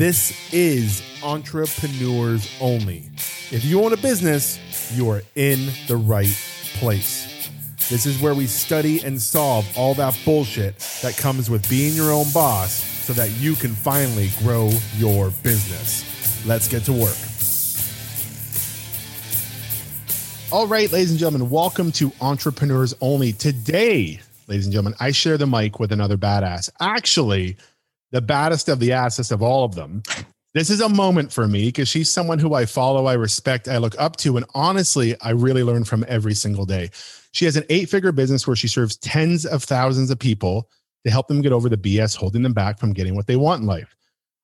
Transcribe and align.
This 0.00 0.50
is 0.50 1.02
Entrepreneurs 1.22 2.56
Only. 2.58 3.10
If 3.50 3.66
you 3.66 3.84
own 3.84 3.92
a 3.92 3.98
business, 3.98 4.58
you 4.96 5.10
are 5.10 5.20
in 5.34 5.68
the 5.88 5.96
right 5.98 6.34
place. 6.78 7.50
This 7.90 8.06
is 8.06 8.18
where 8.18 8.34
we 8.34 8.46
study 8.46 9.04
and 9.04 9.20
solve 9.20 9.68
all 9.76 9.92
that 9.96 10.18
bullshit 10.24 10.78
that 11.02 11.18
comes 11.18 11.50
with 11.50 11.68
being 11.68 11.92
your 11.92 12.12
own 12.12 12.24
boss 12.32 12.72
so 12.72 13.12
that 13.12 13.28
you 13.32 13.54
can 13.54 13.72
finally 13.72 14.30
grow 14.38 14.70
your 14.96 15.32
business. 15.42 16.46
Let's 16.46 16.66
get 16.66 16.82
to 16.84 16.94
work. 16.94 17.18
All 20.50 20.66
right, 20.66 20.90
ladies 20.90 21.10
and 21.10 21.20
gentlemen, 21.20 21.50
welcome 21.50 21.92
to 21.92 22.10
Entrepreneurs 22.22 22.94
Only. 23.02 23.34
Today, 23.34 24.18
ladies 24.48 24.64
and 24.64 24.72
gentlemen, 24.72 24.94
I 24.98 25.10
share 25.10 25.36
the 25.36 25.46
mic 25.46 25.78
with 25.78 25.92
another 25.92 26.16
badass. 26.16 26.70
Actually, 26.80 27.58
the 28.12 28.20
baddest 28.20 28.68
of 28.68 28.80
the 28.80 28.92
asses 28.92 29.30
of 29.30 29.42
all 29.42 29.64
of 29.64 29.74
them. 29.74 30.02
This 30.52 30.68
is 30.68 30.80
a 30.80 30.88
moment 30.88 31.32
for 31.32 31.46
me 31.46 31.66
because 31.66 31.88
she's 31.88 32.10
someone 32.10 32.40
who 32.40 32.54
I 32.54 32.66
follow, 32.66 33.06
I 33.06 33.12
respect, 33.14 33.68
I 33.68 33.78
look 33.78 33.94
up 34.00 34.16
to, 34.16 34.36
and 34.36 34.44
honestly, 34.52 35.14
I 35.20 35.30
really 35.30 35.62
learn 35.62 35.84
from 35.84 36.04
every 36.08 36.34
single 36.34 36.66
day. 36.66 36.90
She 37.30 37.44
has 37.44 37.56
an 37.56 37.64
eight 37.68 37.88
figure 37.88 38.10
business 38.10 38.46
where 38.48 38.56
she 38.56 38.66
serves 38.66 38.96
tens 38.96 39.46
of 39.46 39.62
thousands 39.62 40.10
of 40.10 40.18
people 40.18 40.68
to 41.04 41.10
help 41.10 41.28
them 41.28 41.40
get 41.40 41.52
over 41.52 41.68
the 41.68 41.76
BS 41.76 42.16
holding 42.16 42.42
them 42.42 42.52
back 42.52 42.80
from 42.80 42.92
getting 42.92 43.14
what 43.14 43.28
they 43.28 43.36
want 43.36 43.60
in 43.60 43.68
life. 43.68 43.94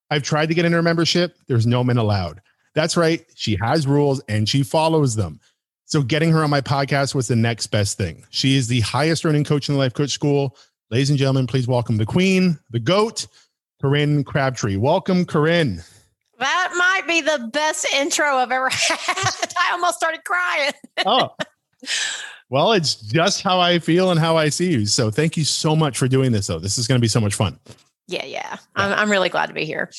I've 0.08 0.22
tried 0.22 0.46
to 0.46 0.54
get 0.54 0.64
in 0.64 0.72
her 0.72 0.82
membership, 0.82 1.36
there's 1.48 1.66
no 1.66 1.82
men 1.82 1.96
allowed. 1.96 2.40
That's 2.74 2.96
right, 2.96 3.24
she 3.34 3.56
has 3.60 3.88
rules 3.88 4.22
and 4.28 4.48
she 4.48 4.62
follows 4.62 5.16
them. 5.16 5.40
So, 5.86 6.02
getting 6.02 6.30
her 6.32 6.42
on 6.42 6.50
my 6.50 6.60
podcast 6.60 7.14
was 7.14 7.28
the 7.28 7.36
next 7.36 7.68
best 7.68 7.96
thing. 7.96 8.24
She 8.30 8.56
is 8.56 8.68
the 8.68 8.80
highest 8.80 9.24
earning 9.24 9.44
coach 9.44 9.68
in 9.68 9.74
the 9.74 9.78
Life 9.78 9.94
Coach 9.94 10.10
School. 10.10 10.56
Ladies 10.90 11.10
and 11.10 11.18
gentlemen, 11.18 11.46
please 11.46 11.66
welcome 11.66 11.96
the 11.96 12.06
queen, 12.06 12.58
the 12.70 12.80
goat, 12.80 13.26
Corinne 13.80 14.24
Crabtree. 14.24 14.76
Welcome, 14.76 15.24
Corinne. 15.24 15.82
That 16.38 16.72
might 16.76 17.08
be 17.08 17.20
the 17.20 17.48
best 17.52 17.86
intro 17.94 18.26
I've 18.26 18.52
ever 18.52 18.68
had. 18.72 19.52
I 19.58 19.72
almost 19.72 19.96
started 19.96 20.24
crying. 20.24 20.72
oh, 21.06 21.30
well, 22.50 22.72
it's 22.72 22.94
just 22.96 23.42
how 23.42 23.60
I 23.60 23.78
feel 23.78 24.10
and 24.10 24.20
how 24.20 24.36
I 24.36 24.48
see 24.48 24.70
you. 24.70 24.86
So 24.86 25.10
thank 25.10 25.36
you 25.36 25.44
so 25.44 25.74
much 25.74 25.98
for 25.98 26.08
doing 26.08 26.32
this, 26.32 26.46
though. 26.46 26.58
This 26.58 26.78
is 26.78 26.86
going 26.86 26.98
to 26.98 27.02
be 27.02 27.08
so 27.08 27.20
much 27.20 27.34
fun. 27.34 27.58
Yeah, 28.06 28.24
yeah. 28.24 28.48
yeah. 28.50 28.56
I'm, 28.76 28.92
I'm 28.92 29.10
really 29.10 29.28
glad 29.28 29.46
to 29.46 29.54
be 29.54 29.64
here. 29.64 29.90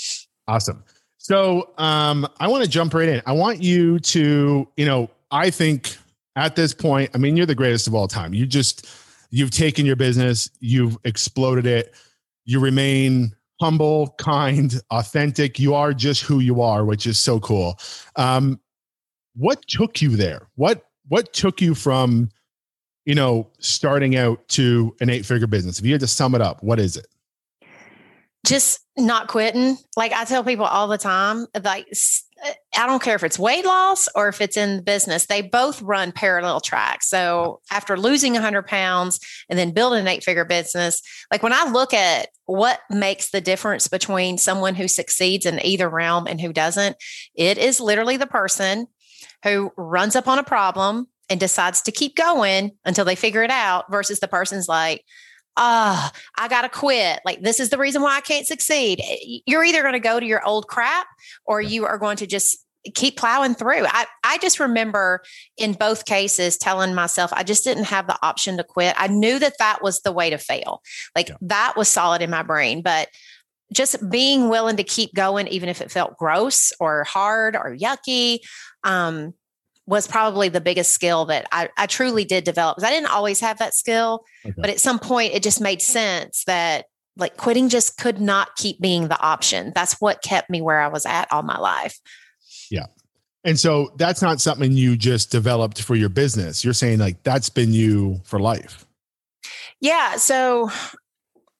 Awesome. 0.48 0.84
So 1.18 1.72
um, 1.78 2.28
I 2.40 2.48
want 2.48 2.64
to 2.64 2.70
jump 2.70 2.94
right 2.94 3.10
in. 3.10 3.22
I 3.26 3.34
want 3.34 3.62
you 3.62 4.00
to, 4.00 4.68
you 4.78 4.86
know, 4.86 5.10
I 5.30 5.50
think 5.50 5.98
at 6.36 6.56
this 6.56 6.74
point, 6.74 7.12
I 7.14 7.18
mean, 7.18 7.36
you're 7.36 7.46
the 7.46 7.56
greatest 7.56 7.88
of 7.88 7.96
all 7.96 8.08
time. 8.08 8.34
You 8.34 8.46
just, 8.46 8.88
you've 9.30 9.52
taken 9.52 9.86
your 9.86 9.98
business, 9.98 10.50
you've 10.62 10.98
exploded 11.04 11.66
it, 11.66 11.94
you 12.46 12.62
remain 12.62 13.36
humble, 13.60 14.16
kind, 14.18 14.80
authentic. 14.92 15.60
You 15.60 15.74
are 15.74 15.94
just 15.94 16.22
who 16.22 16.40
you 16.40 16.62
are, 16.62 16.86
which 16.86 17.08
is 17.08 17.20
so 17.20 17.40
cool. 17.40 17.80
Um, 18.16 18.60
what 19.36 19.66
took 19.68 20.02
you 20.02 20.16
there? 20.16 20.48
What 20.56 20.84
what 21.10 21.32
took 21.34 21.62
you 21.62 21.74
from, 21.74 22.30
you 23.06 23.16
know, 23.16 23.50
starting 23.60 24.16
out 24.16 24.46
to 24.50 24.96
an 25.00 25.10
eight 25.10 25.26
figure 25.26 25.48
business? 25.48 25.80
If 25.80 25.86
you 25.86 25.94
had 25.94 26.02
to 26.02 26.08
sum 26.08 26.36
it 26.36 26.42
up, 26.42 26.62
what 26.64 26.80
is 26.80 26.98
it? 26.98 27.08
Just 28.46 28.80
not 28.98 29.28
quitting. 29.28 29.78
Like 29.96 30.14
I 30.14 30.26
tell 30.26 30.44
people 30.44 30.66
all 30.66 30.88
the 30.88 30.98
time, 30.98 31.48
like 31.64 31.88
I 32.76 32.86
don't 32.86 33.02
care 33.02 33.16
if 33.16 33.24
it's 33.24 33.40
weight 33.40 33.66
loss 33.66 34.08
or 34.16 34.28
if 34.28 34.42
it's 34.42 34.58
in 34.58 34.78
the 34.78 34.82
business, 34.84 35.26
they 35.26 35.42
both 35.42 35.82
run 35.82 36.12
parallel 36.12 36.60
tracks. 36.60 37.10
So 37.10 37.62
after 37.72 37.98
losing 37.98 38.34
100 38.34 38.68
pounds 38.68 39.20
and 39.50 39.58
then 39.58 39.72
building 39.72 40.02
an 40.02 40.08
eight 40.08 40.24
figure 40.24 40.46
business, 40.46 41.02
like 41.32 41.42
when 41.42 41.54
I 41.54 41.70
look 41.70 41.94
at 41.94 42.30
what 42.46 42.80
makes 42.90 43.32
the 43.32 43.42
difference 43.42 43.88
between 43.88 44.38
someone 44.38 44.76
who 44.76 44.88
succeeds 44.88 45.46
in 45.46 45.64
either 45.66 45.90
realm 45.90 46.28
and 46.28 46.40
who 46.40 46.54
doesn't, 46.54 46.98
it 47.36 47.58
is 47.58 47.80
literally 47.80 48.18
the 48.18 48.28
person 48.28 48.88
who 49.44 49.72
runs 49.76 50.16
up 50.16 50.28
on 50.28 50.40
a 50.40 50.44
problem 50.44 51.08
and 51.30 51.40
decides 51.40 51.82
to 51.82 51.92
keep 51.92 52.16
going 52.16 52.72
until 52.86 53.06
they 53.06 53.16
figure 53.16 53.44
it 53.44 53.52
out 53.52 53.92
versus 53.92 54.20
the 54.20 54.28
person's 54.28 54.68
like, 54.68 55.04
oh, 55.58 56.12
I 56.38 56.48
got 56.48 56.62
to 56.62 56.70
quit. 56.70 57.20
Like, 57.26 57.42
this 57.42 57.60
is 57.60 57.70
the 57.70 57.78
reason 57.78 58.02
why 58.02 58.16
I 58.16 58.22
can't 58.22 58.48
succeed. 58.48 59.02
Eh, 59.04 59.40
you're 59.46 59.64
either 59.64 59.82
going 59.82 59.94
to 59.94 60.00
go 60.00 60.20
to 60.20 60.26
your 60.26 60.46
old 60.46 60.68
crap 60.68 61.08
or 61.46 61.62
you 61.62 61.86
are 61.86 61.98
going 61.98 62.18
to 62.18 62.28
just 62.28 62.64
keep 62.96 63.18
plowing 63.18 63.56
through. 63.56 63.86
I, 63.86 64.06
I 64.24 64.38
just 64.38 64.60
remember 64.60 65.22
in 65.58 65.74
both 65.74 66.06
cases 66.06 66.58
telling 66.58 66.94
myself 66.94 67.34
I 67.34 67.44
just 67.44 67.64
didn't 67.64 67.86
have 67.86 68.08
the 68.08 68.18
option 68.22 68.58
to 68.58 68.64
quit. 68.64 68.94
I 68.98 69.08
knew 69.08 69.40
that 69.40 69.58
that 69.60 69.80
was 69.82 70.02
the 70.02 70.12
way 70.12 70.30
to 70.30 70.38
fail. 70.38 70.82
Like, 71.16 71.30
yeah. 71.30 71.36
that 71.42 71.74
was 71.76 71.90
solid 71.90 72.22
in 72.22 72.30
my 72.30 72.44
brain. 72.44 72.82
But 72.82 73.10
just 73.74 74.10
being 74.10 74.48
willing 74.48 74.78
to 74.78 74.84
keep 74.84 75.14
going, 75.14 75.48
even 75.48 75.70
if 75.70 75.82
it 75.82 75.92
felt 75.92 76.18
gross 76.18 76.72
or 76.80 77.04
hard 77.04 77.56
or 77.56 77.76
yucky, 77.76 78.40
um, 78.84 79.34
was 79.88 80.08
probably 80.08 80.50
the 80.50 80.62
biggest 80.62 80.92
skill 80.92 81.26
that 81.26 81.48
I, 81.52 81.70
I 81.78 81.88
truly 81.88 82.26
did 82.26 82.44
develop. 82.44 82.76
because 82.76 82.88
I 82.88 82.94
didn't 82.94 83.10
always 83.10 83.40
have 83.40 83.58
that 83.60 83.74
skill, 83.74 84.26
okay. 84.46 84.54
but 84.58 84.70
at 84.70 84.80
some 84.80 85.00
point 85.00 85.34
it 85.34 85.42
just 85.42 85.62
made 85.62 85.82
sense 85.82 86.44
that 86.46 86.86
like 87.16 87.38
quitting 87.38 87.70
just 87.70 87.98
could 87.98 88.22
not 88.22 88.56
keep 88.58 88.80
being 88.80 89.08
the 89.08 89.20
option. 89.20 89.72
That's 89.74 90.00
what 90.00 90.22
kept 90.22 90.50
me 90.50 90.62
where 90.62 90.80
I 90.80 90.90
was 90.90 91.06
at 91.06 91.32
all 91.32 91.42
my 91.42 91.58
life. 91.58 92.00
Yeah. 92.70 92.88
And 93.44 93.58
so 93.58 93.94
that's 93.96 94.22
not 94.22 94.42
something 94.42 94.74
you 94.74 94.98
just 94.98 95.32
developed 95.32 95.82
for 95.82 95.96
your 95.96 96.10
business. 96.10 96.64
You're 96.64 96.74
saying 96.74 97.00
like 97.00 97.24
that's 97.24 97.50
been 97.50 97.74
you 97.74 98.20
for 98.26 98.40
life. 98.40 98.86
Yeah. 99.80 100.18
So 100.18 100.70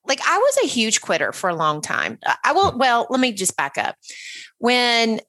like 0.06 0.20
I 0.26 0.38
was 0.38 0.58
a 0.64 0.66
huge 0.66 1.00
quitter 1.00 1.32
for 1.32 1.48
a 1.48 1.54
long 1.54 1.80
time. 1.80 2.18
I 2.44 2.52
will 2.52 2.76
well, 2.76 3.06
let 3.08 3.20
me 3.20 3.32
just 3.32 3.56
back 3.56 3.78
up. 3.78 3.96
When 4.58 5.20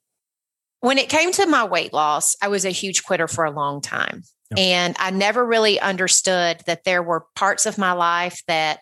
when 0.82 0.98
it 0.98 1.10
came 1.10 1.32
to 1.34 1.46
my 1.46 1.64
weight 1.64 1.94
loss, 1.94 2.36
I 2.42 2.48
was 2.48 2.66
a 2.66 2.70
huge 2.70 3.04
quitter 3.04 3.28
for 3.28 3.46
a 3.46 3.52
long 3.52 3.82
time. 3.82 4.24
Yep. 4.52 4.60
And 4.60 4.96
I 5.00 5.12
never 5.12 5.46
really 5.46 5.80
understood 5.80 6.62
that 6.66 6.84
there 6.84 7.04
were 7.04 7.26
parts 7.36 7.66
of 7.66 7.78
my 7.78 7.92
life 7.92 8.42
that 8.48 8.80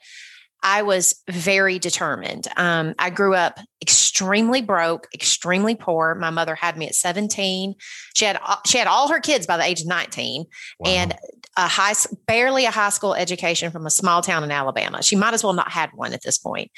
I 0.64 0.82
was 0.82 1.22
very 1.30 1.78
determined. 1.78 2.48
Um, 2.58 2.96
I 2.98 3.10
grew 3.10 3.36
up 3.36 3.60
extremely 3.82 4.62
broke, 4.62 5.08
extremely 5.14 5.76
poor. 5.76 6.16
My 6.16 6.30
mother 6.30 6.56
had 6.56 6.78
me 6.78 6.88
at 6.88 6.96
17. 6.96 7.76
She 8.16 8.26
had 8.26 8.40
she 8.66 8.78
had 8.78 8.88
all 8.88 9.08
her 9.10 9.20
kids 9.20 9.46
by 9.46 9.58
the 9.58 9.64
age 9.64 9.82
of 9.82 9.88
19, 9.88 10.46
wow. 10.80 10.90
and 10.90 11.16
a 11.58 11.68
high 11.68 11.94
barely 12.26 12.66
a 12.66 12.72
high 12.72 12.90
school 12.90 13.14
education 13.14 13.72
from 13.72 13.86
a 13.86 13.92
small 13.92 14.22
town 14.22 14.44
in 14.44 14.52
Alabama. 14.52 15.04
She 15.04 15.16
might 15.16 15.34
as 15.34 15.44
well 15.44 15.54
not 15.54 15.72
had 15.72 15.92
one 15.94 16.14
at 16.14 16.24
this 16.24 16.38
point. 16.38 16.72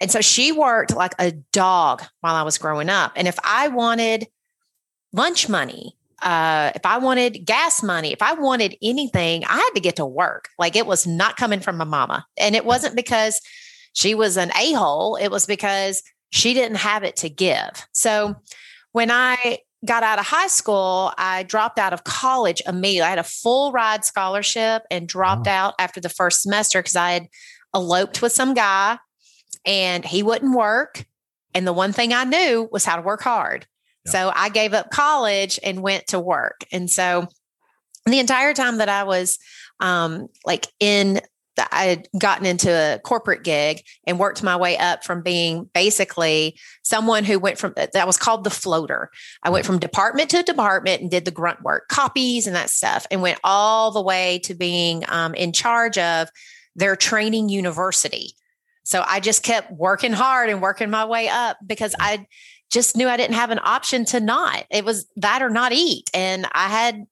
And 0.00 0.10
so 0.10 0.20
she 0.20 0.52
worked 0.52 0.94
like 0.94 1.14
a 1.18 1.32
dog 1.52 2.02
while 2.20 2.34
I 2.34 2.42
was 2.42 2.58
growing 2.58 2.90
up. 2.90 3.12
And 3.16 3.26
if 3.26 3.38
I 3.42 3.68
wanted 3.68 4.26
lunch 5.14 5.48
money, 5.48 5.96
uh, 6.22 6.72
if 6.74 6.84
I 6.84 6.98
wanted 6.98 7.44
gas 7.44 7.82
money, 7.82 8.12
if 8.12 8.22
I 8.22 8.34
wanted 8.34 8.76
anything, 8.82 9.44
I 9.44 9.56
had 9.56 9.70
to 9.74 9.80
get 9.80 9.96
to 9.96 10.06
work. 10.06 10.48
Like 10.58 10.74
it 10.76 10.86
was 10.86 11.06
not 11.06 11.36
coming 11.36 11.60
from 11.60 11.76
my 11.76 11.84
mama. 11.84 12.26
And 12.36 12.56
it 12.56 12.64
wasn't 12.64 12.96
because 12.96 13.40
she 13.92 14.14
was 14.14 14.36
an 14.36 14.50
a 14.56 14.72
hole, 14.72 15.16
it 15.16 15.28
was 15.28 15.46
because 15.46 16.02
she 16.30 16.52
didn't 16.52 16.78
have 16.78 17.04
it 17.04 17.16
to 17.16 17.28
give. 17.28 17.86
So 17.92 18.34
when 18.92 19.10
I 19.10 19.58
got 19.84 20.02
out 20.02 20.18
of 20.18 20.26
high 20.26 20.48
school, 20.48 21.12
I 21.16 21.44
dropped 21.44 21.78
out 21.78 21.92
of 21.92 22.04
college 22.04 22.62
immediately. 22.66 23.02
I 23.02 23.10
had 23.10 23.18
a 23.18 23.24
full 23.24 23.70
ride 23.70 24.04
scholarship 24.04 24.82
and 24.90 25.06
dropped 25.06 25.46
out 25.46 25.74
after 25.78 26.00
the 26.00 26.08
first 26.08 26.42
semester 26.42 26.80
because 26.80 26.96
I 26.96 27.12
had 27.12 27.28
eloped 27.74 28.22
with 28.22 28.32
some 28.32 28.54
guy 28.54 28.98
and 29.64 30.04
he 30.04 30.22
wouldn't 30.22 30.56
work. 30.56 31.04
And 31.54 31.66
the 31.66 31.72
one 31.72 31.92
thing 31.92 32.12
I 32.12 32.24
knew 32.24 32.68
was 32.72 32.84
how 32.84 32.96
to 32.96 33.02
work 33.02 33.22
hard. 33.22 33.66
So 34.06 34.32
I 34.34 34.48
gave 34.48 34.74
up 34.74 34.90
college 34.90 35.58
and 35.62 35.82
went 35.82 36.08
to 36.08 36.20
work. 36.20 36.64
And 36.72 36.90
so 36.90 37.28
the 38.06 38.18
entire 38.18 38.54
time 38.54 38.78
that 38.78 38.88
I 38.88 39.04
was 39.04 39.38
um, 39.80 40.28
like 40.44 40.66
in 40.78 41.20
I 41.70 41.84
had 41.84 42.08
gotten 42.18 42.46
into 42.46 42.70
a 42.70 42.98
corporate 42.98 43.44
gig 43.44 43.82
and 44.06 44.18
worked 44.18 44.42
my 44.42 44.56
way 44.56 44.76
up 44.76 45.04
from 45.04 45.22
being 45.22 45.70
basically 45.72 46.58
someone 46.82 47.24
who 47.24 47.38
went 47.38 47.58
from 47.58 47.74
that 47.76 48.06
was 48.06 48.16
called 48.16 48.44
the 48.44 48.50
floater. 48.50 49.10
I 49.42 49.50
went 49.50 49.64
from 49.64 49.78
department 49.78 50.30
to 50.30 50.42
department 50.42 51.02
and 51.02 51.10
did 51.10 51.24
the 51.24 51.30
grunt 51.30 51.62
work, 51.62 51.88
copies 51.88 52.46
and 52.46 52.56
that 52.56 52.70
stuff, 52.70 53.06
and 53.10 53.22
went 53.22 53.38
all 53.44 53.92
the 53.92 54.02
way 54.02 54.40
to 54.44 54.54
being 54.54 55.04
um, 55.08 55.34
in 55.34 55.52
charge 55.52 55.96
of 55.96 56.28
their 56.74 56.96
training 56.96 57.48
university. 57.48 58.34
So 58.82 59.02
I 59.06 59.20
just 59.20 59.42
kept 59.42 59.70
working 59.70 60.12
hard 60.12 60.50
and 60.50 60.60
working 60.60 60.90
my 60.90 61.04
way 61.04 61.28
up 61.28 61.56
because 61.64 61.94
I 61.98 62.26
just 62.74 62.96
knew 62.96 63.08
I 63.08 63.16
didn't 63.16 63.36
have 63.36 63.50
an 63.50 63.60
option 63.62 64.04
to 64.06 64.20
not. 64.20 64.64
It 64.70 64.84
was 64.84 65.06
that 65.16 65.42
or 65.42 65.48
not 65.48 65.72
eat. 65.72 66.10
And 66.12 66.46
I 66.52 66.68
had 66.68 67.06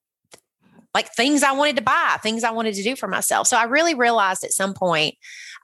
like 0.93 1.11
things 1.15 1.41
I 1.41 1.53
wanted 1.53 1.77
to 1.77 1.81
buy, 1.81 2.17
things 2.21 2.43
I 2.43 2.51
wanted 2.51 2.75
to 2.75 2.83
do 2.83 2.95
for 2.95 3.07
myself. 3.07 3.47
So 3.47 3.57
I 3.57 3.63
really 3.63 3.95
realized 3.95 4.43
at 4.43 4.51
some 4.51 4.73
point 4.73 5.15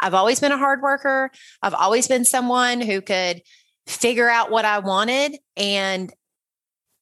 I've 0.01 0.13
always 0.13 0.39
been 0.39 0.53
a 0.53 0.57
hard 0.57 0.81
worker. 0.81 1.29
I've 1.61 1.73
always 1.73 2.07
been 2.07 2.23
someone 2.25 2.81
who 2.81 3.01
could 3.01 3.41
figure 3.85 4.29
out 4.29 4.49
what 4.49 4.65
I 4.65 4.79
wanted 4.79 5.37
and 5.57 6.11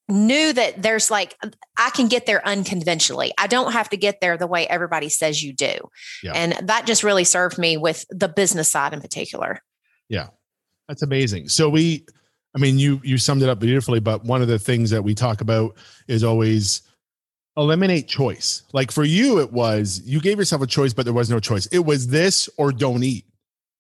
knew 0.09 0.53
that 0.53 0.81
there's 0.81 1.11
like 1.11 1.38
I 1.77 1.91
can 1.91 2.07
get 2.07 2.25
there 2.25 2.45
unconventionally. 2.45 3.31
I 3.38 3.45
don't 3.47 3.73
have 3.73 3.89
to 3.89 3.97
get 3.97 4.21
there 4.21 4.38
the 4.38 4.47
way 4.47 4.65
everybody 4.67 5.09
says 5.09 5.44
you 5.44 5.53
do. 5.53 5.77
Yeah. 6.23 6.31
And 6.33 6.67
that 6.67 6.88
just 6.88 7.03
really 7.03 7.25
served 7.25 7.57
me 7.57 7.77
with 7.77 8.05
the 8.09 8.27
business 8.27 8.69
side 8.69 8.94
in 8.94 9.01
particular. 9.01 9.61
Yeah. 10.09 10.29
That's 10.88 11.01
amazing. 11.01 11.49
So 11.49 11.69
we 11.69 12.05
I 12.55 12.59
mean, 12.59 12.79
you 12.79 12.99
you 13.03 13.17
summed 13.17 13.44
it 13.44 13.49
up 13.49 13.59
beautifully, 13.59 13.99
but 13.99 14.23
one 14.23 14.41
of 14.41 14.47
the 14.47 14.59
things 14.59 14.89
that 14.89 15.03
we 15.03 15.13
talk 15.13 15.41
about 15.41 15.75
is 16.07 16.23
always 16.23 16.81
eliminate 17.55 18.07
choice. 18.07 18.63
Like 18.73 18.91
for 18.91 19.03
you, 19.03 19.39
it 19.39 19.51
was 19.51 20.01
you 20.05 20.21
gave 20.21 20.38
yourself 20.38 20.61
a 20.61 20.67
choice, 20.67 20.94
but 20.94 21.05
there 21.05 21.13
was 21.13 21.29
no 21.29 21.39
choice. 21.39 21.65
It 21.67 21.79
was 21.79 22.07
this 22.07 22.49
or 22.57 22.71
don't 22.71 23.03
eat. 23.03 23.25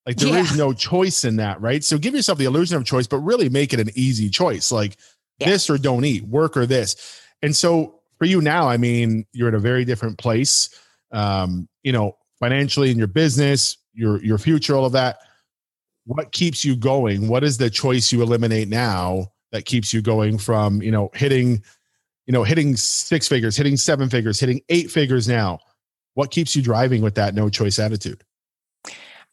Like 0.05 0.17
there 0.17 0.29
yeah. 0.29 0.39
is 0.39 0.57
no 0.57 0.73
choice 0.73 1.25
in 1.25 1.35
that, 1.37 1.59
right? 1.61 1.83
So 1.83 1.97
give 1.97 2.13
yourself 2.13 2.37
the 2.37 2.45
illusion 2.45 2.77
of 2.77 2.85
choice, 2.85 3.07
but 3.07 3.17
really 3.17 3.49
make 3.49 3.73
it 3.73 3.79
an 3.79 3.89
easy 3.93 4.29
choice. 4.29 4.71
Like 4.71 4.97
yeah. 5.39 5.49
this 5.49 5.69
or 5.69 5.77
don't 5.77 6.05
eat, 6.05 6.23
work 6.23 6.55
or 6.55 6.65
this. 6.65 7.21
And 7.41 7.55
so 7.55 7.99
for 8.17 8.25
you 8.25 8.41
now, 8.41 8.67
I 8.67 8.77
mean, 8.77 9.25
you're 9.33 9.49
in 9.49 9.55
a 9.55 9.59
very 9.59 9.85
different 9.85 10.17
place. 10.17 10.69
Um, 11.11 11.67
you 11.83 11.91
know, 11.91 12.17
financially 12.39 12.91
in 12.91 12.97
your 12.97 13.07
business, 13.07 13.77
your 13.93 14.23
your 14.23 14.37
future, 14.37 14.75
all 14.75 14.85
of 14.85 14.93
that. 14.93 15.19
What 16.07 16.31
keeps 16.31 16.65
you 16.65 16.75
going? 16.75 17.27
What 17.27 17.43
is 17.43 17.57
the 17.57 17.69
choice 17.69 18.11
you 18.11 18.21
eliminate 18.21 18.67
now 18.67 19.27
that 19.51 19.65
keeps 19.65 19.93
you 19.93 20.01
going 20.01 20.37
from, 20.37 20.81
you 20.81 20.91
know, 20.91 21.09
hitting 21.13 21.61
you 22.27 22.33
know, 22.33 22.43
hitting 22.43 22.75
six 22.75 23.27
figures, 23.27 23.55
hitting 23.55 23.77
seven 23.77 24.09
figures, 24.09 24.39
hitting 24.39 24.61
eight 24.69 24.91
figures 24.91 25.27
now. 25.27 25.59
What 26.13 26.29
keeps 26.29 26.55
you 26.55 26.61
driving 26.61 27.01
with 27.01 27.15
that 27.15 27.33
no 27.33 27.49
choice 27.49 27.79
attitude? 27.79 28.21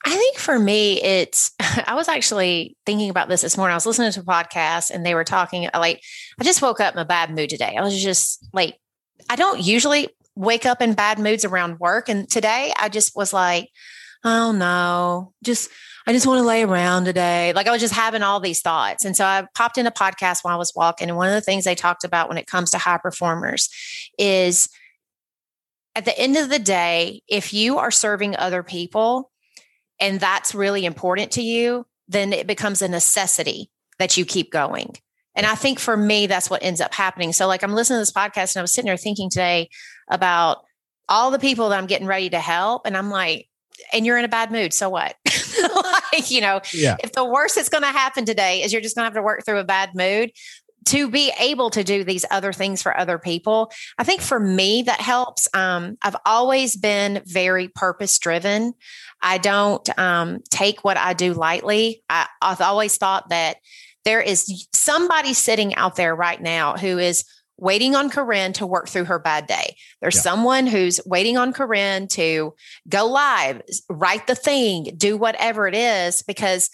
I 0.07 0.17
think 0.17 0.39
for 0.39 0.59
me, 0.59 1.03
it's, 1.03 1.51
I 1.61 1.95
was 1.95 2.09
actually 2.09 2.77
thinking 2.87 3.11
about 3.11 3.29
this 3.29 3.43
this 3.43 3.57
morning. 3.57 3.73
I 3.73 3.77
was 3.77 3.87
listening 3.87 4.13
to 4.13 4.21
a 4.21 4.25
podcast 4.25 4.91
and 4.91 5.05
they 5.05 5.15
were 5.15 5.25
talking, 5.25 5.67
uh, 5.67 5.79
like, 5.81 6.03
I 6.39 6.45
just 6.45 6.63
woke 6.63 6.81
up 6.81 6.95
in 6.95 7.01
a 7.01 7.05
bad 7.05 7.35
mood 7.35 7.51
today. 7.51 7.75
I 7.77 7.83
was 7.83 8.01
just 8.01 8.49
like, 8.53 8.79
I 9.29 9.37
don't 9.37 9.61
usually 9.61 10.09
wake 10.37 10.67
up 10.67 10.81
in 10.81 10.95
bad 10.95 11.19
moods 11.19 11.45
around 11.45 11.81
work. 11.81 12.09
And 12.09 12.29
today 12.31 12.73
I 12.79 12.89
just 12.89 13.17
was 13.17 13.33
like, 13.33 13.71
oh 14.25 14.53
no, 14.53 15.33
just 15.43 15.71
I 16.07 16.13
just 16.13 16.27
want 16.27 16.39
to 16.39 16.47
lay 16.47 16.63
around 16.63 17.07
today. 17.07 17.53
Like 17.55 17.67
I 17.67 17.71
was 17.71 17.81
just 17.81 17.95
having 17.95 18.23
all 18.23 18.39
these 18.39 18.61
thoughts. 18.61 19.05
And 19.05 19.17
so 19.17 19.25
I 19.25 19.47
popped 19.55 19.79
in 19.79 19.87
a 19.87 19.91
podcast 19.91 20.45
while 20.45 20.55
I 20.55 20.59
was 20.59 20.73
walking. 20.77 21.09
And 21.09 21.17
one 21.17 21.29
of 21.29 21.35
the 21.35 21.41
things 21.41 21.65
they 21.65 21.75
talked 21.75 22.05
about 22.05 22.29
when 22.29 22.37
it 22.37 22.47
comes 22.47 22.71
to 22.71 22.79
high 22.79 22.99
performers 22.99 23.71
is 24.19 24.69
at 25.95 26.05
the 26.05 26.19
end 26.19 26.37
of 26.37 26.51
the 26.51 26.59
day, 26.59 27.23
if 27.29 27.55
you 27.55 27.79
are 27.79 27.91
serving 27.91 28.37
other 28.37 28.63
people 28.63 29.31
and 29.99 30.21
that's 30.21 30.55
really 30.55 30.85
important 30.85 31.33
to 31.33 31.43
you, 31.43 31.87
then 32.09 32.33
it 32.33 32.47
becomes 32.47 32.83
a 32.83 32.89
necessity 32.89 33.71
that 33.99 34.17
you 34.17 34.25
keep 34.25 34.53
going. 34.53 34.95
And 35.35 35.47
I 35.47 35.55
think 35.55 35.79
for 35.79 35.97
me, 35.97 36.27
that's 36.27 36.51
what 36.51 36.63
ends 36.63 36.81
up 36.81 36.95
happening. 36.95 37.33
So, 37.33 37.47
like, 37.47 37.63
I'm 37.63 37.75
listening 37.75 37.97
to 37.97 38.01
this 38.03 38.13
podcast 38.13 38.55
and 38.55 38.61
I 38.61 38.63
was 38.63 38.75
sitting 38.75 38.89
there 38.89 38.97
thinking 38.97 39.31
today 39.31 39.69
about 40.09 40.59
all 41.09 41.31
the 41.31 41.39
people 41.39 41.69
that 41.69 41.79
I'm 41.79 41.87
getting 41.87 42.07
ready 42.07 42.31
to 42.31 42.39
help. 42.39 42.83
And 42.87 42.97
I'm 42.97 43.11
like, 43.11 43.49
and 43.93 44.07
you're 44.07 44.19
in 44.19 44.25
a 44.25 44.29
bad 44.29 44.53
mood. 44.53 44.73
So 44.73 44.89
what? 44.89 45.17
like, 46.13 46.31
you 46.31 46.41
know, 46.41 46.61
yeah. 46.73 46.97
if 47.03 47.13
the 47.13 47.25
worst 47.25 47.57
that's 47.57 47.69
going 47.69 47.83
to 47.83 47.89
happen 47.89 48.25
today 48.25 48.63
is 48.63 48.73
you're 48.73 48.83
just 48.83 48.97
going 48.97 49.03
to 49.03 49.07
have 49.07 49.15
to 49.15 49.23
work 49.23 49.45
through 49.45 49.59
a 49.59 49.65
bad 49.65 49.91
mood 49.95 50.31
to 50.87 51.11
be 51.11 51.33
able 51.41 51.71
to 51.71 51.83
do 51.83 52.05
these 52.05 52.25
other 52.31 52.53
things 52.53 52.83
for 52.83 52.97
other 52.97 53.19
people. 53.19 53.73
I 53.99 54.05
think 54.05 54.21
for 54.21 54.39
me, 54.39 54.83
that 54.83 55.01
helps. 55.01 55.49
Um, 55.55 55.97
I've 56.03 56.17
always 56.27 56.77
been 56.77 57.23
very 57.25 57.69
purpose 57.69 58.19
driven. 58.19 58.75
I 59.23 59.39
don't 59.39 59.99
um, 59.99 60.41
take 60.51 60.85
what 60.85 60.97
I 60.97 61.15
do 61.15 61.33
lightly. 61.33 62.03
I, 62.11 62.27
I've 62.43 62.61
always 62.61 62.97
thought 62.97 63.31
that 63.31 63.57
there 64.05 64.21
is 64.21 64.67
somebody 64.75 65.33
sitting 65.33 65.75
out 65.77 65.97
there 65.97 66.15
right 66.15 66.41
now 66.41 66.75
who 66.75 66.99
is 66.99 67.25
waiting 67.57 67.95
on 67.95 68.11
Corinne 68.11 68.53
to 68.55 68.67
work 68.67 68.89
through 68.89 69.05
her 69.05 69.19
bad 69.19 69.47
day. 69.47 69.77
There's 70.01 70.17
yeah. 70.17 70.23
someone 70.23 70.67
who's 70.67 71.01
waiting 71.07 71.37
on 71.37 71.53
Corinne 71.53 72.09
to 72.09 72.55
go 72.89 73.07
live, 73.07 73.63
write 73.89 74.27
the 74.27 74.35
thing, 74.35 74.95
do 74.97 75.17
whatever 75.17 75.69
it 75.69 75.75
is, 75.75 76.23
because 76.23 76.71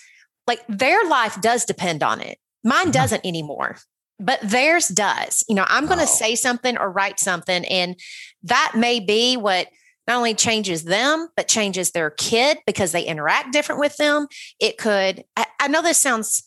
like 0.46 0.62
their 0.68 1.04
life 1.04 1.40
does 1.40 1.64
depend 1.64 2.02
on 2.02 2.20
it. 2.20 2.38
Mine 2.64 2.88
uh-huh. 2.88 2.92
doesn't 2.92 3.26
anymore, 3.26 3.76
but 4.18 4.40
theirs 4.42 4.88
does. 4.88 5.44
You 5.48 5.54
know, 5.54 5.66
I'm 5.68 5.86
going 5.86 5.98
to 5.98 6.04
oh. 6.04 6.06
say 6.06 6.34
something 6.34 6.76
or 6.78 6.90
write 6.90 7.20
something, 7.20 7.64
and 7.66 7.98
that 8.42 8.72
may 8.74 9.00
be 9.00 9.36
what 9.36 9.68
not 10.06 10.16
only 10.16 10.34
changes 10.34 10.84
them, 10.84 11.28
but 11.36 11.46
changes 11.46 11.92
their 11.92 12.10
kid 12.10 12.58
because 12.66 12.92
they 12.92 13.04
interact 13.04 13.52
different 13.52 13.80
with 13.80 13.96
them. 13.96 14.26
It 14.58 14.76
could, 14.76 15.24
I, 15.36 15.46
I 15.60 15.68
know 15.68 15.82
this 15.82 15.98
sounds 15.98 16.42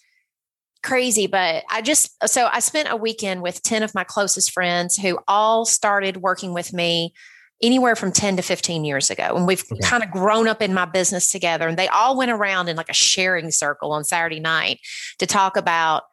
crazy, 0.84 1.28
but 1.28 1.64
I 1.70 1.82
just 1.82 2.12
so 2.28 2.48
I 2.52 2.60
spent 2.60 2.92
a 2.92 2.96
weekend 2.96 3.42
with 3.42 3.64
10 3.64 3.84
of 3.84 3.96
my 3.96 4.04
closest 4.04 4.52
friends 4.52 4.98
who 4.98 5.18
all 5.28 5.66
started 5.66 6.18
working 6.18 6.54
with 6.54 6.74
me 6.74 7.14
anywhere 7.62 7.96
from 7.96 8.12
10 8.12 8.36
to 8.36 8.42
15 8.42 8.84
years 8.84 9.10
ago. 9.10 9.36
And 9.36 9.48
we've 9.48 9.64
kind 9.82 10.04
of 10.04 10.12
grown 10.12 10.48
up 10.48 10.62
in 10.62 10.74
my 10.74 10.86
business 10.86 11.32
together. 11.32 11.68
And 11.68 11.78
they 11.78 11.88
all 11.88 12.18
went 12.18 12.30
around 12.30 12.68
in 12.68 12.76
like 12.76 12.90
a 12.90 12.94
sharing 12.94 13.52
circle 13.52 13.94
on 13.94 14.04
Saturday 14.04 14.42
night 14.42 14.80
to 15.20 15.26
talk 15.26 15.56
about 15.56 16.04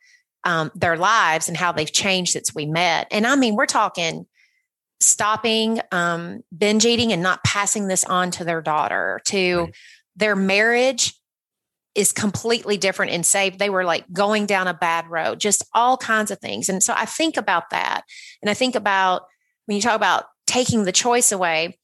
um, 0.45 0.71
their 0.75 0.97
lives 0.97 1.49
and 1.49 1.57
how 1.57 1.73
they've 1.73 1.93
changed 1.93 2.33
since 2.33 2.55
we 2.55 2.67
met. 2.67 3.09
And 3.11 3.27
I 3.27 3.35
mean, 3.35 3.57
we're 3.57 3.67
talking 3.67 4.27
stopping 5.01 5.81
um, 5.93 6.43
binge 6.57 6.85
eating 6.85 7.13
and 7.13 7.23
not 7.23 7.43
passing 7.43 7.89
this 7.89 8.05
on 8.05 8.31
to 8.33 8.45
their 8.45 8.63
daughter, 8.63 9.21
to 9.25 9.61
right. 9.63 9.75
their 10.17 10.37
marriage 10.37 11.15
is 11.95 12.13
completely 12.13 12.77
different 12.77 13.13
and 13.13 13.27
safe. 13.27 13.59
They 13.59 13.71
were 13.71 13.85
like 13.85 14.05
going 14.13 14.47
down 14.47 14.69
a 14.69 14.75
bad 14.75 15.09
road, 15.09 15.41
just 15.41 15.65
all 15.75 15.97
kinds 15.97 16.31
of 16.31 16.39
things. 16.39 16.69
And 16.69 16.83
so 16.83 16.95
I 16.97 17.05
think 17.05 17.37
about 17.37 17.71
that. 17.71 18.03
And 18.41 18.51
I 18.51 18.55
think 18.55 18.75
about 18.75 19.23
when 19.67 19.77
you 19.77 19.83
talk 19.83 19.97
about 19.97 20.25
taking 20.47 20.85
the 20.85 20.93
choice 20.93 21.33
away, 21.33 21.79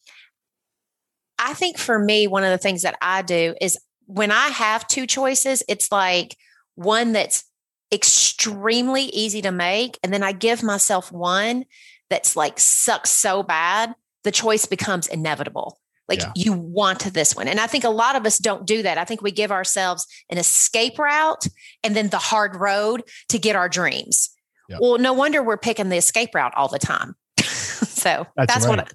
I 1.39 1.55
think 1.55 1.77
for 1.77 1.99
me, 1.99 2.27
one 2.27 2.45
of 2.45 2.51
the 2.51 2.59
things 2.59 2.83
that 2.83 2.97
I 3.03 3.23
do 3.23 3.55
is 3.61 3.79
when 4.07 4.31
I 4.31 4.49
have 4.49 4.87
two 4.87 5.07
choices, 5.07 5.63
it's 5.69 5.91
like 5.91 6.37
one 6.77 7.13
that's 7.13 7.45
extremely 7.93 9.05
easy 9.05 9.43
to 9.43 9.53
make. 9.53 9.99
And 10.03 10.13
then 10.13 10.23
I 10.23 10.33
give 10.33 10.63
myself 10.63 11.13
one 11.13 11.65
that's 12.11 12.37
like 12.37 12.59
sucks 12.59 13.11
so 13.11 13.43
bad, 13.43 13.95
the 14.25 14.31
choice 14.31 14.67
becomes 14.67 15.07
inevitable. 15.07 15.79
Like 16.09 16.21
yeah. 16.21 16.33
you 16.37 16.53
want 16.53 17.13
this 17.13 17.35
one. 17.35 17.49
And 17.49 17.59
I 17.59 17.67
think 17.67 17.85
a 17.85 17.91
lot 17.91 18.17
of 18.17 18.25
us 18.27 18.39
don't 18.39 18.67
do 18.67 18.83
that. 18.83 18.99
I 18.99 19.05
think 19.05 19.23
we 19.23 19.31
give 19.31 19.51
ourselves 19.51 20.07
an 20.31 20.39
escape 20.39 20.99
route 20.99 21.47
and 21.83 21.97
then 21.97 22.09
the 22.09 22.19
hard 22.19 22.57
road 22.57 23.03
to 23.31 23.39
get 23.39 23.57
our 23.57 23.69
dreams. 23.69 24.31
Yep. 24.69 24.81
Well, 24.81 24.99
no 24.99 25.13
wonder 25.13 25.43
we're 25.43 25.57
picking 25.57 25.89
the 25.89 25.97
escape 25.97 26.35
route 26.35 26.53
all 26.57 26.69
the 26.69 26.79
time. 26.79 27.15
so 27.43 28.27
that's, 28.37 28.53
that's 28.53 28.67
right. 28.67 28.79
what 28.79 28.93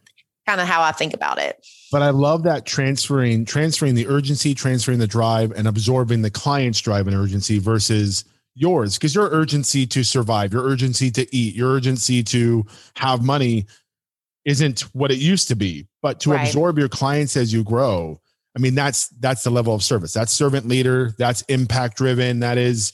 kind 0.48 0.62
of 0.62 0.68
how 0.68 0.82
I 0.82 0.92
think 0.92 1.14
about 1.14 1.38
it. 1.38 1.66
But 1.92 2.02
I 2.02 2.10
love 2.10 2.44
that 2.44 2.66
transferring 2.66 3.46
transferring 3.46 3.96
the 3.96 4.08
urgency, 4.08 4.54
transferring 4.54 5.00
the 5.00 5.08
drive 5.08 5.52
and 5.52 5.68
absorbing 5.68 6.22
the 6.22 6.32
client's 6.32 6.80
drive 6.80 7.08
and 7.08 7.16
urgency 7.16 7.60
versus 7.60 8.26
yours 8.56 8.98
because 8.98 9.16
your 9.16 9.30
urgency 9.30 9.86
to 9.88 10.04
survive, 10.04 10.54
your 10.54 10.64
urgency 10.64 11.12
to 11.12 11.36
eat, 11.36 11.56
your 11.56 11.72
urgency 11.72 12.24
to 12.24 12.66
have 12.96 13.24
money 13.24 13.66
isn't 14.46 14.82
what 14.94 15.12
it 15.12 15.18
used 15.18 15.48
to 15.48 15.56
be 15.56 15.88
but 16.02 16.20
to 16.20 16.32
right. 16.32 16.48
absorb 16.48 16.78
your 16.78 16.90
clients 16.90 17.38
as 17.38 17.54
you 17.54 17.64
grow 17.64 18.20
i 18.56 18.60
mean 18.60 18.76
that's 18.76 19.10
that's 19.20 19.44
the 19.44 19.50
level 19.50 19.74
of 19.74 19.84
service 19.84 20.14
that's 20.14 20.32
servant 20.32 20.68
leader 20.68 21.14
that's 21.18 21.42
impact 21.44 21.98
driven 21.98 22.40
that 22.40 22.58
is 22.58 22.94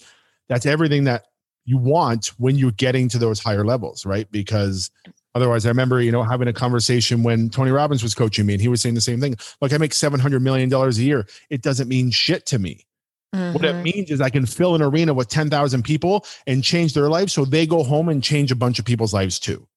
that's 0.49 0.65
everything 0.65 1.03
that 1.03 1.25
you 1.65 1.77
want 1.77 2.27
when 2.37 2.55
you're 2.55 2.71
getting 2.71 3.09
to 3.09 3.17
those 3.17 3.39
higher 3.39 3.65
levels 3.65 4.05
right 4.05 4.29
because 4.31 4.91
otherwise 5.35 5.65
i 5.65 5.69
remember 5.69 6.01
you 6.01 6.11
know 6.11 6.23
having 6.23 6.47
a 6.47 6.53
conversation 6.53 7.23
when 7.23 7.49
tony 7.49 7.71
robbins 7.71 8.03
was 8.03 8.15
coaching 8.15 8.45
me 8.45 8.53
and 8.53 8.61
he 8.61 8.67
was 8.67 8.81
saying 8.81 8.95
the 8.95 9.01
same 9.01 9.19
thing 9.19 9.35
like 9.61 9.73
i 9.73 9.77
make 9.77 9.93
700 9.93 10.41
million 10.41 10.69
dollars 10.69 10.97
a 10.97 11.03
year 11.03 11.27
it 11.49 11.61
doesn't 11.61 11.87
mean 11.87 12.11
shit 12.11 12.45
to 12.47 12.59
me 12.59 12.87
Mm-hmm. 13.35 13.53
What 13.53 13.65
it 13.65 13.73
mm-hmm. 13.73 13.83
means 13.83 14.11
is 14.11 14.21
I 14.21 14.29
can 14.29 14.45
fill 14.45 14.75
an 14.75 14.81
arena 14.81 15.13
with 15.13 15.27
10,000 15.27 15.83
people 15.83 16.25
and 16.45 16.63
change 16.63 16.93
their 16.93 17.09
lives 17.09 17.33
so 17.33 17.45
they 17.45 17.65
go 17.65 17.83
home 17.83 18.09
and 18.09 18.23
change 18.23 18.51
a 18.51 18.55
bunch 18.55 18.79
of 18.79 18.85
people's 18.85 19.13
lives 19.13 19.39
too. 19.39 19.67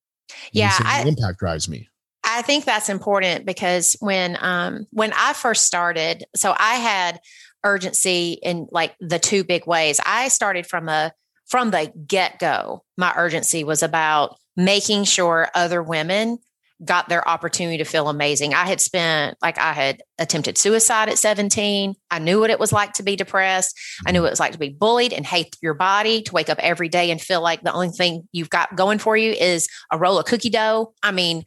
Yeah, 0.53 0.77
I, 0.81 1.05
impact 1.07 1.39
drives 1.39 1.69
me. 1.69 1.89
I 2.25 2.43
think 2.43 2.65
that's 2.65 2.89
important 2.89 3.47
because 3.47 3.97
when 4.01 4.37
um 4.41 4.87
when 4.91 5.13
I 5.15 5.33
first 5.33 5.65
started, 5.65 6.25
so 6.37 6.55
I 6.59 6.75
had 6.75 7.21
urgency 7.65 8.39
in 8.43 8.67
like 8.71 8.95
the 9.01 9.19
two 9.19 9.45
big 9.45 9.67
ways. 9.67 10.01
I 10.05 10.29
started 10.29 10.67
from 10.67 10.89
a 10.89 11.13
from 11.47 11.71
the 11.73 11.93
get-go. 12.07 12.85
My 12.97 13.13
urgency 13.17 13.65
was 13.65 13.83
about 13.83 14.37
making 14.57 15.05
sure 15.05 15.49
other 15.55 15.83
women 15.83 16.39
got 16.85 17.09
their 17.09 17.27
opportunity 17.29 17.79
to 17.79 17.85
feel 17.85 18.09
amazing. 18.09 18.55
I 18.55 18.65
had 18.65 18.81
spent, 18.81 19.37
like, 19.43 19.59
I 19.59 19.73
had 19.73 20.03
attempted 20.19 20.57
suicide 20.57 21.09
at 21.09 21.19
17. 21.19 21.95
I 22.11 22.19
knew 22.19 22.41
what 22.41 22.51
it 22.51 22.59
was 22.59 22.73
like 22.73 22.95
to 22.95 23.03
be 23.03 23.17
depressed. 23.17 23.79
I 24.07 24.13
knew 24.13 24.23
what 24.23 24.29
it 24.29 24.33
was 24.33 24.41
like 24.41 24.53
to 24.53 24.59
be 24.59 24.71
bullied 24.71 25.13
and 25.13 25.27
hate 25.27 25.57
your 25.61 25.75
body, 25.75 26.23
to 26.23 26.33
wake 26.33 26.49
up 26.49 26.59
every 26.59 26.89
day 26.89 27.11
and 27.11 27.21
feel 27.21 27.43
like 27.43 27.63
the 27.63 27.73
only 27.73 27.91
thing 27.91 28.29
you've 28.33 28.51
got 28.51 28.77
going 28.77 28.99
for 28.99 29.17
you 29.17 29.33
is 29.33 29.69
a 29.93 29.99
roll 29.99 30.19
of 30.19 30.25
cookie 30.27 30.51
dough. 30.51 30.95
I 31.03 31.11
mean, 31.11 31.45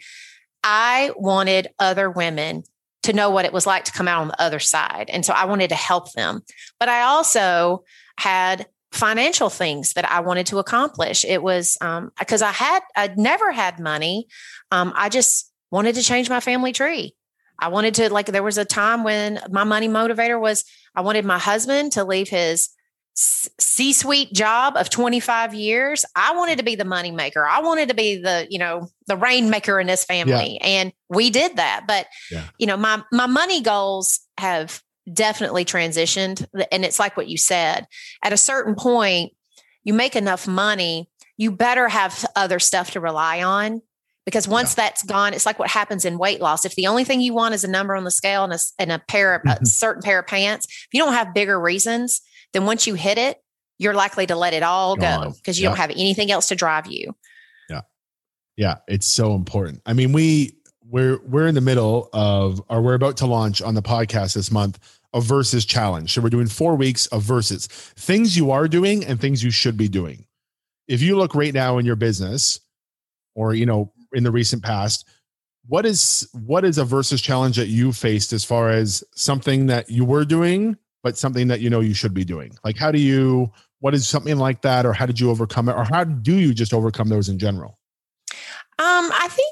I 0.63 1.12
wanted 1.16 1.70
other 1.80 2.10
women 2.10 2.63
to 3.04 3.13
know 3.13 3.30
what 3.30 3.46
it 3.46 3.54
was 3.54 3.66
like 3.66 3.86
to 3.86 3.92
come 3.92 4.08
out 4.08 4.22
on 4.22 4.28
the 4.30 4.42
other 4.42 4.60
side. 4.60 5.10
And 5.10 5.25
so 5.25 5.34
I 5.34 5.46
wanted 5.46 5.70
to 5.70 5.75
help 5.75 6.13
them. 6.13 6.42
But 6.80 6.90
I 6.90 7.02
also 7.02 7.84
had 8.18 8.68
financial 8.93 9.50
things 9.50 9.93
that 9.93 10.09
I 10.09 10.19
wanted 10.19 10.45
to 10.47 10.59
accomplish. 10.59 11.25
It 11.25 11.41
was 11.41 11.77
because 12.19 12.41
um, 12.41 12.47
I 12.47 12.51
had 12.51 12.79
I'd 12.95 13.17
never 13.17 13.51
had 13.51 13.79
money. 13.79 14.27
Um, 14.71 14.93
I 14.95 15.09
just 15.09 15.51
wanted 15.71 15.95
to 15.95 16.03
change 16.03 16.29
my 16.29 16.39
family 16.39 16.71
tree. 16.71 17.15
I 17.59 17.69
wanted 17.69 17.95
to 17.95 18.13
like 18.13 18.27
there 18.27 18.43
was 18.43 18.57
a 18.57 18.65
time 18.65 19.03
when 19.03 19.39
my 19.50 19.63
money 19.63 19.88
motivator 19.88 20.39
was 20.39 20.63
I 20.95 21.01
wanted 21.01 21.25
my 21.25 21.39
husband 21.39 21.93
to 21.93 22.03
leave 22.03 22.29
his 22.29 22.69
C 23.15 23.93
suite 23.93 24.33
job 24.33 24.75
of 24.75 24.89
25 24.89 25.53
years. 25.53 26.05
I 26.15 26.35
wanted 26.35 26.57
to 26.59 26.63
be 26.63 26.75
the 26.75 26.85
money 26.85 27.12
maker. 27.12 27.45
I 27.45 27.62
wanted 27.62 27.89
to 27.89 27.95
be 27.95 28.17
the, 28.17 28.47
you 28.50 28.57
know, 28.57 28.89
the 29.07 29.15
rainmaker 29.15 29.79
in 29.79 29.85
this 29.85 30.03
family. 30.03 30.57
Yeah. 30.59 30.67
And 30.67 30.93
we 31.09 31.29
did 31.29 31.57
that. 31.57 31.85
But, 31.88 32.07
yeah. 32.31 32.45
you 32.57 32.65
know, 32.65 32.77
my, 32.77 33.03
my 33.12 33.27
money 33.27 33.62
goals 33.62 34.19
have 34.39 34.81
definitely 35.12 35.65
transitioned. 35.65 36.45
And 36.72 36.86
it's 36.86 37.00
like 37.00 37.17
what 37.17 37.27
you 37.27 37.38
said 37.38 37.88
at 38.24 38.33
a 38.33 38.38
certain 38.38 38.75
point, 38.75 39.33
you 39.83 39.93
make 39.93 40.15
enough 40.15 40.48
money, 40.48 41.10
you 41.38 41.51
better 41.51 41.89
have 41.89 42.25
other 42.36 42.60
stuff 42.60 42.91
to 42.91 43.00
rely 43.00 43.43
on 43.43 43.81
because 44.25 44.48
once 44.48 44.72
yeah. 44.77 44.86
that's 44.86 45.03
gone, 45.03 45.33
it's 45.33 45.45
like 45.45 45.60
what 45.60 45.69
happens 45.69 46.05
in 46.05 46.17
weight 46.17 46.39
loss. 46.39 46.65
If 46.65 46.75
the 46.75 46.88
only 46.88 47.03
thing 47.03 47.22
you 47.22 47.33
want 47.33 47.53
is 47.53 47.63
a 47.63 47.69
number 47.69 47.95
on 47.95 48.03
the 48.03 48.12
scale 48.12 48.43
and 48.43 48.53
a, 48.53 48.60
and 48.79 48.91
a 48.91 49.00
pair 49.00 49.36
of 49.36 49.41
mm-hmm. 49.41 49.63
a 49.63 49.65
certain 49.65 50.01
pair 50.01 50.19
of 50.19 50.27
pants, 50.27 50.65
if 50.67 50.88
you 50.93 51.00
don't 51.00 51.13
have 51.13 51.33
bigger 51.33 51.60
reasons, 51.60 52.22
then 52.53 52.65
once 52.65 52.88
you 52.88 52.93
hit 52.93 53.17
it, 53.17 53.38
you're 53.79 53.93
likely 53.93 54.25
to 54.27 54.36
let 54.36 54.53
it 54.53 54.63
all 54.63 54.95
go 54.95 55.33
because 55.36 55.60
you 55.60 55.63
yeah. 55.63 55.69
don't 55.69 55.77
have 55.77 55.89
anything 55.89 56.31
else 56.31 56.48
to 56.48 56.55
drive 56.55 56.88
you. 56.88 57.13
Yeah. 57.69 57.81
Yeah. 58.55 58.75
It's 58.88 59.12
so 59.12 59.36
important. 59.36 59.81
I 59.86 59.93
mean, 59.93 60.13
we, 60.13 60.55
we're, 60.93 61.17
we're 61.23 61.47
in 61.47 61.55
the 61.55 61.62
middle 61.62 62.07
of, 62.13 62.62
or 62.69 62.79
we're 62.83 62.93
about 62.93 63.17
to 63.17 63.25
launch 63.25 63.63
on 63.63 63.73
the 63.73 63.81
podcast 63.81 64.35
this 64.35 64.51
month 64.51 64.77
a 65.12 65.21
versus 65.21 65.65
challenge. 65.65 66.13
So 66.13 66.21
we're 66.21 66.29
doing 66.29 66.45
four 66.45 66.75
weeks 66.75 67.07
of 67.07 67.23
versus 67.23 67.65
things 67.65 68.38
you 68.38 68.51
are 68.51 68.67
doing 68.67 69.03
and 69.03 69.19
things 69.19 69.43
you 69.43 69.50
should 69.50 69.75
be 69.75 69.88
doing. 69.88 70.27
If 70.88 71.01
you 71.01 71.17
look 71.17 71.33
right 71.33 71.53
now 71.53 71.79
in 71.79 71.85
your 71.88 71.95
business 71.95 72.59
or, 73.33 73.55
you 73.55 73.65
know, 73.65 73.91
in 74.13 74.23
the 74.23 74.29
recent 74.29 74.62
past, 74.62 75.07
what 75.67 75.83
is 75.83 76.29
what 76.45 76.63
is 76.63 76.77
a 76.77 76.85
versus 76.85 77.21
challenge 77.21 77.55
that 77.55 77.69
you 77.69 77.91
faced 77.91 78.31
as 78.31 78.43
far 78.43 78.69
as 78.69 79.03
something 79.15 79.65
that 79.67 79.89
you 79.89 80.05
were 80.05 80.25
doing 80.25 80.77
but 81.03 81.17
something 81.17 81.47
that 81.47 81.59
you 81.62 81.69
know 81.69 81.79
you 81.79 81.93
should 81.93 82.13
be 82.13 82.25
doing 82.25 82.51
like 82.65 82.77
how 82.77 82.91
do 82.91 83.00
you 83.00 83.50
what 83.79 83.93
is 83.93 84.05
something 84.05 84.38
like 84.38 84.62
that 84.62 84.85
or 84.85 84.91
how 84.91 85.05
did 85.05 85.19
you 85.19 85.29
overcome 85.29 85.69
it 85.69 85.73
or 85.73 85.85
how 85.85 86.03
do 86.03 86.35
you 86.35 86.53
just 86.53 86.73
overcome 86.73 87.07
those 87.07 87.29
in 87.29 87.39
general 87.39 87.79
um 88.77 89.09
i 89.13 89.29
think 89.31 89.42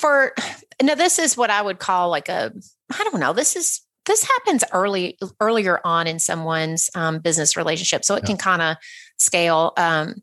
for 0.00 0.34
now 0.82 0.94
this 0.94 1.18
is 1.18 1.36
what 1.36 1.50
i 1.50 1.60
would 1.60 1.78
call 1.78 2.08
like 2.08 2.28
a 2.28 2.52
i 2.98 3.04
don't 3.04 3.20
know 3.20 3.32
this 3.32 3.54
is 3.54 3.82
this 4.06 4.24
happens 4.24 4.64
early 4.72 5.18
earlier 5.40 5.80
on 5.84 6.06
in 6.06 6.18
someone's 6.18 6.90
um, 6.94 7.18
business 7.18 7.56
relationship 7.56 8.04
so 8.04 8.14
it 8.14 8.22
yeah. 8.22 8.26
can 8.28 8.36
kind 8.36 8.62
of 8.62 8.76
scale 9.18 9.72
um, 9.76 10.14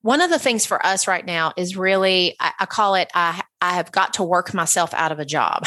one 0.00 0.20
of 0.20 0.28
the 0.28 0.38
things 0.38 0.66
for 0.66 0.84
us 0.84 1.08
right 1.08 1.24
now 1.24 1.52
is 1.56 1.76
really 1.76 2.36
I, 2.40 2.52
I 2.60 2.66
call 2.66 2.94
it 2.94 3.10
I, 3.14 3.42
I 3.60 3.74
have 3.74 3.92
got 3.92 4.14
to 4.14 4.22
work 4.22 4.52
myself 4.52 4.92
out 4.94 5.12
of 5.12 5.18
a 5.18 5.24
job 5.24 5.66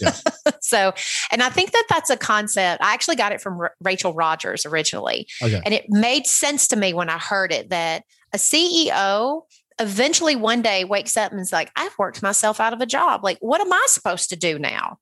yeah. 0.00 0.14
so 0.60 0.92
and 1.30 1.42
i 1.42 1.48
think 1.48 1.72
that 1.72 1.86
that's 1.88 2.10
a 2.10 2.16
concept 2.16 2.82
i 2.82 2.94
actually 2.94 3.16
got 3.16 3.32
it 3.32 3.40
from 3.40 3.60
R- 3.60 3.74
rachel 3.80 4.14
Rogers 4.14 4.64
originally 4.64 5.26
okay. 5.42 5.60
and 5.64 5.74
it 5.74 5.86
made 5.88 6.26
sense 6.26 6.68
to 6.68 6.76
me 6.76 6.94
when 6.94 7.08
i 7.08 7.18
heard 7.18 7.52
it 7.52 7.70
that 7.70 8.04
a 8.32 8.38
ceo 8.38 9.42
eventually 9.78 10.36
one 10.36 10.62
day 10.62 10.84
wakes 10.84 11.16
up 11.16 11.32
and 11.32 11.40
is 11.40 11.52
like 11.52 11.70
i've 11.76 11.96
worked 11.98 12.22
myself 12.22 12.60
out 12.60 12.72
of 12.72 12.80
a 12.80 12.86
job 12.86 13.22
like 13.22 13.38
what 13.40 13.60
am 13.60 13.72
i 13.72 13.84
supposed 13.88 14.30
to 14.30 14.36
do 14.36 14.58
now 14.58 14.98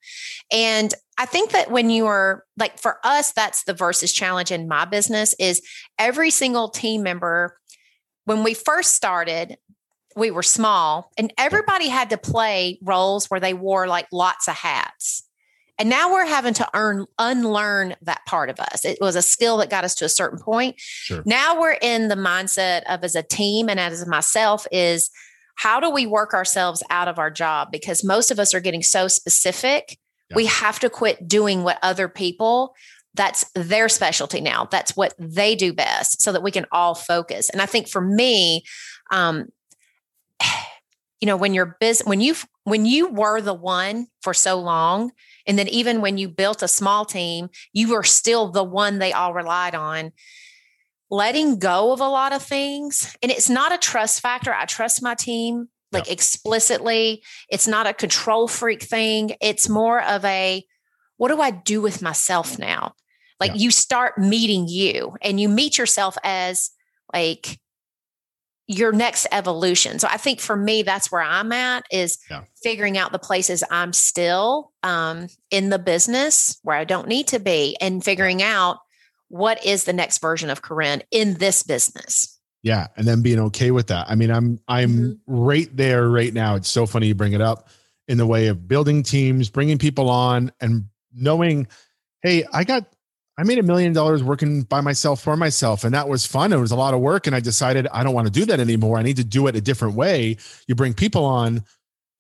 and 0.51 0.95
i 1.17 1.25
think 1.25 1.53
that 1.53 1.71
when 1.71 1.91
you 1.91 2.07
are 2.07 2.45
like 2.59 2.79
for 2.79 2.99
us 3.05 3.33
that's 3.33 3.65
the 3.65 3.75
versus 3.75 4.13
challenge 4.13 4.51
in 4.51 4.67
my 4.67 4.85
business 4.85 5.35
is 5.39 5.63
every 5.99 6.31
single 6.31 6.69
team 6.69 7.03
member 7.03 7.57
when 8.25 8.43
we 8.43 8.55
first 8.55 8.95
started, 8.95 9.57
we 10.17 10.31
were 10.31 10.43
small 10.43 11.11
and 11.19 11.33
everybody 11.37 11.89
had 11.89 12.11
to 12.11 12.19
play 12.19 12.79
roles 12.83 13.27
where 13.27 13.41
they 13.41 13.55
wore 13.55 13.87
like 13.87 14.07
lots 14.13 14.49
of 14.49 14.55
hats. 14.55 15.24
And 15.79 15.89
now 15.89 16.13
we're 16.13 16.27
having 16.27 16.55
to 16.55 16.69
earn 16.75 17.07
unlearn 17.19 17.97
that 18.03 18.21
part 18.27 18.49
of 18.49 18.61
us. 18.61 18.85
It 18.85 18.99
was 19.01 19.17
a 19.17 19.23
skill 19.23 19.57
that 19.59 19.71
got 19.71 19.85
us 19.85 19.95
to 19.97 20.05
a 20.05 20.09
certain 20.09 20.39
point. 20.39 20.77
Sure. 20.79 21.23
Now 21.27 21.61
we're 21.61 21.79
in 21.81 22.09
the 22.09 22.15
mindset 22.15 22.83
of 22.89 23.03
as 23.03 23.17
a 23.17 23.23
team 23.23 23.69
and 23.69 23.81
as 23.81 24.07
myself 24.07 24.67
is 24.71 25.11
how 25.57 25.81
do 25.81 25.91
we 25.91 26.07
work 26.07 26.35
ourselves 26.35 26.83
out 26.91 27.09
of 27.09 27.19
our 27.19 27.31
job 27.31 27.69
because 27.73 28.05
most 28.05 28.31
of 28.31 28.39
us 28.39 28.55
are 28.55 28.61
getting 28.61 28.83
so 28.83 29.09
specific. 29.09 29.99
Yeah. 30.31 30.37
We 30.37 30.47
have 30.47 30.79
to 30.81 30.91
quit 30.91 31.27
doing 31.29 31.65
what 31.65 31.79
other 31.83 32.09
people 32.09 32.75
that's 33.15 33.49
their 33.55 33.89
specialty 33.89 34.41
now. 34.41 34.67
That's 34.71 34.97
what 34.97 35.15
they 35.19 35.55
do 35.55 35.73
best 35.73 36.21
so 36.21 36.33
that 36.33 36.43
we 36.43 36.51
can 36.51 36.67
all 36.73 36.95
focus. 36.95 37.49
And 37.49 37.63
I 37.63 37.67
think 37.67 37.89
for 37.89 38.01
me, 38.01 38.65
um, 39.11 39.47
you 41.21 41.27
know, 41.27 41.37
when 41.37 41.55
you're 41.55 41.77
busy, 41.81 42.05
when 42.05 42.21
you 42.21 42.35
when 42.65 42.87
you 42.87 43.09
were 43.09 43.41
the 43.41 43.55
one 43.55 44.09
for 44.23 44.35
so 44.35 44.61
long, 44.61 45.13
and 45.47 45.59
then 45.59 45.69
even 45.69 46.01
when 46.01 46.19
you 46.19 46.29
built 46.29 46.63
a 46.63 46.69
small 46.69 47.05
team, 47.05 47.51
you 47.73 47.89
were 47.89 48.03
still 48.03 48.51
the 48.51 48.65
one 48.65 48.99
they 48.99 49.13
all 49.13 49.35
relied 49.35 49.75
on. 49.75 50.13
Letting 51.11 51.59
go 51.59 51.93
of 51.93 52.01
a 52.01 52.09
lot 52.09 52.33
of 52.33 52.43
things, 52.43 53.15
and 53.23 53.31
it's 53.31 53.51
not 53.51 53.73
a 53.73 53.79
trust 53.79 54.21
factor. 54.21 54.53
I 54.53 54.65
trust 54.65 55.03
my 55.03 55.15
team 55.15 55.69
like 55.95 56.11
explicitly. 56.11 57.23
It's 57.49 57.69
not 57.69 57.87
a 57.87 57.95
control 57.95 58.49
freak 58.49 58.83
thing. 58.83 59.37
It's 59.41 59.69
more 59.69 60.03
of 60.03 60.25
a 60.25 60.65
what 61.17 61.29
do 61.29 61.41
I 61.41 61.53
do 61.53 61.81
with 61.81 62.03
myself 62.03 62.59
now? 62.59 62.95
Like 63.41 63.53
yeah. 63.53 63.59
you 63.59 63.71
start 63.71 64.19
meeting 64.19 64.67
you 64.69 65.17
and 65.23 65.41
you 65.41 65.49
meet 65.49 65.79
yourself 65.79 66.19
as 66.25 66.71
like 67.13 67.59
your 68.67 68.93
next 68.93 69.27
evolution. 69.31 69.99
So 69.99 70.09
I 70.11 70.17
think 70.17 70.41
for 70.41 70.57
me, 70.57 70.83
that's 70.83 71.13
where 71.13 71.23
I'm 71.23 71.53
at 71.53 71.85
is 71.91 72.19
yeah. 72.31 72.45
figuring 72.63 72.97
out 72.97 73.13
the 73.13 73.19
places 73.19 73.63
I'm 73.71 73.93
still 73.93 74.73
um, 74.83 75.29
in 75.51 75.69
the 75.69 75.79
business 75.79 76.59
where 76.63 76.77
I 76.77 76.85
don't 76.85 77.09
need 77.09 77.29
to 77.29 77.39
be 77.39 77.77
and 77.81 78.03
figuring 78.03 78.43
out 78.43 78.79
what 79.29 79.65
is 79.67 79.85
the 79.85 79.93
next 79.93 80.19
version 80.19 80.49
of 80.49 80.63
Corinne 80.63 81.03
in 81.11 81.35
this 81.35 81.63
business. 81.63 82.39
Yeah. 82.63 82.87
And 82.97 83.07
then 83.07 83.21
being 83.21 83.41
okay 83.41 83.71
with 83.71 83.89
that. 83.89 84.07
I 84.09 84.15
mean, 84.15 84.31
I'm, 84.31 84.59
I'm 84.69 84.91
mm-hmm. 84.91 85.13
right 85.27 85.77
there 85.77 86.09
right 86.09 86.33
now. 86.33 86.55
It's 86.55 86.71
so 86.71 86.87
funny 86.87 87.09
you 87.09 87.15
bring 87.15 87.35
it 87.35 87.43
up 87.43 87.69
in 88.09 88.17
the 88.17 88.27
way 88.27 88.47
of 88.47 88.67
building 88.67 89.03
teams, 89.03 89.51
bringing 89.51 89.77
people 89.77 90.09
on 90.09 90.51
and 90.61 90.85
knowing, 91.13 91.67
Hey, 92.23 92.45
I 92.55 92.65
got 92.65 92.87
I 93.37 93.43
made 93.43 93.59
a 93.59 93.65
million 93.65 93.93
dollars 93.93 94.23
working 94.23 94.63
by 94.63 94.81
myself 94.81 95.21
for 95.21 95.37
myself, 95.37 95.83
and 95.83 95.93
that 95.93 96.09
was 96.09 96.25
fun. 96.25 96.53
It 96.53 96.59
was 96.59 96.71
a 96.71 96.77
lot 96.77 96.95
of 96.95 97.01
work, 97.01 97.27
and 97.27 97.35
I 97.35 97.41
decided 97.41 97.89
I 97.89 98.05
don't 98.05 98.15
want 98.15 98.27
to 98.27 98.33
do 98.33 98.45
that 98.47 98.61
anymore. 98.61 98.97
I 98.97 99.03
need 99.03 99.17
to 99.17 99.25
do 99.25 99.49
it 99.49 99.57
a 99.57 99.61
different 99.61 99.95
way. 99.95 100.37
You 100.69 100.75
bring 100.77 100.95
people 100.95 101.25
on, 101.25 101.65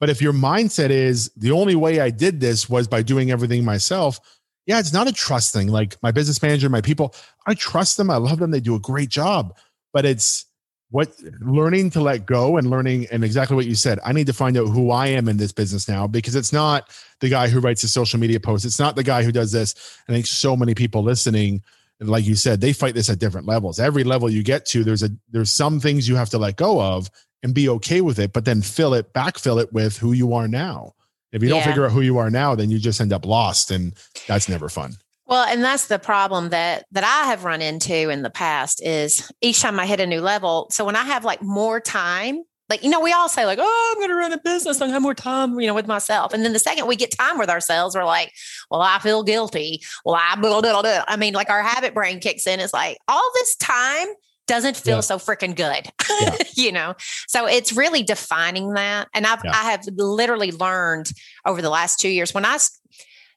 but 0.01 0.11
if 0.11 0.21
your 0.21 0.33
mindset 0.33 0.91
is 0.91 1.31
the 1.37 1.53
only 1.53 1.77
way 1.77 2.01
I 2.01 2.11
did 2.11 2.41
this 2.41 2.69
was 2.69 2.89
by 2.89 3.03
doing 3.03 3.31
everything 3.31 3.65
myself, 3.65 4.19
yeah, 4.67 4.81
it's 4.81 4.93
not 4.93 5.07
a 5.07 5.13
trust 5.13 5.53
thing. 5.53 5.69
Like 5.69 5.97
my 6.03 6.11
business 6.11 6.43
manager, 6.43 6.69
my 6.69 6.81
people, 6.81 7.15
I 7.47 7.55
trust 7.55 7.97
them. 7.97 8.11
I 8.11 8.17
love 8.17 8.39
them. 8.39 8.51
They 8.51 8.61
do 8.61 8.75
a 8.75 8.81
great 8.81 9.11
job, 9.11 9.57
but 9.93 10.05
it's 10.05 10.47
what 10.91 11.13
learning 11.41 11.91
to 11.91 12.01
let 12.01 12.27
go 12.27 12.57
and 12.57 12.71
learning 12.71 13.07
and 13.11 13.25
exactly 13.25 13.57
what 13.57 13.67
you 13.67 13.75
said 13.75 13.99
i 14.05 14.13
need 14.13 14.27
to 14.27 14.33
find 14.33 14.57
out 14.57 14.67
who 14.67 14.91
i 14.91 15.07
am 15.07 15.29
in 15.29 15.37
this 15.37 15.53
business 15.53 15.89
now 15.89 16.07
because 16.07 16.35
it's 16.35 16.53
not 16.53 16.91
the 17.21 17.29
guy 17.29 17.49
who 17.49 17.59
writes 17.61 17.83
a 17.83 17.89
social 17.89 18.21
media 18.21 18.39
post 18.39 18.65
it's 18.65 18.79
not 18.79 18.97
the 18.97 19.03
guy 19.03 19.23
who 19.23 19.33
does 19.33 19.53
this. 19.53 19.75
I 20.09 20.13
think 20.13 20.27
so 20.27 20.57
many 20.57 20.75
people 20.75 21.03
listening 21.03 21.63
like 22.01 22.27
you 22.27 22.35
said 22.35 22.61
they 22.61 22.73
fight 22.73 22.95
this 22.95 23.09
at 23.09 23.19
different 23.19 23.47
levels. 23.47 23.81
Every 23.81 24.05
level 24.05 24.29
you 24.29 24.43
get 24.43 24.67
to 24.67 24.85
there's 24.85 25.03
a 25.03 25.11
there's 25.31 25.53
some 25.53 25.81
things 25.81 26.09
you 26.09 26.17
have 26.17 26.31
to 26.31 26.39
let 26.39 26.57
go 26.57 26.81
of 26.81 27.11
and 27.43 27.55
be 27.55 27.69
okay 27.69 28.01
with 28.01 28.19
it 28.19 28.33
but 28.33 28.45
then 28.45 28.63
fill 28.63 28.95
it 28.95 29.13
backfill 29.13 29.61
it 29.61 29.73
with 29.73 29.97
who 29.97 30.13
you 30.13 30.35
are 30.35 30.49
now. 30.49 30.95
If 31.33 31.43
you 31.43 31.49
yeah. 31.49 31.55
don't 31.57 31.65
figure 31.65 31.87
out 31.87 31.93
who 31.93 32.03
you 32.03 32.19
are 32.19 32.31
now 32.31 32.55
then 32.55 32.71
you 32.71 32.79
just 32.79 33.01
end 33.01 33.13
up 33.13 33.25
lost 33.25 33.71
and 33.71 33.95
that's 34.27 34.49
never 34.49 34.69
fun 34.69 34.97
well, 35.27 35.45
and 35.45 35.65
that's 35.65 35.87
the 35.87 35.99
problem 35.99 36.51
that 36.51 36.85
that 36.93 37.05
I 37.05 37.29
have 37.29 37.45
run 37.45 37.63
into 37.63 38.11
in 38.11 38.23
the 38.23 38.31
past 38.31 38.83
is 38.85 39.31
each 39.41 39.61
time 39.61 39.81
I 39.81 39.87
hit 39.87 40.01
a 40.01 40.07
new 40.07 40.21
level. 40.21 40.69
So 40.71 40.85
when 40.85 40.97
I 40.97 41.05
have 41.05 41.25
like 41.25 41.43
more 41.43 41.81
time, 41.81 42.43
like 42.69 42.83
you 42.83 42.91
know, 42.91 43.01
we 43.01 43.13
all 43.13 43.29
say 43.29 43.47
like, 43.47 43.59
"Oh, 43.61 43.93
I'm 43.93 43.99
going 44.01 44.11
to 44.11 44.17
run 44.17 44.33
a 44.33 44.39
business 44.39 44.81
and 44.81 44.91
have 44.91 45.03
more 45.03 45.15
time," 45.15 45.59
you 45.61 45.67
know, 45.67 45.75
with 45.75 45.87
myself. 45.87 46.35
And 46.35 46.45
then 46.45 46.53
the 46.53 46.59
second 46.59 46.87
we 46.87 46.97
get 46.97 47.11
time 47.17 47.39
with 47.39 47.49
ourselves, 47.49 47.95
we're 47.95 48.05
like, 48.05 48.33
"Well, 48.71 48.83
I 48.83 48.99
feel 48.99 49.23
guilty." 49.23 49.83
Well, 50.05 50.15
I 50.15 50.37
blah, 50.37 50.61
blah, 50.61 50.83
blah. 50.83 51.05
I 51.07 51.17
mean, 51.17 51.33
like 51.33 51.51
our 51.51 51.63
habit 51.63 51.95
brain 51.95 52.21
kicks 52.21 52.47
in. 52.47 52.61
It's 52.61 52.75
like 52.75 52.99
all 53.09 53.31
this 53.35 53.57
time 53.57 54.09
doesn't 54.47 54.77
feel 54.77 54.97
yeah. 54.97 55.01
so 55.01 55.17
freaking 55.17 55.57
good, 55.57 55.89
yeah. 56.21 56.37
you 56.55 56.73
know. 56.73 56.95
So 57.29 57.47
it's 57.47 57.73
really 57.73 58.03
defining 58.03 58.75
that, 58.75 59.09
and 59.15 59.27
I've 59.27 59.43
yeah. 59.45 59.53
I 59.55 59.71
have 59.71 59.85
literally 59.97 60.53
learned 60.53 61.11
over 61.47 61.63
the 61.63 61.71
last 61.71 61.99
two 61.99 62.11
years 62.11 62.35
when 62.35 62.45
I 62.45 62.59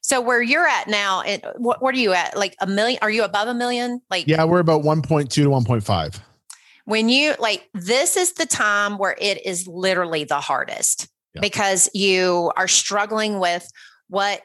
so 0.08 0.22
where 0.22 0.40
you're 0.40 0.66
at 0.66 0.88
now, 0.88 1.20
and 1.20 1.44
what, 1.58 1.82
what 1.82 1.94
are 1.94 1.98
you 1.98 2.14
at? 2.14 2.34
Like 2.34 2.56
a 2.62 2.66
million? 2.66 2.98
Are 3.02 3.10
you 3.10 3.24
above 3.24 3.46
a 3.46 3.52
million? 3.52 4.00
Like 4.10 4.26
yeah, 4.26 4.42
we're 4.44 4.58
about 4.58 4.82
1.2 4.82 5.28
to 5.28 5.48
1.5. 5.50 6.20
When 6.86 7.10
you 7.10 7.34
like, 7.38 7.68
this 7.74 8.16
is 8.16 8.32
the 8.32 8.46
time 8.46 8.96
where 8.96 9.14
it 9.20 9.44
is 9.44 9.68
literally 9.68 10.24
the 10.24 10.40
hardest 10.40 11.08
yeah. 11.34 11.42
because 11.42 11.90
you 11.92 12.50
are 12.56 12.68
struggling 12.68 13.38
with 13.38 13.70
what 14.08 14.40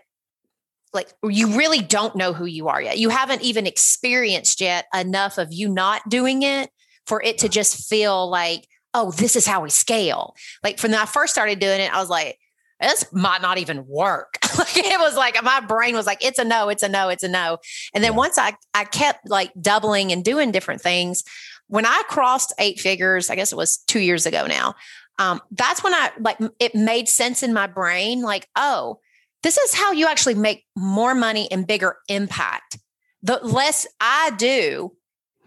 like 0.92 1.08
you 1.24 1.58
really 1.58 1.80
don't 1.80 2.18
know 2.18 2.34
who 2.34 2.44
you 2.44 2.68
are 2.68 2.82
yet. 2.82 2.98
You 2.98 3.08
haven't 3.08 3.42
even 3.42 3.66
experienced 3.66 4.60
yet 4.60 4.88
enough 4.94 5.38
of 5.38 5.54
you 5.54 5.70
not 5.70 6.10
doing 6.10 6.44
it 6.44 6.72
for 7.08 7.24
it 7.24 7.38
to 7.38 7.48
just 7.48 7.88
feel 7.88 8.30
like, 8.30 8.68
oh, 8.94 9.12
this 9.12 9.38
is 9.38 9.46
how 9.46 9.64
we 9.64 9.70
scale. 9.70 10.36
Like 10.62 10.78
from 10.78 10.92
when 10.92 11.00
I 11.00 11.06
first 11.06 11.32
started 11.32 11.60
doing 11.60 11.80
it, 11.80 11.94
I 11.94 12.02
was 12.02 12.10
like, 12.10 12.38
this 12.84 13.12
might 13.12 13.42
not 13.42 13.58
even 13.58 13.88
work. 13.88 14.38
it 14.44 15.00
was 15.00 15.16
like 15.16 15.42
my 15.44 15.60
brain 15.62 15.96
was 15.96 16.06
like, 16.06 16.24
it's 16.24 16.40
a 16.40 16.44
no, 16.44 16.70
it's 16.70 16.84
a 16.84 16.90
no, 16.90 17.10
it's 17.10 17.24
a 17.24 17.28
no. 17.28 17.58
And 17.94 18.04
then 18.04 18.12
yeah. 18.12 18.18
once 18.18 18.38
I 18.38 18.56
I 18.74 18.84
kept 18.84 19.30
like 19.30 19.52
doubling 19.60 20.12
and 20.12 20.24
doing 20.24 20.52
different 20.52 20.82
things, 20.82 21.24
when 21.68 21.86
I 21.86 22.04
crossed 22.08 22.54
eight 22.60 22.80
figures, 22.80 23.30
I 23.30 23.36
guess 23.36 23.52
it 23.52 23.56
was 23.56 23.78
two 23.78 24.00
years 24.00 24.26
ago 24.26 24.46
now. 24.46 24.76
Um, 25.20 25.42
that's 25.52 25.84
when 25.84 25.94
I 25.94 26.12
like 26.20 26.38
it 26.60 26.76
made 26.76 27.08
sense 27.08 27.44
in 27.44 27.54
my 27.54 27.68
brain, 27.68 28.22
like, 28.22 28.48
oh, 28.56 29.00
this 29.44 29.58
is 29.58 29.74
how 29.74 29.92
you 29.92 30.08
actually 30.08 30.36
make 30.36 30.66
more 30.76 31.14
money 31.14 31.52
and 31.52 31.68
bigger 31.68 31.98
impact. 32.08 32.78
The 33.22 33.40
less 33.44 33.88
I 34.00 34.32
do 34.38 34.96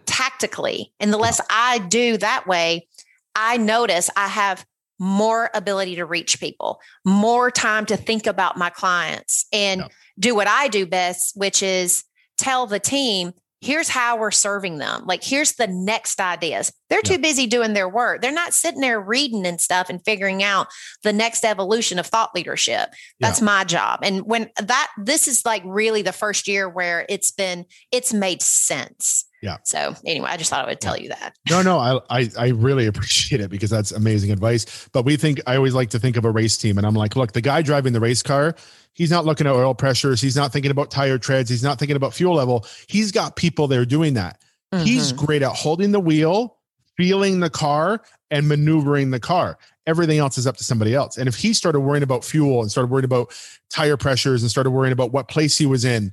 tactically 0.05 0.93
and 0.99 1.11
the 1.11 1.17
less 1.17 1.41
I 1.49 1.79
do 1.79 2.17
that 2.17 2.47
way, 2.47 2.87
I 3.35 3.57
notice 3.57 4.09
I 4.15 4.27
have 4.27 4.65
more 4.99 5.49
ability 5.53 5.95
to 5.95 6.05
reach 6.05 6.39
people, 6.39 6.79
more 7.05 7.51
time 7.51 7.85
to 7.85 7.97
think 7.97 8.27
about 8.27 8.57
my 8.57 8.69
clients 8.69 9.45
and 9.51 9.81
yeah. 9.81 9.87
do 10.19 10.35
what 10.35 10.47
I 10.47 10.67
do 10.67 10.85
best, 10.85 11.33
which 11.35 11.61
is 11.61 12.03
tell 12.37 12.67
the 12.67 12.79
team, 12.79 13.33
here's 13.59 13.89
how 13.89 14.17
we're 14.17 14.31
serving 14.31 14.77
them. 14.77 15.03
Like, 15.05 15.23
here's 15.23 15.53
the 15.53 15.67
next 15.67 16.19
ideas. 16.19 16.71
They're 16.89 17.01
yeah. 17.03 17.15
too 17.15 17.17
busy 17.17 17.47
doing 17.47 17.73
their 17.73 17.89
work. 17.89 18.21
They're 18.21 18.31
not 18.31 18.53
sitting 18.53 18.81
there 18.81 19.01
reading 19.01 19.45
and 19.47 19.59
stuff 19.59 19.89
and 19.89 20.03
figuring 20.05 20.43
out 20.43 20.67
the 21.03 21.13
next 21.13 21.43
evolution 21.43 21.97
of 21.97 22.05
thought 22.05 22.35
leadership. 22.35 22.89
That's 23.19 23.39
yeah. 23.39 23.45
my 23.45 23.63
job. 23.63 24.01
And 24.03 24.21
when 24.27 24.51
that, 24.61 24.91
this 25.03 25.27
is 25.27 25.43
like 25.45 25.63
really 25.65 26.03
the 26.03 26.11
first 26.11 26.47
year 26.47 26.69
where 26.69 27.05
it's 27.09 27.31
been, 27.31 27.65
it's 27.91 28.13
made 28.13 28.41
sense. 28.41 29.25
Yeah. 29.47 29.57
So 29.63 29.95
anyway, 30.05 30.27
I 30.29 30.35
just 30.35 30.49
thought 30.49 30.65
I 30.65 30.67
would 30.67 30.81
tell 30.81 30.97
you 30.97 31.07
that. 31.07 31.33
No, 31.49 31.61
no, 31.61 31.79
I, 31.79 32.19
I, 32.19 32.29
I 32.37 32.47
really 32.49 32.85
appreciate 32.85 33.39
it 33.39 33.49
because 33.49 33.69
that's 33.69 33.93
amazing 33.93 34.29
advice. 34.31 34.89
But 34.91 35.05
we 35.05 35.15
think 35.15 35.39
I 35.47 35.55
always 35.55 35.73
like 35.73 35.89
to 35.91 35.99
think 35.99 36.17
of 36.17 36.25
a 36.25 36.31
race 36.31 36.57
team, 36.57 36.77
and 36.77 36.85
I'm 36.85 36.95
like, 36.95 37.15
look, 37.15 37.31
the 37.31 37.39
guy 37.39 37.61
driving 37.61 37.93
the 37.93 38.01
race 38.01 38.21
car, 38.21 38.55
he's 38.93 39.09
not 39.09 39.23
looking 39.25 39.47
at 39.47 39.53
oil 39.53 39.73
pressures, 39.73 40.19
he's 40.19 40.35
not 40.35 40.51
thinking 40.51 40.69
about 40.69 40.91
tire 40.91 41.17
treads, 41.17 41.49
he's 41.49 41.63
not 41.63 41.79
thinking 41.79 41.95
about 41.95 42.13
fuel 42.13 42.35
level. 42.35 42.65
He's 42.87 43.13
got 43.13 43.37
people 43.37 43.69
there 43.69 43.85
doing 43.85 44.15
that. 44.15 44.41
Mm-hmm. 44.73 44.83
He's 44.83 45.13
great 45.13 45.43
at 45.43 45.53
holding 45.53 45.93
the 45.93 45.99
wheel, 46.01 46.57
feeling 46.97 47.39
the 47.39 47.49
car, 47.49 48.01
and 48.29 48.49
maneuvering 48.49 49.11
the 49.11 49.19
car. 49.21 49.57
Everything 49.85 50.17
else 50.17 50.37
is 50.37 50.45
up 50.45 50.57
to 50.57 50.65
somebody 50.65 50.93
else. 50.93 51.17
And 51.17 51.29
if 51.29 51.35
he 51.37 51.53
started 51.53 51.79
worrying 51.79 52.03
about 52.03 52.25
fuel 52.25 52.61
and 52.61 52.69
started 52.69 52.91
worrying 52.91 53.05
about 53.05 53.33
tire 53.69 53.95
pressures 53.95 54.41
and 54.41 54.51
started 54.51 54.71
worrying 54.71 54.91
about 54.91 55.13
what 55.13 55.29
place 55.29 55.57
he 55.57 55.65
was 55.65 55.85
in, 55.85 56.11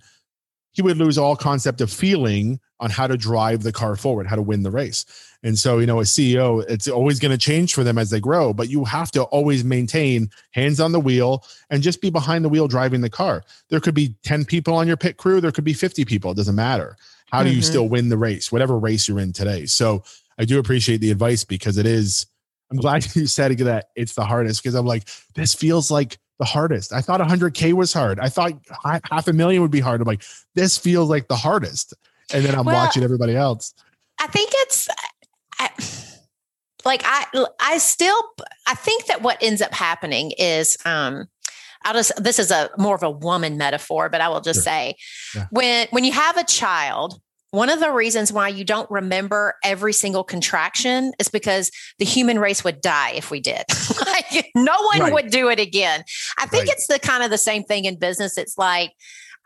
he 0.75 0.83
would 0.83 0.99
lose 0.99 1.17
all 1.17 1.37
concept 1.37 1.81
of 1.81 1.91
feeling 1.91 2.61
on 2.81 2.91
how 2.91 3.07
to 3.07 3.17
drive 3.17 3.63
the 3.63 3.73
car 3.73 3.97
forward, 3.97 4.27
how 4.27 4.37
to 4.37 4.43
win 4.43 4.63
the 4.63 4.71
race. 4.71 5.07
And 5.43 5.59
so, 5.59 5.79
you 5.79 5.87
know, 5.87 6.01
a 6.01 6.05
CEO, 6.05 6.65
it's 6.69 6.89
always 6.89 7.19
going 7.19 7.33
to 7.33 7.39
change 7.39 7.75
for 7.75 7.85
them 7.85 7.97
as 7.97 8.11
they 8.11 8.21
grow, 8.21 8.53
but 8.53 8.69
you 8.69 8.85
have 8.85 9.11
to 9.13 9.23
always 9.25 9.65
maintain 9.65 10.31
hands 10.51 10.81
on 10.81 10.93
the 10.93 11.01
wheel 11.01 11.45
and 11.71 11.83
just 11.83 12.03
be 12.03 12.11
behind 12.11 12.45
the 12.45 12.49
wheel 12.49 12.69
driving 12.69 13.01
the 13.01 13.11
car. 13.11 13.43
There 13.71 13.81
could 13.81 13.95
be 13.95 14.17
10 14.25 14.45
people 14.45 14.75
on 14.75 14.87
your 14.87 14.97
pit 14.97 15.17
crew, 15.17 15.41
there 15.41 15.53
could 15.53 15.65
be 15.65 15.73
50 15.73 16.05
people, 16.05 16.33
it 16.33 16.37
doesn't 16.37 16.55
matter. 16.55 16.97
How 17.31 17.43
do 17.43 17.49
mm-hmm. 17.49 17.57
you 17.57 17.63
still 17.63 17.89
win 17.89 18.09
the 18.09 18.19
race, 18.19 18.53
whatever 18.53 18.79
race 18.79 19.09
you're 19.09 19.21
in 19.21 19.33
today? 19.33 19.67
So, 19.67 20.05
I 20.37 20.45
do 20.45 20.59
appreciate 20.59 21.01
the 21.01 21.13
advice 21.13 21.45
because 21.45 21.79
it 21.79 21.87
is 21.87 22.27
I'm 22.71 22.79
glad 22.79 23.07
you 23.15 23.27
said 23.27 23.57
that 23.59 23.91
it's 23.95 24.15
the 24.15 24.25
hardest 24.25 24.63
because 24.63 24.75
I'm 24.75 24.87
like, 24.87 25.09
this 25.35 25.55
feels 25.55 25.91
like 25.91 26.19
the 26.39 26.45
hardest. 26.45 26.93
I 26.93 27.01
thought 27.01 27.21
100K 27.21 27.73
was 27.73 27.93
hard. 27.93 28.19
I 28.19 28.29
thought 28.29 28.53
half 29.11 29.29
a 29.29 29.33
million 29.33 29.63
would 29.63 29.71
be 29.71 29.81
hard. 29.81 30.01
I'm 30.01 30.07
like, 30.07 30.25
this 30.55 30.77
feels 30.77 31.09
like 31.09 31.29
the 31.29 31.37
hardest. 31.37 31.95
And 32.33 32.45
then 32.45 32.55
I'm 32.55 32.65
well, 32.65 32.75
watching 32.75 33.03
everybody 33.03 33.37
else. 33.37 33.75
I 34.21 34.27
think 34.29 34.51
it's 34.55 34.89
I, 35.59 35.71
like 36.85 37.03
I 37.05 37.27
I 37.61 37.79
still 37.79 38.17
I 38.67 38.75
think 38.75 39.07
that 39.07 39.23
what 39.23 39.39
ends 39.43 39.61
up 39.61 39.75
happening 39.75 40.33
is 40.33 40.77
um 40.85 41.29
I'll 41.85 41.95
just 41.95 42.13
this 42.23 42.39
is 42.39 42.51
a 42.51 42.71
more 42.79 42.95
of 42.95 43.03
a 43.03 43.11
woman 43.11 43.59
metaphor, 43.59 44.09
but 44.09 44.21
I 44.21 44.29
will 44.29 44.41
just 44.41 44.59
sure. 44.59 44.65
say 44.65 44.97
yeah. 45.35 45.47
when 45.51 45.87
when 45.91 46.05
you 46.05 46.13
have 46.13 46.37
a 46.37 46.45
child, 46.45 47.21
one 47.55 47.71
of 47.71 47.79
the 47.79 47.93
reasons 47.93 48.33
why 48.33 48.49
you 48.49 48.65
don't 48.65 48.91
remember 48.91 49.55
every 49.63 49.93
single 49.93 50.25
contraction 50.25 51.13
is 51.21 51.29
because 51.29 51.71
the 51.99 52.05
human 52.05 52.41
race 52.41 52.65
would 52.65 52.81
die 52.81 53.13
if 53.13 53.31
we 53.31 53.39
did. 53.39 53.63
like 54.07 54.51
no 54.57 54.75
one 54.83 55.01
right. 55.01 55.13
would 55.13 55.31
do 55.31 55.49
it 55.49 55.61
again. 55.61 56.03
I 56.37 56.47
think 56.47 56.67
right. 56.67 56.73
it's 56.73 56.89
the 56.89 56.99
kind 56.99 57.23
of 57.23 57.31
the 57.31 57.39
same 57.39 57.63
thing 57.63 57.85
in 57.85 57.97
business. 57.97 58.37
It's 58.37 58.59
like 58.59 58.93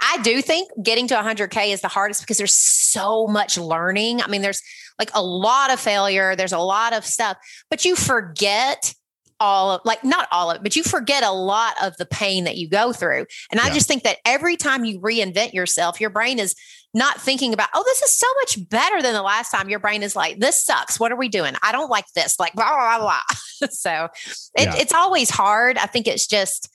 I 0.00 0.22
do 0.22 0.40
think 0.40 0.70
getting 0.82 1.06
to 1.08 1.16
100K 1.16 1.68
is 1.72 1.82
the 1.82 1.88
hardest 1.88 2.22
because 2.22 2.38
there's 2.38 2.54
so 2.54 3.26
much 3.26 3.58
learning. 3.58 4.22
I 4.22 4.28
mean, 4.28 4.40
there's 4.40 4.62
like 4.98 5.10
a 5.14 5.22
lot 5.22 5.70
of 5.70 5.78
failure, 5.78 6.34
there's 6.34 6.52
a 6.52 6.58
lot 6.58 6.94
of 6.94 7.04
stuff, 7.04 7.36
but 7.68 7.84
you 7.84 7.94
forget 7.94 8.94
all 9.40 9.70
of 9.72 9.80
like 9.84 10.04
not 10.04 10.28
all 10.32 10.50
of 10.50 10.56
it, 10.56 10.62
but 10.62 10.76
you 10.76 10.82
forget 10.82 11.22
a 11.22 11.30
lot 11.30 11.74
of 11.82 11.96
the 11.96 12.06
pain 12.06 12.44
that 12.44 12.56
you 12.56 12.68
go 12.68 12.92
through. 12.92 13.26
And 13.50 13.60
I 13.60 13.70
just 13.70 13.86
think 13.86 14.02
that 14.02 14.18
every 14.24 14.56
time 14.56 14.84
you 14.84 15.00
reinvent 15.00 15.52
yourself, 15.52 16.00
your 16.00 16.10
brain 16.10 16.38
is 16.38 16.54
not 16.94 17.20
thinking 17.20 17.52
about, 17.52 17.68
oh, 17.74 17.82
this 17.84 18.02
is 18.02 18.18
so 18.18 18.26
much 18.40 18.68
better 18.68 19.02
than 19.02 19.12
the 19.12 19.22
last 19.22 19.50
time. 19.50 19.68
Your 19.68 19.78
brain 19.78 20.02
is 20.02 20.16
like, 20.16 20.38
this 20.38 20.64
sucks. 20.64 20.98
What 20.98 21.12
are 21.12 21.16
we 21.16 21.28
doing? 21.28 21.54
I 21.62 21.72
don't 21.72 21.90
like 21.90 22.06
this. 22.14 22.40
Like, 22.40 22.54
blah, 22.54 22.68
blah, 22.68 22.98
blah. 22.98 23.68
so 23.70 24.08
it, 24.56 24.62
yeah. 24.62 24.76
it's 24.76 24.94
always 24.94 25.30
hard. 25.30 25.78
I 25.78 25.86
think 25.86 26.06
it's 26.06 26.26
just, 26.26 26.68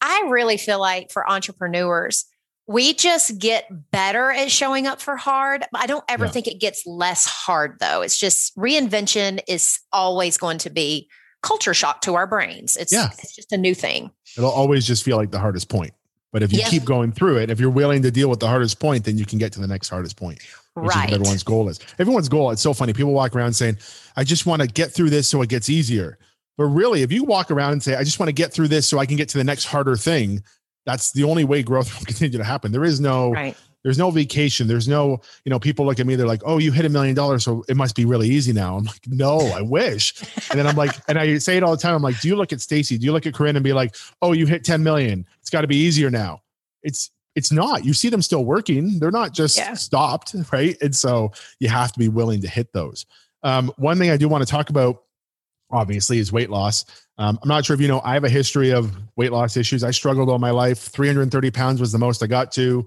I 0.00 0.28
really 0.30 0.56
feel 0.56 0.80
like 0.80 1.10
for 1.10 1.28
entrepreneurs, 1.28 2.26
we 2.68 2.92
just 2.92 3.38
get 3.38 3.66
better 3.90 4.30
at 4.30 4.50
showing 4.50 4.86
up 4.86 5.00
for 5.00 5.16
hard. 5.16 5.64
I 5.74 5.86
don't 5.86 6.04
ever 6.06 6.26
yeah. 6.26 6.30
think 6.30 6.46
it 6.46 6.60
gets 6.60 6.86
less 6.86 7.24
hard 7.24 7.78
though. 7.80 8.02
It's 8.02 8.18
just 8.18 8.54
reinvention 8.56 9.40
is 9.48 9.80
always 9.90 10.36
going 10.36 10.58
to 10.58 10.70
be 10.70 11.08
culture 11.42 11.74
shock 11.74 12.00
to 12.02 12.14
our 12.14 12.26
brains. 12.26 12.76
It's, 12.76 12.92
yeah. 12.92 13.10
it's 13.18 13.34
just 13.34 13.52
a 13.52 13.56
new 13.56 13.74
thing. 13.74 14.10
It'll 14.36 14.50
always 14.50 14.86
just 14.86 15.04
feel 15.04 15.16
like 15.16 15.30
the 15.30 15.38
hardest 15.38 15.68
point. 15.68 15.92
But 16.32 16.42
if 16.42 16.52
you 16.52 16.62
keep 16.64 16.84
going 16.84 17.12
through 17.12 17.38
it, 17.38 17.48
if 17.48 17.58
you're 17.58 17.70
willing 17.70 18.02
to 18.02 18.10
deal 18.10 18.28
with 18.28 18.40
the 18.40 18.48
hardest 18.48 18.78
point, 18.78 19.04
then 19.04 19.16
you 19.16 19.24
can 19.24 19.38
get 19.38 19.52
to 19.54 19.60
the 19.60 19.66
next 19.66 19.88
hardest 19.88 20.16
point. 20.16 20.38
Which 20.74 20.94
right. 20.94 21.10
everyone's 21.10 21.42
goal 21.42 21.68
is. 21.68 21.80
Everyone's 21.98 22.28
goal. 22.28 22.50
It's 22.50 22.60
so 22.60 22.74
funny. 22.74 22.92
People 22.92 23.12
walk 23.12 23.34
around 23.34 23.54
saying, 23.54 23.78
I 24.16 24.24
just 24.24 24.44
want 24.44 24.60
to 24.60 24.68
get 24.68 24.92
through 24.92 25.10
this 25.10 25.26
so 25.26 25.40
it 25.40 25.48
gets 25.48 25.70
easier. 25.70 26.18
But 26.58 26.64
really, 26.66 27.02
if 27.02 27.10
you 27.10 27.24
walk 27.24 27.50
around 27.50 27.72
and 27.72 27.82
say, 27.82 27.94
I 27.94 28.04
just 28.04 28.20
want 28.20 28.28
to 28.28 28.34
get 28.34 28.52
through 28.52 28.68
this 28.68 28.86
so 28.86 28.98
I 28.98 29.06
can 29.06 29.16
get 29.16 29.28
to 29.30 29.38
the 29.38 29.44
next 29.44 29.64
harder 29.64 29.96
thing, 29.96 30.42
that's 30.84 31.12
the 31.12 31.24
only 31.24 31.44
way 31.44 31.62
growth 31.62 31.92
will 31.98 32.04
continue 32.04 32.36
to 32.36 32.44
happen. 32.44 32.72
There 32.72 32.84
is 32.84 33.00
no 33.00 33.32
right. 33.32 33.56
There's 33.84 33.98
no 33.98 34.10
vacation. 34.10 34.66
There's 34.66 34.88
no, 34.88 35.20
you 35.44 35.50
know, 35.50 35.58
people 35.58 35.86
look 35.86 36.00
at 36.00 36.06
me, 36.06 36.16
they're 36.16 36.26
like, 36.26 36.42
Oh, 36.44 36.58
you 36.58 36.72
hit 36.72 36.84
a 36.84 36.88
million 36.88 37.14
dollars, 37.14 37.44
so 37.44 37.64
it 37.68 37.76
must 37.76 37.94
be 37.94 38.04
really 38.04 38.28
easy 38.28 38.52
now. 38.52 38.76
I'm 38.76 38.84
like, 38.84 39.06
no, 39.06 39.38
I 39.38 39.60
wish. 39.60 40.14
and 40.50 40.58
then 40.58 40.66
I'm 40.66 40.76
like, 40.76 40.92
and 41.08 41.18
I 41.18 41.38
say 41.38 41.56
it 41.56 41.62
all 41.62 41.72
the 41.72 41.82
time. 41.82 41.94
I'm 41.94 42.02
like, 42.02 42.20
do 42.20 42.28
you 42.28 42.36
look 42.36 42.52
at 42.52 42.60
Stacy? 42.60 42.98
Do 42.98 43.04
you 43.04 43.12
look 43.12 43.26
at 43.26 43.34
Corinne 43.34 43.56
and 43.56 43.64
be 43.64 43.72
like, 43.72 43.96
oh, 44.22 44.32
you 44.32 44.46
hit 44.46 44.64
10 44.64 44.82
million? 44.82 45.26
It's 45.40 45.50
got 45.50 45.62
to 45.62 45.66
be 45.66 45.76
easier 45.76 46.10
now. 46.10 46.42
It's 46.82 47.10
it's 47.34 47.52
not. 47.52 47.84
You 47.84 47.92
see 47.92 48.08
them 48.08 48.20
still 48.20 48.44
working. 48.44 48.98
They're 48.98 49.12
not 49.12 49.32
just 49.32 49.56
yeah. 49.56 49.74
stopped, 49.74 50.34
right? 50.52 50.76
And 50.82 50.94
so 50.94 51.30
you 51.60 51.68
have 51.68 51.92
to 51.92 51.98
be 51.98 52.08
willing 52.08 52.40
to 52.42 52.48
hit 52.48 52.72
those. 52.72 53.06
Um, 53.44 53.72
one 53.76 53.96
thing 53.96 54.10
I 54.10 54.16
do 54.16 54.28
want 54.28 54.44
to 54.44 54.50
talk 54.50 54.70
about 54.70 55.04
obviously 55.70 56.18
is 56.18 56.32
weight 56.32 56.50
loss. 56.50 56.84
Um, 57.18 57.38
I'm 57.42 57.48
not 57.48 57.64
sure 57.64 57.74
if 57.74 57.80
you 57.80 57.88
know, 57.88 58.00
I 58.04 58.14
have 58.14 58.24
a 58.24 58.28
history 58.28 58.70
of 58.70 58.92
weight 59.16 59.32
loss 59.32 59.56
issues. 59.56 59.84
I 59.84 59.90
struggled 59.90 60.28
all 60.28 60.38
my 60.38 60.50
life. 60.50 60.78
330 60.78 61.50
pounds 61.50 61.80
was 61.80 61.92
the 61.92 61.98
most 61.98 62.22
I 62.22 62.26
got 62.26 62.52
to, 62.52 62.86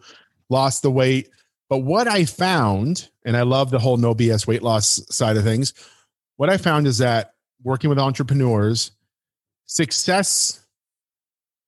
lost 0.51 0.83
the 0.83 0.91
weight. 0.91 1.29
But 1.69 1.79
what 1.79 2.07
I 2.07 2.25
found, 2.25 3.09
and 3.25 3.35
I 3.35 3.43
love 3.43 3.71
the 3.71 3.79
whole 3.79 3.97
no 3.97 4.13
BS 4.13 4.45
weight 4.45 4.61
loss 4.61 5.01
side 5.09 5.37
of 5.37 5.43
things, 5.43 5.73
what 6.35 6.49
I 6.49 6.57
found 6.57 6.85
is 6.85 6.97
that 6.99 7.33
working 7.63 7.89
with 7.89 7.97
entrepreneurs, 7.97 8.91
success, 9.65 10.65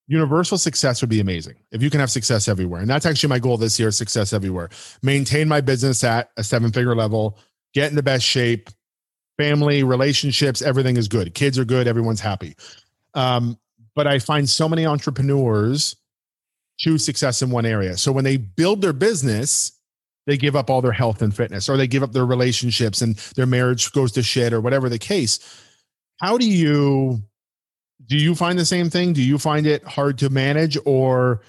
universal 0.08 0.58
success 0.58 1.02
would 1.02 1.10
be 1.10 1.22
amazing 1.22 1.56
if 1.72 1.82
you 1.82 1.90
can 1.90 2.02
have 2.02 2.12
success 2.12 2.48
everywhere. 2.48 2.82
And 2.82 2.90
that's 2.90 3.06
actually 3.06 3.30
my 3.30 3.40
goal 3.40 3.58
this 3.58 3.80
year 3.80 3.92
success 3.92 4.34
everywhere. 4.34 4.70
Maintain 5.02 5.48
my 5.48 5.62
business 5.62 6.04
at 6.04 6.32
a 6.36 6.44
seven 6.44 6.72
figure 6.72 6.96
level, 6.96 7.40
get 7.74 7.90
in 7.90 7.96
the 7.96 8.04
best 8.04 8.26
shape, 8.26 8.70
family, 9.38 9.84
relationships, 9.84 10.62
everything 10.62 10.98
is 10.98 11.08
good. 11.08 11.34
Kids 11.34 11.58
are 11.58 11.66
good, 11.66 11.88
everyone's 11.88 12.20
happy. 12.20 12.56
Um, 13.14 13.58
but 13.96 14.08
I 14.08 14.20
find 14.20 14.50
so 14.50 14.68
many 14.68 14.86
entrepreneurs 14.86 15.96
choose 16.78 17.06
success 17.06 17.42
in 17.42 17.50
one 17.50 17.66
area. 17.66 17.98
So 17.98 18.12
when 18.12 18.24
they 18.24 18.38
build 18.38 18.82
their 18.82 18.94
business, 18.94 19.72
they 20.26 20.38
give 20.38 20.56
up 20.56 20.70
all 20.70 20.82
their 20.82 20.92
health 20.92 21.22
and 21.22 21.36
fitness, 21.36 21.70
or 21.70 21.78
they 21.78 21.88
give 21.88 22.04
up 22.04 22.14
their 22.14 22.26
relationships 22.26 23.02
and 23.02 23.16
their 23.36 23.46
marriage 23.46 23.92
goes 23.92 24.12
to 24.14 24.24
shit, 24.24 24.54
or 24.54 24.62
whatever 24.62 24.90
the 24.90 25.00
case. 25.00 25.40
How 26.20 26.38
do 26.38 26.48
you 26.48 27.22
do 28.06 28.18
you 28.18 28.36
find 28.36 28.60
the 28.60 28.66
same 28.66 28.90
thing? 28.90 29.14
Do 29.14 29.22
you 29.22 29.38
find 29.38 29.66
it 29.66 29.84
hard 29.84 30.18
to 30.20 30.30
manage, 30.30 30.78
or 30.86 31.42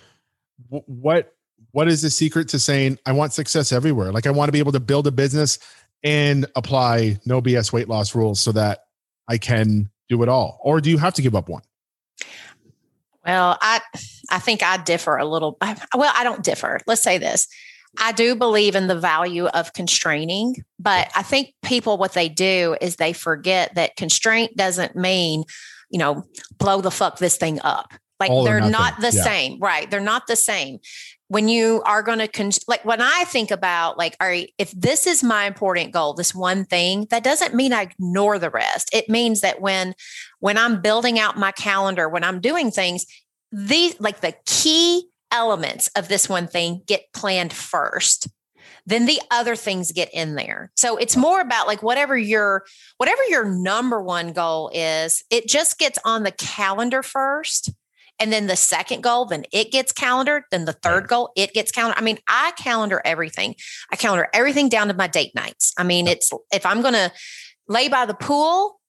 what? 0.68 1.32
What 1.72 1.88
is 1.88 2.02
the 2.02 2.10
secret 2.10 2.48
to 2.50 2.60
saying 2.60 2.98
I 3.04 3.10
want 3.10 3.32
success 3.32 3.72
everywhere? 3.72 4.12
Like 4.12 4.28
I 4.28 4.30
want 4.30 4.48
to 4.48 4.52
be 4.52 4.60
able 4.60 4.70
to 4.72 4.80
build 4.80 5.08
a 5.08 5.10
business 5.10 5.58
and 6.04 6.46
apply 6.54 7.18
no 7.24 7.42
BS 7.42 7.72
weight 7.72 7.88
loss 7.88 8.14
rules 8.14 8.38
so 8.38 8.52
that 8.52 8.84
I 9.26 9.38
can 9.38 9.90
do 10.08 10.22
it 10.22 10.28
all? 10.28 10.60
Or 10.62 10.80
do 10.80 10.90
you 10.90 10.98
have 10.98 11.14
to 11.14 11.22
give 11.22 11.34
up 11.34 11.48
one? 11.48 11.62
Well, 13.26 13.58
I 13.60 13.80
I 14.34 14.38
think 14.38 14.62
I 14.62 14.76
differ 14.78 15.16
a 15.16 15.24
little. 15.24 15.56
Well, 15.60 16.12
I 16.14 16.24
don't 16.24 16.42
differ. 16.42 16.80
Let's 16.86 17.02
say 17.02 17.18
this. 17.18 17.46
I 17.98 18.10
do 18.12 18.34
believe 18.34 18.74
in 18.74 18.88
the 18.88 18.98
value 18.98 19.46
of 19.46 19.72
constraining, 19.72 20.56
but 20.80 21.10
I 21.14 21.22
think 21.22 21.54
people 21.62 21.96
what 21.96 22.12
they 22.12 22.28
do 22.28 22.76
is 22.80 22.96
they 22.96 23.12
forget 23.12 23.74
that 23.76 23.94
constraint 23.96 24.56
doesn't 24.56 24.96
mean 24.96 25.44
you 25.94 25.98
know, 25.98 26.24
blow 26.58 26.80
the 26.80 26.90
fuck 26.90 27.18
this 27.18 27.36
thing 27.36 27.60
up. 27.62 27.92
Like 28.18 28.30
All 28.30 28.42
they're 28.42 28.60
not 28.60 29.00
the 29.00 29.12
Yeah. 29.12 29.22
same, 29.22 29.60
right? 29.60 29.88
They're 29.88 30.00
not 30.00 30.26
the 30.26 30.34
same. 30.34 30.80
When 31.28 31.48
you 31.48 31.82
are 31.86 32.02
going 32.02 32.18
to, 32.18 32.26
con- 32.26 32.50
like 32.66 32.84
when 32.84 33.00
I 33.00 33.24
think 33.26 33.52
about, 33.52 33.96
like, 33.96 34.16
all 34.20 34.26
right, 34.26 34.52
if 34.58 34.72
this 34.72 35.06
is 35.06 35.22
my 35.22 35.46
important 35.46 35.92
goal, 35.92 36.14
this 36.14 36.34
one 36.34 36.64
thing, 36.64 37.06
that 37.10 37.22
doesn't 37.22 37.54
mean 37.54 37.72
I 37.72 37.82
ignore 37.82 38.40
the 38.40 38.50
rest. 38.50 38.90
It 38.92 39.08
means 39.08 39.40
that 39.40 39.60
when, 39.60 39.94
when 40.40 40.58
I'm 40.58 40.80
building 40.80 41.18
out 41.18 41.38
my 41.38 41.52
calendar, 41.52 42.08
when 42.08 42.24
I'm 42.24 42.40
doing 42.40 42.72
things, 42.72 43.06
these 43.54 43.98
like 44.00 44.20
the 44.20 44.34
key 44.46 45.08
elements 45.30 45.88
of 45.96 46.08
this 46.08 46.28
one 46.28 46.46
thing 46.46 46.82
get 46.86 47.12
planned 47.12 47.52
first 47.52 48.28
then 48.86 49.06
the 49.06 49.20
other 49.30 49.56
things 49.56 49.92
get 49.92 50.12
in 50.12 50.34
there. 50.34 50.70
So 50.76 50.96
it's 50.96 51.16
more 51.16 51.40
about 51.40 51.66
like 51.66 51.82
whatever 51.82 52.16
your 52.16 52.64
whatever 52.98 53.22
your 53.28 53.44
number 53.44 54.02
one 54.02 54.32
goal 54.32 54.70
is 54.74 55.24
it 55.30 55.48
just 55.48 55.78
gets 55.78 55.98
on 56.04 56.22
the 56.22 56.32
calendar 56.32 57.02
first. 57.02 57.70
And 58.20 58.32
then 58.32 58.46
the 58.46 58.56
second 58.56 59.02
goal 59.02 59.24
then 59.24 59.44
it 59.52 59.72
gets 59.72 59.90
calendared. 59.90 60.44
Then 60.50 60.66
the 60.66 60.72
third 60.72 61.08
goal 61.08 61.32
it 61.34 61.54
gets 61.54 61.72
calendared 61.72 62.00
i 62.00 62.04
mean 62.04 62.18
i 62.28 62.52
calendar 62.56 63.00
everything. 63.04 63.54
I 63.90 63.96
calendar 63.96 64.28
everything 64.34 64.68
down 64.68 64.88
to 64.88 64.94
my 64.94 65.06
date 65.06 65.34
nights. 65.34 65.72
I 65.78 65.82
mean 65.82 66.06
it's 66.06 66.30
if 66.52 66.66
i'm 66.66 66.82
going 66.82 66.94
to 66.94 67.10
lay 67.68 67.88
by 67.88 68.04
the 68.06 68.14
pool 68.14 68.80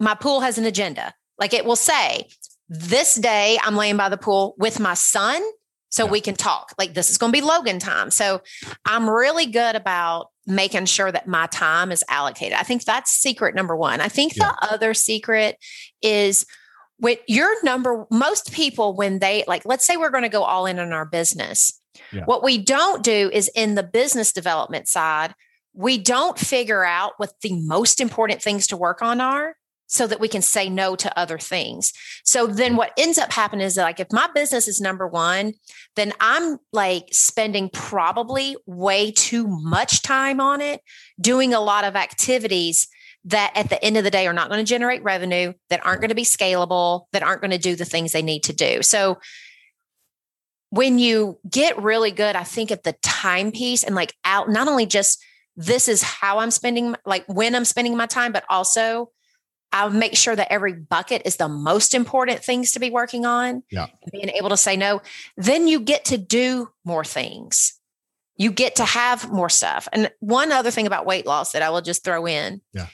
my 0.00 0.14
pool 0.14 0.40
has 0.40 0.58
an 0.58 0.64
agenda. 0.64 1.12
Like 1.38 1.52
it 1.52 1.64
will 1.64 1.76
say 1.76 2.28
this 2.74 3.16
day 3.16 3.58
I'm 3.62 3.76
laying 3.76 3.98
by 3.98 4.08
the 4.08 4.16
pool 4.16 4.54
with 4.56 4.80
my 4.80 4.94
son 4.94 5.42
so 5.90 6.06
we 6.06 6.22
can 6.22 6.34
talk. 6.34 6.72
Like 6.78 6.94
this 6.94 7.10
is 7.10 7.18
going 7.18 7.30
to 7.32 7.38
be 7.38 7.44
Logan 7.44 7.78
time. 7.78 8.10
So 8.10 8.40
I'm 8.86 9.10
really 9.10 9.44
good 9.44 9.76
about 9.76 10.28
making 10.46 10.86
sure 10.86 11.12
that 11.12 11.28
my 11.28 11.46
time 11.48 11.92
is 11.92 12.02
allocated. 12.08 12.54
I 12.58 12.62
think 12.62 12.84
that's 12.84 13.10
secret 13.10 13.54
number 13.54 13.76
1. 13.76 14.00
I 14.00 14.08
think 14.08 14.34
Yeah. 14.34 14.52
the 14.60 14.72
other 14.72 14.94
secret 14.94 15.58
is 16.00 16.46
with 16.98 17.18
your 17.28 17.50
number 17.62 18.06
most 18.10 18.52
people 18.54 18.94
when 18.96 19.18
they 19.18 19.44
like 19.46 19.66
let's 19.66 19.84
say 19.84 19.98
we're 19.98 20.10
going 20.10 20.22
to 20.22 20.30
go 20.30 20.42
all 20.42 20.64
in 20.64 20.78
on 20.78 20.94
our 20.94 21.04
business. 21.04 21.78
Yeah. 22.10 22.24
What 22.24 22.42
we 22.42 22.56
don't 22.56 23.02
do 23.04 23.30
is 23.30 23.50
in 23.54 23.74
the 23.74 23.82
business 23.82 24.32
development 24.32 24.88
side, 24.88 25.34
we 25.74 25.98
don't 25.98 26.38
figure 26.38 26.84
out 26.84 27.12
what 27.18 27.34
the 27.42 27.52
most 27.66 28.00
important 28.00 28.40
things 28.40 28.66
to 28.68 28.78
work 28.78 29.02
on 29.02 29.20
are 29.20 29.56
so 29.92 30.06
that 30.06 30.20
we 30.20 30.26
can 30.26 30.40
say 30.40 30.70
no 30.70 30.96
to 30.96 31.18
other 31.18 31.36
things. 31.36 31.92
So 32.24 32.46
then 32.46 32.72
mm. 32.72 32.76
what 32.78 32.94
ends 32.96 33.18
up 33.18 33.30
happening 33.30 33.66
is 33.66 33.74
that 33.74 33.82
like 33.82 34.00
if 34.00 34.10
my 34.10 34.26
business 34.34 34.66
is 34.66 34.80
number 34.80 35.06
1, 35.06 35.52
then 35.96 36.14
I'm 36.18 36.56
like 36.72 37.08
spending 37.12 37.68
probably 37.68 38.56
way 38.64 39.10
too 39.10 39.46
much 39.46 40.00
time 40.00 40.40
on 40.40 40.62
it, 40.62 40.80
doing 41.20 41.52
a 41.52 41.60
lot 41.60 41.84
of 41.84 41.94
activities 41.94 42.88
that 43.26 43.52
at 43.54 43.68
the 43.68 43.84
end 43.84 43.98
of 43.98 44.04
the 44.04 44.10
day 44.10 44.26
are 44.26 44.32
not 44.32 44.48
going 44.48 44.64
to 44.64 44.68
generate 44.68 45.02
revenue, 45.02 45.52
that 45.68 45.84
aren't 45.84 46.00
going 46.00 46.08
to 46.08 46.14
be 46.14 46.24
scalable, 46.24 47.04
that 47.12 47.22
aren't 47.22 47.42
going 47.42 47.50
to 47.50 47.58
do 47.58 47.76
the 47.76 47.84
things 47.84 48.12
they 48.12 48.22
need 48.22 48.44
to 48.44 48.54
do. 48.54 48.82
So 48.82 49.18
when 50.70 50.98
you 50.98 51.38
get 51.48 51.80
really 51.80 52.12
good, 52.12 52.34
I 52.34 52.44
think 52.44 52.70
at 52.70 52.82
the 52.82 52.94
time 53.02 53.52
piece 53.52 53.84
and 53.84 53.94
like 53.94 54.14
out, 54.24 54.48
not 54.48 54.68
only 54.68 54.86
just 54.86 55.22
this 55.54 55.86
is 55.86 56.02
how 56.02 56.38
I'm 56.38 56.50
spending, 56.50 56.96
like 57.04 57.26
when 57.26 57.54
I'm 57.54 57.66
spending 57.66 57.94
my 57.94 58.06
time, 58.06 58.32
but 58.32 58.44
also 58.48 59.10
I'll 59.72 59.90
make 59.90 60.16
sure 60.16 60.36
that 60.36 60.52
every 60.52 60.74
bucket 60.74 61.22
is 61.24 61.36
the 61.36 61.48
most 61.48 61.94
important 61.94 62.44
things 62.44 62.72
to 62.72 62.80
be 62.80 62.90
working 62.90 63.24
on. 63.24 63.62
Yeah. 63.70 63.86
Being 64.10 64.28
able 64.30 64.50
to 64.50 64.56
say 64.56 64.76
no, 64.76 65.00
then 65.36 65.66
you 65.66 65.80
get 65.80 66.04
to 66.06 66.18
do 66.18 66.68
more 66.84 67.04
things. 67.04 67.78
You 68.36 68.52
get 68.52 68.76
to 68.76 68.84
have 68.84 69.30
more 69.30 69.48
stuff. 69.48 69.88
And 69.92 70.10
one 70.20 70.52
other 70.52 70.70
thing 70.70 70.86
about 70.86 71.06
weight 71.06 71.26
loss 71.26 71.52
that 71.52 71.62
I 71.62 71.70
will 71.70 71.80
just 71.80 72.04
throw 72.04 72.26
in. 72.26 72.60
Yeah. 72.72 72.86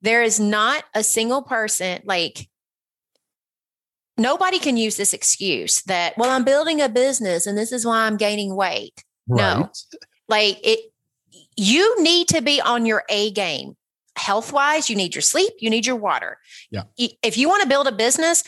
There 0.00 0.22
is 0.22 0.40
not 0.40 0.84
a 0.94 1.02
single 1.02 1.42
person 1.42 2.00
like 2.04 2.48
nobody 4.16 4.58
can 4.58 4.76
use 4.76 4.96
this 4.96 5.12
excuse 5.12 5.82
that, 5.82 6.16
well, 6.16 6.30
I'm 6.30 6.44
building 6.44 6.80
a 6.80 6.88
business 6.88 7.46
and 7.46 7.56
this 7.56 7.72
is 7.72 7.86
why 7.86 8.06
I'm 8.06 8.16
gaining 8.16 8.54
weight. 8.54 9.04
No. 9.26 9.70
Like 10.28 10.58
it, 10.66 10.92
you 11.56 12.02
need 12.02 12.28
to 12.28 12.42
be 12.42 12.60
on 12.60 12.86
your 12.86 13.04
A 13.08 13.30
game. 13.32 13.76
Health 14.16 14.52
wise, 14.52 14.90
you 14.90 14.96
need 14.96 15.14
your 15.14 15.22
sleep, 15.22 15.52
you 15.58 15.70
need 15.70 15.86
your 15.86 15.96
water. 15.96 16.38
Yeah. 16.70 16.82
If 16.96 17.38
you 17.38 17.48
want 17.48 17.62
to 17.62 17.68
build 17.68 17.86
a 17.86 17.92
business, 17.92 18.44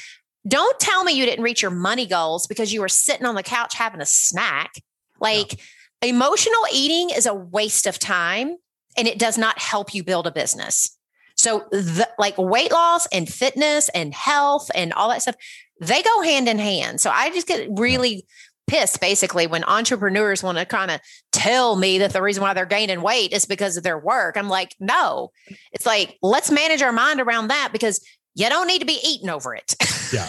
don't 0.47 0.79
tell 0.79 1.05
me 1.05 1.13
you 1.13 1.25
didn't 1.25 1.43
reach 1.43 1.63
your 1.63 1.71
money 1.71 2.07
goals 2.07 2.47
because 2.47 2.73
you 2.73 2.81
were 2.81 2.89
sitting 2.89 3.27
on 3.27 3.35
the 3.35 3.43
couch 3.43 3.75
having 3.75 4.01
a 4.01 4.07
snack. 4.07 4.73
Like 5.21 5.61
emotional 6.03 6.67
eating 6.73 7.11
is 7.11 7.27
a 7.27 7.35
waste 7.35 7.87
of 7.87 7.99
time 7.99 8.57
and 8.97 9.09
it 9.09 9.19
does 9.19 9.39
not 9.39 9.59
help 9.59 9.95
you 9.95 10.05
build 10.05 10.27
a 10.27 10.33
business. 10.33 10.97
So, 11.37 11.65
the, 11.71 12.09
like 12.19 12.39
weight 12.39 12.71
loss 12.71 13.07
and 13.07 13.29
fitness 13.29 13.89
and 13.89 14.15
health 14.15 14.71
and 14.75 14.93
all 14.93 15.09
that 15.09 15.23
stuff, 15.23 15.35
they 15.81 16.03
go 16.03 16.23
hand 16.23 16.49
in 16.49 16.59
hand. 16.59 17.01
So, 17.01 17.11
I 17.11 17.31
just 17.31 17.49
get 17.49 17.69
really 17.77 18.27
pissed 18.67 19.01
basically 19.01 19.47
when 19.47 19.65
entrepreneurs 19.65 20.43
want 20.43 20.59
to 20.59 20.65
kind 20.65 20.91
of 20.91 21.01
tell 21.33 21.77
me 21.77 21.99
that 21.99 22.13
the 22.13 22.23
reason 22.23 22.43
why 22.43 22.55
they're 22.55 22.67
gaining 22.67 23.03
weight 23.03 23.33
is 23.33 23.45
because 23.45 23.77
of 23.77 23.83
their 23.83 23.99
work. 23.99 24.37
I'm 24.37 24.49
like, 24.49 24.75
no, 24.81 25.31
it's 25.73 25.87
like, 25.87 26.17
let's 26.23 26.51
manage 26.51 26.83
our 26.83 26.93
mind 26.93 27.21
around 27.21 27.49
that 27.49 27.71
because 27.73 28.05
you 28.35 28.49
don't 28.49 28.67
need 28.67 28.81
to 28.81 28.87
be 28.87 28.99
eating 29.05 29.29
over 29.29 29.55
it. 29.55 29.75
Yeah. 30.13 30.29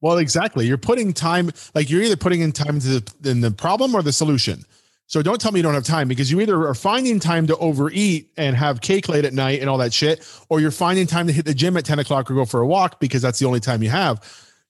Well, 0.00 0.18
exactly. 0.18 0.66
You're 0.66 0.78
putting 0.78 1.12
time, 1.12 1.52
like 1.74 1.88
you're 1.88 2.02
either 2.02 2.16
putting 2.16 2.40
in 2.40 2.50
time 2.50 2.80
to 2.80 3.00
the, 3.00 3.30
in 3.30 3.42
the 3.42 3.52
problem 3.52 3.94
or 3.94 4.02
the 4.02 4.12
solution. 4.12 4.64
So 5.06 5.22
don't 5.22 5.40
tell 5.40 5.52
me 5.52 5.58
you 5.58 5.62
don't 5.62 5.74
have 5.74 5.84
time 5.84 6.08
because 6.08 6.30
you 6.30 6.40
either 6.40 6.66
are 6.66 6.74
finding 6.74 7.20
time 7.20 7.46
to 7.48 7.56
overeat 7.58 8.30
and 8.36 8.56
have 8.56 8.80
cake 8.80 9.08
late 9.08 9.24
at 9.24 9.34
night 9.34 9.60
and 9.60 9.68
all 9.68 9.78
that 9.78 9.92
shit, 9.92 10.26
or 10.48 10.58
you're 10.60 10.70
finding 10.70 11.06
time 11.06 11.26
to 11.26 11.32
hit 11.32 11.44
the 11.44 11.54
gym 11.54 11.76
at 11.76 11.84
10 11.84 11.98
o'clock 11.98 12.30
or 12.30 12.34
go 12.34 12.44
for 12.44 12.60
a 12.60 12.66
walk 12.66 12.98
because 12.98 13.20
that's 13.20 13.38
the 13.38 13.46
only 13.46 13.60
time 13.60 13.82
you 13.82 13.90
have. 13.90 14.24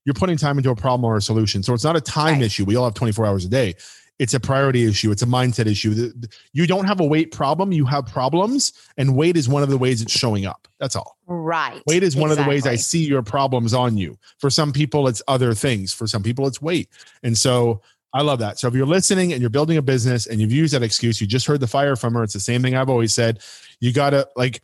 You're 0.04 0.14
putting 0.14 0.36
time 0.36 0.56
into 0.58 0.70
a 0.70 0.76
problem 0.76 1.04
or 1.04 1.16
a 1.16 1.22
solution. 1.22 1.62
So 1.62 1.74
it's 1.74 1.84
not 1.84 1.96
a 1.96 2.00
time 2.00 2.34
Right. 2.34 2.42
issue. 2.42 2.64
We 2.64 2.76
all 2.76 2.84
have 2.84 2.94
24 2.94 3.26
hours 3.26 3.44
a 3.44 3.48
day. 3.48 3.74
It's 4.18 4.34
a 4.34 4.40
priority 4.40 4.84
issue. 4.86 5.10
It's 5.10 5.22
a 5.22 5.26
mindset 5.26 5.64
issue. 5.66 6.12
You 6.52 6.66
don't 6.66 6.84
have 6.84 7.00
a 7.00 7.04
weight 7.04 7.32
problem. 7.32 7.72
You 7.72 7.86
have 7.86 8.04
problems, 8.06 8.74
and 8.98 9.16
weight 9.16 9.36
is 9.38 9.48
one 9.48 9.62
of 9.62 9.70
the 9.70 9.78
ways 9.78 10.02
it's 10.02 10.12
showing 10.12 10.44
up. 10.44 10.68
That's 10.78 10.94
all. 10.96 11.16
right. 11.26 11.80
Weight 11.86 12.02
is 12.02 12.16
one 12.16 12.30
of 12.30 12.36
the 12.36 12.44
ways 12.44 12.66
I 12.66 12.74
see 12.76 13.04
your 13.06 13.22
problems 13.22 13.72
on 13.72 13.96
you. 13.96 14.18
For 14.38 14.50
some 14.50 14.72
people, 14.72 15.08
it's 15.08 15.22
other 15.28 15.54
things. 15.54 15.92
For 15.94 16.06
some 16.06 16.22
people, 16.22 16.46
it's 16.46 16.60
weight. 16.60 16.88
And 17.22 17.36
so 17.38 17.80
I 18.12 18.22
love 18.22 18.40
that. 18.40 18.58
So 18.58 18.66
if 18.68 18.74
you're 18.74 18.84
listening 18.86 19.32
and 19.32 19.40
you're 19.40 19.48
building 19.48 19.76
a 19.78 19.82
business 19.82 20.26
and 20.26 20.40
you've 20.40 20.52
used 20.52 20.74
that 20.74 20.82
excuse, 20.82 21.20
you 21.20 21.26
just 21.26 21.46
heard 21.46 21.60
the 21.60 21.66
fire 21.68 21.94
from 21.96 22.12
her. 22.14 22.22
It's 22.24 22.32
the 22.34 22.40
same 22.40 22.60
thing 22.62 22.74
I've 22.74 22.90
always 22.90 23.14
said. 23.14 23.38
You 23.78 23.92
got 23.92 24.10
to 24.10 24.28
like, 24.36 24.60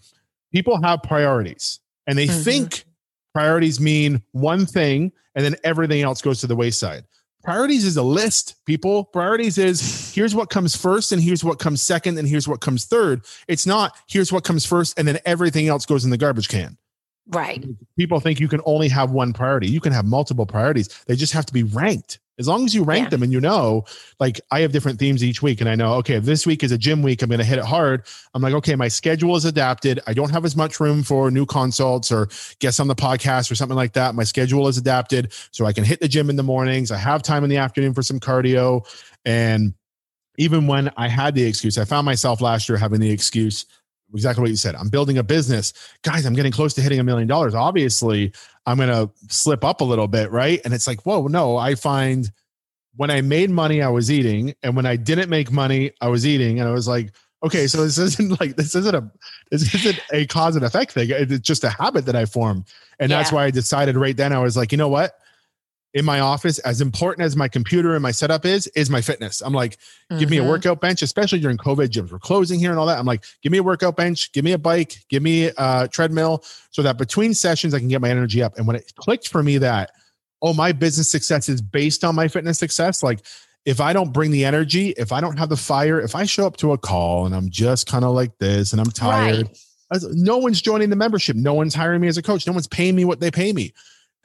people 0.52 0.82
have 0.82 1.02
priorities 1.04 1.78
and 2.06 2.18
they 2.18 2.26
Mhm. 2.26 2.42
think 2.44 2.84
priorities 3.36 3.78
mean 3.78 4.22
one 4.32 4.64
thing 4.64 5.12
and 5.34 5.44
then 5.44 5.54
everything 5.62 6.00
else 6.00 6.22
goes 6.22 6.40
to 6.40 6.46
the 6.46 6.56
wayside. 6.56 7.04
Priorities 7.44 7.84
is 7.84 7.98
a 7.98 8.02
list, 8.02 8.54
people. 8.64 9.04
Priorities 9.04 9.58
is 9.58 10.10
here's 10.14 10.34
what 10.34 10.48
comes 10.48 10.74
first 10.74 11.12
and 11.12 11.20
here's 11.22 11.44
what 11.44 11.58
comes 11.58 11.82
second 11.82 12.16
and 12.16 12.26
here's 12.26 12.48
what 12.48 12.62
comes 12.62 12.86
third. 12.86 13.26
It's 13.46 13.66
not 13.66 13.94
here's 14.08 14.32
what 14.32 14.42
comes 14.42 14.64
first 14.64 14.98
and 14.98 15.06
then 15.06 15.18
everything 15.26 15.68
else 15.68 15.84
goes 15.84 16.02
in 16.02 16.10
the 16.10 16.16
garbage 16.16 16.48
can 16.48 16.78
Right. 17.28 17.64
people 17.98 18.20
think 18.20 18.38
you 18.38 18.46
can 18.48 18.60
only 18.64 18.88
have 18.88 19.10
one 19.10 19.32
priority. 19.32 19.68
You 19.68 19.80
can 19.80 19.92
have 19.92 20.04
multiple 20.04 20.46
priorities. 20.46 20.88
They 21.06 21.16
just 21.16 21.32
have 21.32 21.44
to 21.46 21.52
be 21.52 21.64
ranked. 21.64 22.20
As 22.38 22.46
long 22.46 22.66
as 22.66 22.74
you 22.74 22.84
rank 22.84 23.06
Yeah. 23.06 23.10
them 23.10 23.22
and 23.22 23.32
you 23.32 23.40
know, 23.40 23.84
like 24.20 24.40
I 24.50 24.60
have 24.60 24.70
different 24.70 24.98
themes 24.98 25.24
each 25.24 25.40
week, 25.42 25.60
and 25.60 25.68
I 25.70 25.74
know, 25.74 25.94
okay, 25.94 26.18
this 26.18 26.46
week 26.46 26.62
is 26.62 26.70
a 26.70 26.76
gym 26.78 27.02
week, 27.02 27.22
I'm 27.22 27.30
going 27.30 27.38
to 27.38 27.44
hit 27.44 27.58
it 27.58 27.64
hard. 27.64 28.02
I'm 28.34 28.42
like, 28.42 28.52
okay, 28.54 28.76
my 28.76 28.88
schedule 28.88 29.34
is 29.36 29.44
adapted. 29.46 30.00
I 30.06 30.12
don't 30.12 30.30
have 30.30 30.44
as 30.44 30.54
much 30.54 30.78
room 30.78 31.02
for 31.02 31.30
new 31.30 31.46
consults 31.46 32.12
or 32.12 32.28
guests 32.60 32.78
on 32.78 32.88
the 32.88 32.94
podcast 32.94 33.50
or 33.50 33.54
something 33.54 33.76
like 33.76 33.94
that. 33.94 34.14
My 34.14 34.24
schedule 34.24 34.68
is 34.68 34.76
adapted 34.78 35.32
so 35.50 35.64
I 35.64 35.72
can 35.72 35.82
hit 35.82 36.00
the 36.00 36.08
gym 36.08 36.28
in 36.30 36.36
the 36.36 36.42
mornings. 36.42 36.90
I 36.90 36.98
have 36.98 37.22
time 37.22 37.42
in 37.42 37.48
the 37.50 37.56
afternoon 37.56 37.94
for 37.94 38.02
some 38.02 38.20
cardio. 38.20 38.86
And 39.24 39.72
even 40.38 40.66
when 40.66 40.92
I 40.98 41.08
had 41.08 41.34
the 41.34 41.42
excuse, 41.44 41.78
I 41.78 41.86
found 41.86 42.04
myself 42.04 42.42
last 42.42 42.68
year 42.68 42.76
having 42.76 43.00
the 43.00 43.10
excuse 43.10 43.64
exactly 44.12 44.42
what 44.42 44.50
you 44.50 44.56
said. 44.56 44.74
I'm 44.74 44.88
building 44.88 45.18
a 45.18 45.22
business. 45.22 45.72
Guys, 46.02 46.26
I'm 46.26 46.34
getting 46.34 46.52
close 46.52 46.74
to 46.74 46.80
hitting 46.80 47.00
a 47.00 47.04
million 47.04 47.28
dollars. 47.28 47.54
Obviously, 47.54 48.32
I'm 48.66 48.76
going 48.76 48.88
to 48.88 49.10
slip 49.28 49.64
up 49.64 49.80
a 49.80 49.84
little 49.84 50.08
bit, 50.08 50.30
right? 50.30 50.60
And 50.64 50.74
it's 50.74 50.86
like, 50.86 51.04
whoa, 51.06 51.26
no, 51.26 51.56
I 51.56 51.74
find 51.74 52.30
when 52.96 53.10
I 53.10 53.20
made 53.20 53.50
money, 53.50 53.82
I 53.82 53.88
was 53.88 54.10
eating. 54.10 54.54
And 54.62 54.74
when 54.74 54.86
I 54.86 54.96
didn't 54.96 55.28
make 55.28 55.52
money, 55.52 55.92
I 56.00 56.08
was 56.08 56.26
eating. 56.26 56.60
And 56.60 56.68
I 56.68 56.72
was 56.72 56.88
like, 56.88 57.12
okay, 57.44 57.66
so 57.66 57.84
this 57.84 57.98
isn't 57.98 58.40
like, 58.40 58.56
this 58.56 58.74
isn't 58.74 58.94
a, 58.94 59.10
this 59.50 59.74
isn't 59.74 60.00
a 60.12 60.26
cause 60.26 60.56
and 60.56 60.64
effect 60.64 60.92
thing. 60.92 61.08
It's 61.10 61.38
just 61.40 61.64
a 61.64 61.70
habit 61.70 62.06
that 62.06 62.16
I 62.16 62.24
formed. 62.24 62.64
And 62.98 63.10
that's 63.10 63.30
why 63.30 63.44
I 63.44 63.50
decided 63.50 63.96
right 63.96 64.16
then, 64.16 64.32
I 64.32 64.38
was 64.38 64.56
like, 64.56 64.72
you 64.72 64.78
know 64.78 64.88
what? 64.88 65.18
In 65.96 66.04
my 66.04 66.20
office, 66.20 66.58
as 66.58 66.82
important 66.82 67.24
as 67.24 67.36
my 67.36 67.48
computer 67.48 67.94
and 67.94 68.02
my 68.02 68.10
setup 68.10 68.44
is, 68.44 68.66
is 68.76 68.90
my 68.90 69.00
fitness. 69.00 69.40
I'm 69.40 69.54
like, 69.54 69.78
give 70.18 70.28
me 70.28 70.36
a 70.36 70.42
Mhm. 70.42 70.48
workout 70.48 70.78
bench, 70.78 71.00
especially 71.00 71.40
during 71.40 71.56
COVID. 71.56 71.88
Gyms 71.88 72.10
were 72.12 72.18
closing 72.18 72.60
here 72.60 72.68
and 72.70 72.78
all 72.78 72.84
that. 72.84 72.98
I'm 72.98 73.06
like, 73.06 73.24
give 73.42 73.50
me 73.50 73.56
a 73.56 73.62
workout 73.62 73.96
bench, 73.96 74.30
give 74.32 74.44
me 74.44 74.52
a 74.52 74.58
bike, 74.58 74.98
give 75.08 75.22
me 75.22 75.50
a 75.56 75.88
treadmill, 75.90 76.44
so 76.70 76.82
that 76.82 76.98
between 76.98 77.32
sessions 77.32 77.72
I 77.72 77.78
can 77.78 77.88
get 77.88 78.02
my 78.02 78.10
energy 78.10 78.42
up. 78.42 78.58
And 78.58 78.66
when 78.66 78.76
it 78.76 78.92
clicked 78.96 79.28
for 79.28 79.42
me 79.42 79.56
that, 79.56 79.92
oh, 80.42 80.52
my 80.52 80.70
business 80.72 81.10
success 81.10 81.48
is 81.48 81.62
based 81.62 82.04
on 82.04 82.14
my 82.14 82.28
fitness 82.28 82.58
success, 82.58 83.02
like 83.02 83.20
if 83.64 83.80
I 83.80 83.94
don't 83.94 84.12
bring 84.12 84.32
the 84.32 84.44
energy, 84.44 84.90
if 84.98 85.12
I 85.12 85.22
don't 85.22 85.38
have 85.38 85.48
the 85.48 85.56
fire, 85.56 85.98
if 85.98 86.14
I 86.14 86.24
show 86.26 86.46
up 86.46 86.58
to 86.58 86.72
a 86.72 86.78
call 86.78 87.24
and 87.24 87.34
I'm 87.34 87.48
just 87.48 87.86
kind 87.86 88.04
of 88.04 88.14
like 88.14 88.36
this 88.36 88.72
and 88.72 88.82
I'm 88.82 88.90
tired, 88.90 89.48
Right. 89.90 90.02
no 90.12 90.36
one's 90.36 90.60
joining 90.60 90.90
the 90.90 90.96
membership, 90.96 91.36
no 91.36 91.54
one's 91.54 91.74
hiring 91.74 92.02
me 92.02 92.08
as 92.08 92.18
a 92.18 92.22
coach, 92.22 92.46
no 92.46 92.52
one's 92.52 92.66
paying 92.68 92.94
me 92.94 93.06
what 93.06 93.20
they 93.20 93.30
pay 93.30 93.54
me. 93.54 93.72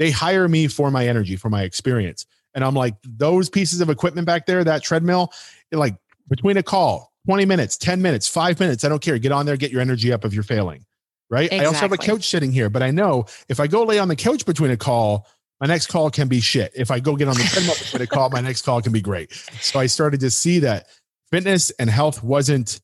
They 0.02 0.10
hire 0.10 0.48
me 0.48 0.66
for 0.66 0.90
my 0.90 1.08
energy, 1.08 1.36
for 1.36 1.52
my 1.52 1.62
experience. 1.62 2.26
And 2.56 2.64
I'm 2.64 2.74
like, 2.74 2.96
those 3.04 3.52
pieces 3.52 3.82
of 3.82 3.90
equipment 3.92 4.26
back 4.26 4.48
there, 4.48 4.64
that 4.64 4.82
treadmill, 4.82 5.32
like 5.72 5.96
between 6.28 6.58
a 6.58 6.64
call, 6.64 7.14
20 7.28 7.46
minutes, 7.46 7.78
10 7.78 8.02
minutes, 8.02 8.28
five 8.28 8.60
minutes, 8.60 8.84
I 8.84 8.90
don't 8.90 9.00
care. 9.00 9.20
Get 9.20 9.32
on 9.32 9.46
there, 9.46 9.58
get 9.58 9.70
your 9.70 9.80
energy 9.80 10.12
up 10.12 10.26
if 10.26 10.34
you're 10.34 10.42
failing. 10.42 10.88
Right. 11.30 11.44
Exactly. 11.44 11.60
I 11.60 11.66
also 11.68 11.82
have 11.82 11.92
a 11.92 11.98
couch 11.98 12.28
sitting 12.28 12.52
here, 12.52 12.68
but 12.68 12.82
I 12.82 12.90
know 12.90 13.26
if 13.48 13.60
I 13.60 13.68
go 13.68 13.84
lay 13.84 14.00
on 14.00 14.08
the 14.08 14.16
couch 14.16 14.44
between 14.44 14.72
a 14.72 14.76
call, 14.76 15.28
my 15.60 15.68
next 15.68 15.86
call 15.86 16.10
can 16.10 16.28
be 16.28 16.42
shit. 16.42 16.72
If 16.76 16.90
I 16.90 17.00
go 17.00 17.16
get 17.16 17.28
on 17.28 17.36
the 17.36 17.44
treadmill 17.44 17.76
between 17.80 18.02
a 18.02 18.08
call, 18.08 18.32
my 18.32 18.42
next 18.42 18.64
call 18.64 18.82
can 18.82 18.92
be 18.92 19.02
great. 19.02 19.32
So 19.62 19.80
I 19.80 19.86
started 19.86 20.22
to 20.22 20.32
see 20.32 20.58
that 20.60 20.88
fitness 21.32 21.70
and 21.78 21.92
health 21.92 22.24
wasn't 22.24 22.82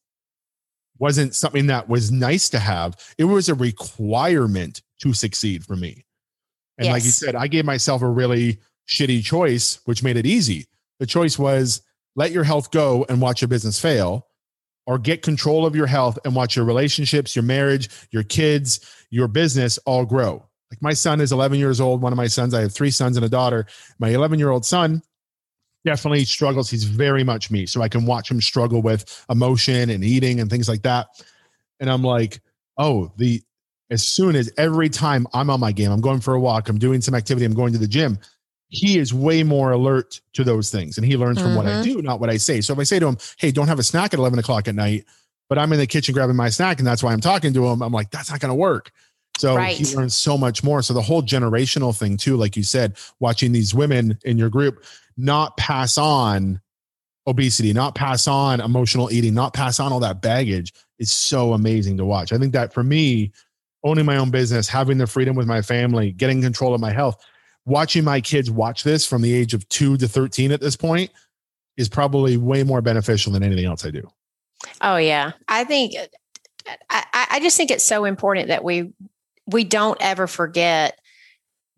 wasn't 1.00 1.34
something 1.34 1.66
that 1.68 1.90
was 1.90 2.12
nice 2.12 2.50
to 2.50 2.60
have. 2.60 2.96
It 3.18 3.24
was 3.24 3.50
a 3.50 3.56
requirement 3.56 4.84
to 5.02 5.14
succeed 5.14 5.66
for 5.66 5.76
me. 5.76 6.06
And 6.78 6.86
yes. 6.86 6.94
like 6.94 7.04
you 7.04 7.12
said, 7.12 7.36
I 7.36 7.48
gave 7.48 7.66
myself 7.66 8.02
a 8.02 8.10
really 8.10 8.60
shitty 8.88 9.24
choice, 9.24 9.80
which 9.86 10.04
made 10.04 10.18
it 10.18 10.26
easy. 10.26 10.68
The 11.00 11.06
choice 11.06 11.38
was 11.38 11.82
let 12.16 12.32
your 12.32 12.44
health 12.44 12.72
go 12.72 13.06
and 13.10 13.22
watch 13.22 13.42
your 13.42 13.48
business 13.48 13.80
fail, 13.80 14.28
or 14.88 14.98
get 14.98 15.22
control 15.22 15.66
of 15.66 15.76
your 15.76 15.86
health 15.86 16.18
and 16.26 16.34
watch 16.34 16.56
your 16.56 16.66
relationships, 16.66 17.36
your 17.36 17.44
marriage, 17.44 17.90
your 18.12 18.24
kids, 18.24 18.80
your 19.10 19.28
business 19.28 19.78
all 19.80 20.06
grow. 20.06 20.44
Like 20.72 20.82
my 20.82 20.94
son 20.94 21.22
is 21.22 21.32
11 21.32 21.60
years 21.60 21.80
old. 21.80 22.02
One 22.02 22.14
of 22.14 22.18
my 22.18 22.28
sons, 22.28 22.54
I 22.54 22.62
have 22.62 22.74
three 22.74 22.90
sons 22.90 23.18
and 23.18 23.26
a 23.26 23.30
daughter. 23.30 23.68
My 24.00 24.10
11 24.10 24.40
year 24.40 24.50
old 24.50 24.66
son 24.66 25.02
definitely 25.86 26.24
struggles. 26.26 26.70
He's 26.70 26.86
very 26.86 27.24
much 27.24 27.52
me. 27.52 27.66
So 27.66 27.82
I 27.82 27.90
can 27.90 28.06
watch 28.06 28.32
him 28.32 28.42
struggle 28.42 28.82
with 28.82 29.26
emotion 29.30 29.90
and 29.90 30.04
eating 30.04 30.40
and 30.40 30.50
things 30.50 30.70
like 30.70 30.84
that. 30.84 31.08
And 31.80 31.90
I'm 31.90 32.04
like, 32.04 32.42
oh, 32.78 33.12
the 33.18 33.42
as 33.90 34.08
soon 34.08 34.36
as 34.36 34.52
every 34.58 34.90
time 34.90 35.28
I'm 35.34 35.50
on 35.50 35.60
my 35.60 35.72
game, 35.72 35.92
I'm 35.92 36.02
going 36.02 36.20
for 36.20 36.34
a 36.34 36.40
walk, 36.40 36.70
I'm 36.70 36.78
doing 36.78 37.02
some 37.02 37.16
activity, 37.16 37.46
I'm 37.46 37.54
going 37.54 37.74
to 37.74 37.80
the 37.80 37.88
gym, 37.88 38.20
he 38.70 38.98
is 38.98 39.14
way 39.14 39.44
more 39.44 39.72
alert 39.72 40.20
to 40.34 40.44
those 40.44 40.70
things. 40.70 40.98
And 40.98 41.06
he 41.06 41.16
learns 41.16 41.40
from 41.40 41.50
mm-hmm. 41.50 41.58
what 41.58 41.66
I 41.68 41.72
mm-hmm. 41.72 41.84
do, 41.84 42.02
not 42.02 42.20
what 42.20 42.30
I 42.30 42.38
say. 42.38 42.62
So 42.62 42.74
if 42.74 42.80
I 42.80 42.84
say 42.84 43.00
to 43.00 43.08
him, 43.08 43.18
hey, 43.38 43.52
don't 43.52 43.68
have 43.68 43.80
a 43.80 43.84
snack 43.84 44.14
at 44.14 44.20
11 44.20 44.40
o'clock 44.40 44.68
at 44.68 44.76
night, 44.76 45.06
but 45.50 45.58
I'm 45.58 45.72
in 45.72 45.80
the 45.80 45.88
kitchen 45.88 46.14
grabbing 46.14 46.36
my 46.36 46.50
snack 46.50 46.80
and 46.80 46.88
that's 46.88 47.02
why 47.02 47.14
I'm 47.14 47.22
talking 47.22 47.54
to 47.54 47.66
him, 47.66 47.82
I'm 47.82 47.94
like, 47.94 48.12
that's 48.12 48.30
not 48.30 48.40
going 48.42 48.50
to 48.50 48.56
work. 48.56 48.92
So 49.38 49.56
right. 49.56 49.78
he 49.78 49.96
learns 49.96 50.16
so 50.16 50.38
much 50.38 50.64
more. 50.64 50.82
So 50.82 50.94
the 50.94 51.02
whole 51.02 51.22
generational 51.22 51.98
thing, 51.98 52.18
too, 52.18 52.36
like 52.36 52.58
you 52.58 52.64
said, 52.64 52.98
watching 53.20 53.52
these 53.52 53.74
women 53.74 54.18
in 54.26 54.38
your 54.38 54.50
group 54.50 54.84
not 55.16 55.56
pass 55.58 55.98
on 55.98 56.60
obesity, 57.28 57.72
not 57.72 57.94
pass 57.94 58.28
on 58.28 58.60
emotional 58.60 59.12
eating, 59.12 59.34
not 59.34 59.54
pass 59.54 59.80
on 59.80 59.94
all 59.94 60.00
that 60.00 60.22
baggage 60.22 60.74
is 60.98 61.12
so 61.12 61.54
amazing 61.54 61.98
to 61.98 62.06
watch. 62.06 62.34
I 62.34 62.38
think 62.38 62.54
that 62.54 62.74
for 62.74 62.84
me, 62.84 63.32
owning 63.84 64.06
my 64.06 64.18
own 64.18 64.32
business, 64.32 64.68
having 64.68 64.98
the 64.98 65.08
freedom 65.08 65.36
with 65.36 65.48
my 65.48 65.62
family, 65.62 66.12
getting 66.12 66.42
control 66.42 66.74
of 66.74 66.82
my 66.82 66.92
health, 66.92 67.24
watching 67.66 68.04
my 68.04 68.22
kids 68.22 68.50
watch 68.50 68.84
this 68.84 69.06
from 69.06 69.22
the 69.22 69.34
age 69.34 69.54
of 69.54 69.68
two 69.70 69.98
to 69.98 70.08
13 70.08 70.52
at 70.52 70.62
this 70.62 70.76
point 70.76 71.12
is 71.78 71.88
probably 71.88 72.38
way 72.38 72.64
more 72.64 72.82
beneficial 72.82 73.32
than 73.32 73.44
anything 73.44 73.66
else 73.66 73.86
I 73.86 73.92
do. 73.92 74.10
Oh, 74.82 74.98
yeah. 74.98 75.34
I 75.48 75.64
think, 75.64 75.94
I, 76.90 77.28
I 77.32 77.40
just 77.40 77.56
think 77.56 77.70
it's 77.70 77.84
so 77.84 78.06
important 78.06 78.48
that 78.48 78.64
we, 78.64 78.94
we 79.46 79.64
don't 79.64 79.98
ever 80.02 80.28
forget 80.28 81.00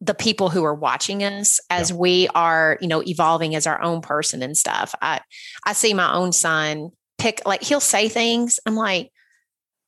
the 0.02 0.14
people 0.14 0.50
who 0.50 0.64
are 0.64 0.74
watching 0.74 1.24
us 1.24 1.60
as 1.70 1.90
yeah. 1.90 1.98
we 1.98 2.28
are, 2.34 2.78
you 2.82 2.88
know, 2.88 3.04
evolving 3.06 3.56
as 3.56 3.68
our 3.68 3.82
own 3.82 4.02
person 4.02 4.42
and 4.42 4.56
stuff. 4.56 4.96
I 5.02 5.20
I 5.66 5.74
see 5.74 5.94
my 5.94 6.14
own 6.14 6.32
son 6.32 6.92
pick 7.18 7.42
like 7.46 7.62
he'll 7.64 7.82
say 7.82 8.08
things. 8.08 8.60
I'm 8.66 8.76
like, 8.76 9.12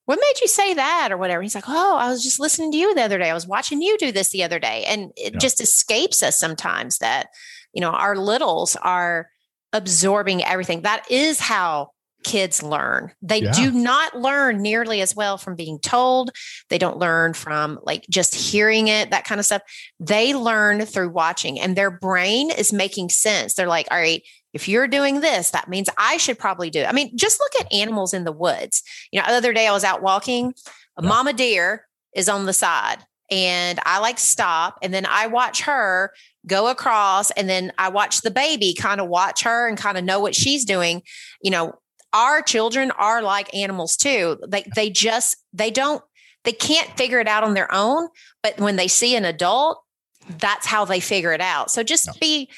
what 0.06 0.20
made 0.20 0.42
you 0.42 0.48
say 0.48 0.74
that 0.74 1.10
or 1.12 1.18
whatever? 1.18 1.42
He's 1.42 1.56
like, 1.56 1.70
oh, 1.70 1.96
I 1.98 2.10
was 2.10 2.24
just 2.24 2.40
listening 2.40 2.72
to 2.72 2.78
you 2.78 2.94
the 2.94 3.04
other 3.04 3.18
day. 3.18 3.30
I 3.30 3.34
was 3.34 3.48
watching 3.48 3.82
you 3.82 3.98
do 3.98 4.12
this 4.12 4.32
the 4.32 4.44
other 4.44 4.60
day. 4.60 4.84
And 4.86 5.12
it 5.16 5.34
yeah. 5.34 5.40
just 5.40 5.62
escapes 5.62 6.24
us 6.24 6.40
sometimes 6.40 6.98
that, 6.98 7.28
you 7.74 7.82
know, 7.82 7.92
our 7.92 8.16
littles 8.16 8.76
are 8.76 9.30
absorbing 9.74 10.44
everything. 10.44 10.82
That 10.82 11.10
is 11.10 11.40
how 11.40 11.92
kids 12.24 12.62
learn. 12.62 13.12
They 13.22 13.44
yeah. 13.44 13.52
do 13.52 13.72
not 13.72 14.16
learn 14.16 14.62
nearly 14.62 15.02
as 15.02 15.16
well 15.16 15.38
from 15.38 15.56
being 15.56 15.80
told. 15.80 16.32
They 16.70 16.78
don't 16.78 16.98
learn 16.98 17.34
from 17.34 17.80
like 17.84 18.06
just 18.10 18.36
hearing 18.36 18.88
it, 18.88 19.12
that 19.12 19.26
kind 19.26 19.40
of 19.40 19.46
stuff. 19.46 19.62
They 20.00 20.34
learn 20.34 20.86
through 20.86 21.10
watching 21.10 21.60
and 21.60 21.76
their 21.76 21.92
brain 21.92 22.52
is 22.52 22.74
making 22.74 23.10
sense. 23.10 23.54
They're 23.54 23.68
like, 23.68 23.88
all 23.92 23.98
right, 23.98 24.24
if 24.54 24.68
you're 24.68 24.88
doing 24.88 25.22
this, 25.22 25.52
that 25.52 25.70
means 25.70 25.90
I 25.98 26.18
should 26.18 26.38
probably 26.38 26.70
do. 26.70 26.82
It. 26.82 26.88
I 26.88 26.92
mean, 26.92 27.16
just 27.18 27.40
look 27.40 27.54
at 27.60 27.74
animals 27.74 28.14
in 28.14 28.24
the 28.24 28.32
woods. 28.32 28.84
You 29.12 29.20
know, 29.20 29.28
the 29.28 29.34
other 29.34 29.54
day 29.54 29.68
I 29.68 29.72
was 29.72 29.84
out 29.84 30.02
walking, 30.02 30.54
a 30.98 31.04
yeah. 31.04 31.10
mama 31.10 31.34
deer 31.34 31.88
is 32.14 32.28
on 32.28 32.46
the 32.46 32.54
side 32.54 32.98
and 33.32 33.80
I 33.86 34.00
like 34.00 34.20
stop 34.20 34.78
and 34.82 34.94
then 34.94 35.06
I 35.06 35.28
watch 35.28 35.62
her 35.62 36.14
go 36.46 36.70
across 36.70 37.32
and 37.32 37.50
then 37.50 37.72
I 37.78 37.90
watch 37.90 38.22
the 38.22 38.32
baby 38.32 38.74
kind 38.74 39.00
of 39.00 39.08
watch 39.08 39.44
her 39.44 39.68
and 39.68 39.78
kind 39.78 39.98
of 39.98 40.04
know 40.04 40.20
what 40.20 40.36
she's 40.36 40.66
doing. 40.66 41.02
You 41.42 41.52
know, 41.52 41.80
our 42.14 42.42
children 42.42 42.92
are 42.92 43.22
like 43.22 43.54
animals 43.56 43.96
too. 43.96 44.38
They 44.48 44.66
they 44.76 44.90
just 44.90 45.38
they 45.54 45.72
don't 45.72 46.04
they 46.44 46.52
can't 46.52 46.90
figure 46.98 47.20
it 47.20 47.28
out 47.28 47.44
on 47.44 47.54
their 47.54 47.74
own, 47.74 48.10
but 48.44 48.60
when 48.60 48.76
they 48.76 48.88
see 48.88 49.16
an 49.16 49.26
adult, 49.26 49.82
that's 50.28 50.66
how 50.66 50.84
they 50.86 51.00
figure 51.00 51.32
it 51.32 51.42
out. 51.42 51.72
So 51.72 51.84
just 51.84 52.20
be 52.20 52.50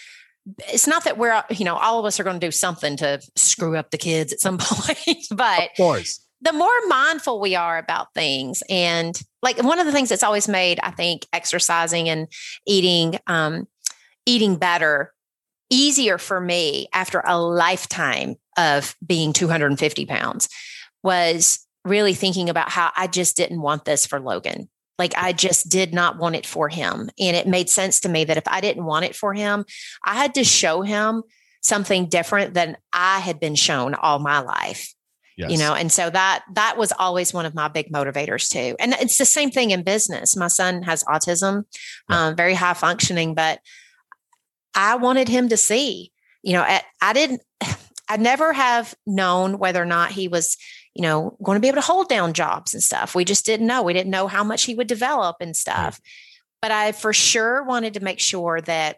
it's 0.72 0.88
not 0.88 1.04
that 1.06 1.18
we're 1.18 1.44
you 1.50 1.66
know 1.66 1.76
all 1.76 2.00
of 2.00 2.06
us 2.06 2.20
are 2.20 2.24
going 2.24 2.40
to 2.40 2.48
do 2.48 2.52
something 2.52 2.98
to 2.98 3.22
screw 3.36 3.76
up 3.76 3.92
the 3.92 3.98
kids 3.98 4.34
at 4.34 4.40
some 4.40 4.58
point, 4.62 5.28
but 5.32 5.64
of 5.64 5.70
course. 5.78 6.20
The 6.42 6.52
more 6.52 6.88
mindful 6.90 7.40
we 7.40 7.56
are 7.56 7.78
about 7.78 8.14
things, 8.14 8.64
and 8.70 9.18
like 9.42 9.64
one 9.64 9.80
of 9.80 9.86
the 9.86 9.94
things 9.94 10.10
that's 10.10 10.24
always 10.24 10.50
made, 10.50 10.78
I 10.84 10.92
think, 10.92 11.26
exercising 11.32 12.10
and 12.10 12.28
eating, 12.68 13.18
um, 13.28 13.66
eating 14.26 14.58
better 14.58 15.14
easier 15.70 16.18
for 16.18 16.40
me 16.40 16.88
after 16.94 17.22
a 17.26 17.40
lifetime 17.40 18.36
of 18.58 18.96
being 19.06 19.34
250 19.34 20.06
pounds 20.06 20.50
was 21.02 21.66
really 21.86 22.14
thinking 22.14 22.50
about 22.50 22.70
how 22.70 22.92
I 22.96 23.08
just 23.08 23.36
didn't 23.36 23.62
want 23.62 23.86
this 23.86 24.06
for 24.06 24.20
Logan. 24.20 24.70
Like 25.00 25.14
I 25.18 25.34
just 25.34 25.70
did 25.70 25.94
not 25.94 26.18
want 26.18 26.36
it 26.36 26.46
for 26.46 26.70
him. 26.70 27.10
And 27.20 27.36
it 27.36 27.48
made 27.48 27.70
sense 27.70 28.00
to 28.02 28.10
me 28.10 28.26
that 28.26 28.38
if 28.38 28.48
I 28.48 28.62
didn't 28.62 28.86
want 28.86 29.06
it 29.06 29.16
for 29.16 29.34
him, 29.34 29.66
I 30.04 30.16
had 30.16 30.36
to 30.36 30.44
show 30.44 30.82
him 30.82 31.24
something 31.62 32.08
different 32.08 32.54
than 32.54 32.78
I 32.92 33.20
had 33.20 33.40
been 33.40 33.56
shown 33.56 33.96
all 33.96 34.20
my 34.20 34.40
life. 34.40 34.94
Yes. 35.36 35.52
You 35.52 35.58
know, 35.58 35.74
and 35.74 35.92
so 35.92 36.10
that 36.10 36.44
that 36.54 36.78
was 36.78 36.94
always 37.00 37.34
one 37.34 37.48
of 37.48 37.56
my 37.56 37.68
big 37.68 37.92
motivators 37.92 38.50
too. 38.50 38.76
And 38.80 38.94
it's 38.94 39.18
the 39.18 39.26
same 39.26 39.50
thing 39.50 39.72
in 39.72 39.82
business. 39.82 40.36
My 40.36 40.48
son 40.48 40.84
has 40.84 41.04
autism, 41.06 41.64
yeah. 42.08 42.28
um, 42.28 42.36
very 42.36 42.54
high 42.54 42.76
functioning, 42.76 43.34
but 43.34 43.60
I 44.76 44.96
wanted 44.96 45.28
him 45.28 45.50
to 45.50 45.58
see. 45.58 46.12
You 46.44 46.54
know, 46.54 46.80
I 47.02 47.14
didn't. 47.14 47.42
I 48.10 48.18
never 48.18 48.52
have 48.52 48.94
known 49.08 49.58
whether 49.58 49.82
or 49.82 49.86
not 49.86 50.12
he 50.12 50.28
was, 50.28 50.58
you 50.96 51.02
know, 51.02 51.36
going 51.42 51.56
to 51.56 51.60
be 51.60 51.68
able 51.68 51.82
to 51.82 51.88
hold 51.88 52.08
down 52.08 52.34
jobs 52.34 52.74
and 52.74 52.84
stuff. 52.84 53.16
We 53.16 53.26
just 53.26 53.46
didn't 53.46 53.68
know. 53.68 53.82
We 53.82 53.94
didn't 53.94 54.12
know 54.12 54.28
how 54.28 54.44
much 54.44 54.64
he 54.64 54.76
would 54.76 54.88
develop 54.88 55.38
and 55.40 55.56
stuff. 55.56 56.00
But 56.62 56.72
I 56.72 56.92
for 56.92 57.14
sure 57.14 57.64
wanted 57.64 57.96
to 57.96 58.04
make 58.04 58.20
sure 58.20 58.62
that 58.62 58.98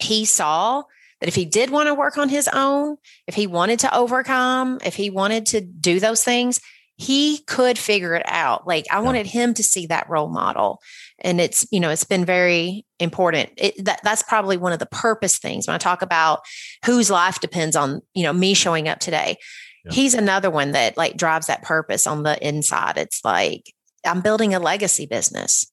he 0.00 0.24
saw 0.24 0.82
that 1.20 1.28
if 1.28 1.34
he 1.34 1.44
did 1.44 1.70
want 1.70 1.86
to 1.86 1.94
work 1.94 2.18
on 2.18 2.28
his 2.28 2.48
own, 2.52 2.96
if 3.26 3.34
he 3.34 3.46
wanted 3.46 3.78
to 3.80 3.96
overcome, 3.96 4.80
if 4.84 4.94
he 4.96 5.08
wanted 5.08 5.46
to 5.46 5.60
do 5.60 6.00
those 6.00 6.24
things, 6.24 6.60
he 6.96 7.38
could 7.46 7.78
figure 7.78 8.14
it 8.14 8.24
out. 8.26 8.66
Like 8.66 8.86
I 8.90 9.00
wanted 9.00 9.26
him 9.26 9.54
to 9.54 9.62
see 9.62 9.86
that 9.86 10.08
role 10.08 10.28
model. 10.28 10.80
And 11.20 11.40
it's, 11.40 11.66
you 11.70 11.80
know, 11.80 11.90
it's 11.90 12.04
been 12.04 12.24
very 12.24 12.84
important. 13.00 13.50
It, 13.56 13.84
that, 13.84 14.00
that's 14.04 14.22
probably 14.22 14.56
one 14.56 14.72
of 14.72 14.78
the 14.78 14.86
purpose 14.86 15.38
things 15.38 15.66
when 15.66 15.74
I 15.74 15.78
talk 15.78 16.02
about 16.02 16.40
whose 16.84 17.10
life 17.10 17.40
depends 17.40 17.74
on, 17.74 18.02
you 18.14 18.22
know, 18.22 18.32
me 18.32 18.54
showing 18.54 18.88
up 18.88 19.00
today. 19.00 19.38
Yeah. 19.84 19.92
He's 19.92 20.14
another 20.14 20.50
one 20.50 20.72
that 20.72 20.96
like 20.96 21.16
drives 21.16 21.46
that 21.48 21.62
purpose 21.62 22.06
on 22.06 22.22
the 22.22 22.46
inside. 22.46 22.96
It's 22.96 23.24
like 23.24 23.72
I'm 24.04 24.20
building 24.20 24.54
a 24.54 24.60
legacy 24.60 25.06
business. 25.06 25.70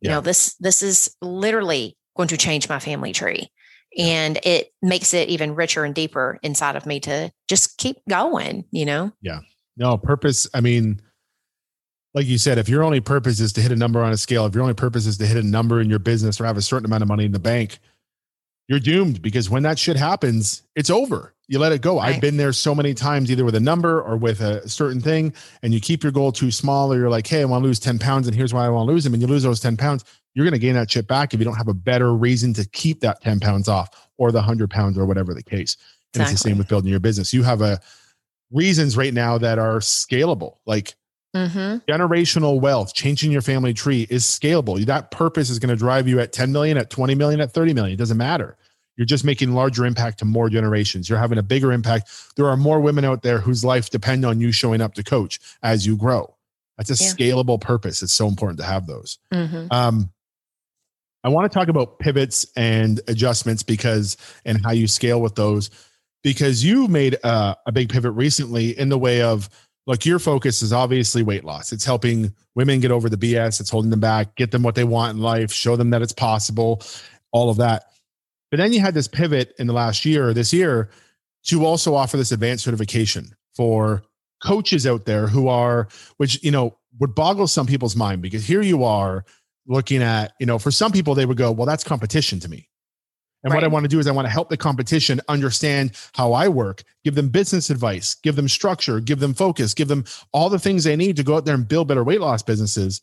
Yeah. 0.00 0.10
You 0.10 0.14
know, 0.16 0.20
this 0.20 0.54
this 0.56 0.82
is 0.82 1.14
literally 1.22 1.96
going 2.16 2.28
to 2.28 2.36
change 2.36 2.68
my 2.68 2.78
family 2.78 3.12
tree 3.12 3.48
and 3.96 4.38
it 4.42 4.72
makes 4.82 5.14
it 5.14 5.28
even 5.28 5.54
richer 5.54 5.84
and 5.84 5.94
deeper 5.94 6.38
inside 6.42 6.76
of 6.76 6.86
me 6.86 7.00
to 7.00 7.30
just 7.48 7.76
keep 7.78 7.96
going 8.08 8.64
you 8.72 8.84
know 8.84 9.12
yeah 9.20 9.38
no 9.76 9.98
purpose. 9.98 10.48
I 10.54 10.60
mean, 10.60 11.00
like 12.12 12.26
you 12.26 12.38
said, 12.38 12.58
if 12.58 12.68
your 12.68 12.84
only 12.84 13.00
purpose 13.00 13.40
is 13.40 13.52
to 13.54 13.60
hit 13.60 13.72
a 13.72 13.76
number 13.76 14.02
on 14.02 14.12
a 14.12 14.16
scale, 14.16 14.46
if 14.46 14.54
your 14.54 14.62
only 14.62 14.74
purpose 14.74 15.06
is 15.06 15.18
to 15.18 15.26
hit 15.26 15.36
a 15.36 15.42
number 15.42 15.80
in 15.80 15.90
your 15.90 15.98
business 15.98 16.40
or 16.40 16.44
have 16.44 16.56
a 16.56 16.62
certain 16.62 16.86
amount 16.86 17.02
of 17.02 17.08
money 17.08 17.24
in 17.24 17.32
the 17.32 17.38
bank, 17.38 17.78
you're 18.68 18.80
doomed 18.80 19.22
because 19.22 19.50
when 19.50 19.62
that 19.64 19.78
shit 19.78 19.96
happens, 19.96 20.62
it's 20.74 20.90
over. 20.90 21.34
You 21.46 21.58
let 21.58 21.72
it 21.72 21.82
go. 21.82 21.98
Right. 21.98 22.14
I've 22.14 22.20
been 22.20 22.38
there 22.38 22.52
so 22.52 22.74
many 22.74 22.94
times, 22.94 23.30
either 23.30 23.44
with 23.44 23.54
a 23.54 23.60
number 23.60 24.00
or 24.00 24.16
with 24.16 24.40
a 24.40 24.66
certain 24.66 25.00
thing, 25.00 25.34
and 25.62 25.74
you 25.74 25.80
keep 25.80 26.02
your 26.02 26.12
goal 26.12 26.32
too 26.32 26.50
small, 26.50 26.92
or 26.92 26.96
you're 26.96 27.10
like, 27.10 27.26
hey, 27.26 27.42
I 27.42 27.44
want 27.44 27.62
to 27.62 27.66
lose 27.66 27.78
10 27.78 27.98
pounds, 27.98 28.26
and 28.26 28.34
here's 28.34 28.54
why 28.54 28.64
I 28.64 28.70
want 28.70 28.88
to 28.88 28.92
lose 28.92 29.04
them. 29.04 29.12
And 29.12 29.20
you 29.20 29.28
lose 29.28 29.42
those 29.42 29.60
10 29.60 29.76
pounds, 29.76 30.04
you're 30.34 30.44
going 30.44 30.54
to 30.54 30.58
gain 30.58 30.74
that 30.74 30.90
shit 30.90 31.06
back 31.06 31.34
if 31.34 31.40
you 31.40 31.44
don't 31.44 31.56
have 31.56 31.68
a 31.68 31.74
better 31.74 32.14
reason 32.14 32.54
to 32.54 32.66
keep 32.70 33.00
that 33.00 33.20
10 33.20 33.40
pounds 33.40 33.68
off 33.68 34.08
or 34.16 34.32
the 34.32 34.38
100 34.38 34.70
pounds 34.70 34.96
or 34.96 35.04
whatever 35.04 35.34
the 35.34 35.42
case. 35.42 35.76
And 36.14 36.22
exactly. 36.22 36.32
it's 36.32 36.42
the 36.42 36.48
same 36.48 36.58
with 36.58 36.68
building 36.68 36.90
your 36.90 37.00
business. 37.00 37.34
You 37.34 37.42
have 37.42 37.60
a 37.60 37.80
reasons 38.50 38.96
right 38.96 39.12
now 39.12 39.36
that 39.38 39.58
are 39.58 39.78
scalable. 39.78 40.56
Like 40.64 40.94
Mm-hmm. 41.34 41.90
Generational 41.90 42.60
wealth, 42.60 42.94
changing 42.94 43.32
your 43.32 43.42
family 43.42 43.74
tree 43.74 44.06
is 44.08 44.24
scalable. 44.24 44.84
That 44.84 45.10
purpose 45.10 45.50
is 45.50 45.58
going 45.58 45.70
to 45.70 45.76
drive 45.76 46.06
you 46.06 46.20
at 46.20 46.32
10 46.32 46.52
million, 46.52 46.78
at 46.78 46.90
20 46.90 47.14
million, 47.14 47.40
at 47.40 47.52
30 47.52 47.74
million. 47.74 47.94
It 47.94 47.98
doesn't 47.98 48.16
matter. 48.16 48.56
You're 48.96 49.06
just 49.06 49.24
making 49.24 49.52
larger 49.52 49.84
impact 49.84 50.20
to 50.20 50.24
more 50.24 50.48
generations. 50.48 51.08
You're 51.08 51.18
having 51.18 51.38
a 51.38 51.42
bigger 51.42 51.72
impact. 51.72 52.10
There 52.36 52.46
are 52.46 52.56
more 52.56 52.80
women 52.80 53.04
out 53.04 53.22
there 53.22 53.38
whose 53.38 53.64
life 53.64 53.90
depend 53.90 54.24
on 54.24 54.40
you 54.40 54.52
showing 54.52 54.80
up 54.80 54.94
to 54.94 55.02
coach 55.02 55.40
as 55.62 55.84
you 55.84 55.96
grow. 55.96 56.34
That's 56.78 56.90
a 56.90 57.04
yeah. 57.04 57.10
scalable 57.10 57.60
purpose. 57.60 58.02
It's 58.02 58.12
so 58.12 58.28
important 58.28 58.60
to 58.60 58.64
have 58.64 58.86
those. 58.86 59.18
Mm-hmm. 59.32 59.66
Um, 59.72 60.10
I 61.24 61.28
want 61.28 61.50
to 61.50 61.58
talk 61.58 61.68
about 61.68 61.98
pivots 61.98 62.46
and 62.54 63.00
adjustments 63.08 63.62
because 63.62 64.16
and 64.44 64.62
how 64.64 64.72
you 64.72 64.86
scale 64.86 65.20
with 65.20 65.34
those 65.34 65.70
because 66.22 66.64
you 66.64 66.86
made 66.86 67.14
a, 67.24 67.56
a 67.66 67.72
big 67.72 67.88
pivot 67.88 68.12
recently 68.12 68.78
in 68.78 68.88
the 68.88 68.98
way 68.98 69.22
of 69.22 69.48
look 69.86 70.04
your 70.04 70.18
focus 70.18 70.62
is 70.62 70.72
obviously 70.72 71.22
weight 71.22 71.44
loss. 71.44 71.72
It's 71.72 71.84
helping 71.84 72.34
women 72.54 72.80
get 72.80 72.90
over 72.90 73.08
the 73.08 73.16
bs 73.16 73.60
it's 73.60 73.70
holding 73.70 73.90
them 73.90 74.00
back 74.00 74.36
get 74.36 74.50
them 74.50 74.62
what 74.62 74.74
they 74.74 74.84
want 74.84 75.16
in 75.16 75.22
life 75.22 75.52
show 75.52 75.76
them 75.76 75.90
that 75.90 76.02
it's 76.02 76.12
possible 76.12 76.82
all 77.32 77.50
of 77.50 77.56
that. 77.58 77.84
But 78.50 78.58
then 78.58 78.72
you 78.72 78.80
had 78.80 78.94
this 78.94 79.08
pivot 79.08 79.54
in 79.58 79.66
the 79.66 79.72
last 79.72 80.04
year 80.04 80.32
this 80.32 80.52
year 80.52 80.90
to 81.46 81.64
also 81.64 81.94
offer 81.94 82.16
this 82.16 82.32
advanced 82.32 82.64
certification 82.64 83.34
for 83.54 84.02
coaches 84.42 84.86
out 84.86 85.04
there 85.04 85.26
who 85.26 85.48
are 85.48 85.88
which 86.16 86.42
you 86.42 86.50
know 86.50 86.76
would 87.00 87.14
boggle 87.14 87.46
some 87.46 87.66
people's 87.66 87.96
mind 87.96 88.22
because 88.22 88.46
here 88.46 88.62
you 88.62 88.84
are 88.84 89.24
looking 89.66 90.02
at, 90.02 90.32
you 90.38 90.46
know, 90.46 90.58
for 90.58 90.70
some 90.70 90.92
people, 90.92 91.14
they 91.14 91.26
would 91.26 91.36
go, 91.36 91.50
well, 91.50 91.66
that's 91.66 91.84
competition 91.84 92.40
to 92.40 92.48
me. 92.48 92.68
And 93.44 93.52
right. 93.52 93.58
what 93.58 93.64
I 93.64 93.68
want 93.68 93.84
to 93.84 93.88
do 93.88 93.98
is 93.98 94.06
I 94.06 94.12
want 94.12 94.26
to 94.26 94.32
help 94.32 94.48
the 94.48 94.56
competition 94.56 95.20
understand 95.28 95.92
how 96.14 96.32
I 96.32 96.48
work, 96.48 96.82
give 97.04 97.14
them 97.14 97.28
business 97.28 97.68
advice, 97.68 98.14
give 98.14 98.36
them 98.36 98.48
structure, 98.48 99.00
give 99.00 99.20
them 99.20 99.34
focus, 99.34 99.74
give 99.74 99.88
them 99.88 100.04
all 100.32 100.48
the 100.48 100.58
things 100.58 100.84
they 100.84 100.96
need 100.96 101.16
to 101.16 101.22
go 101.22 101.36
out 101.36 101.44
there 101.44 101.54
and 101.54 101.68
build 101.68 101.86
better 101.86 102.02
weight 102.02 102.22
loss 102.22 102.42
businesses. 102.42 103.02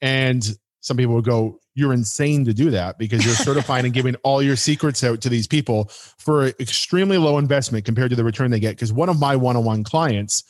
And 0.00 0.44
some 0.80 0.96
people 0.96 1.14
would 1.14 1.24
go, 1.24 1.60
You're 1.74 1.92
insane 1.92 2.46
to 2.46 2.54
do 2.54 2.70
that 2.70 2.96
because 2.98 3.24
you're 3.24 3.34
certifying 3.34 3.84
and 3.84 3.92
giving 3.92 4.14
all 4.16 4.42
your 4.42 4.56
secrets 4.56 5.04
out 5.04 5.20
to 5.20 5.28
these 5.28 5.46
people 5.46 5.90
for 6.16 6.46
extremely 6.46 7.18
low 7.18 7.36
investment 7.36 7.84
compared 7.84 8.10
to 8.10 8.16
the 8.16 8.24
return 8.24 8.50
they 8.50 8.60
get. 8.60 8.76
Because 8.76 8.94
one 8.94 9.10
of 9.10 9.20
my 9.20 9.36
one 9.36 9.56
on 9.56 9.64
one 9.64 9.84
clients 9.84 10.42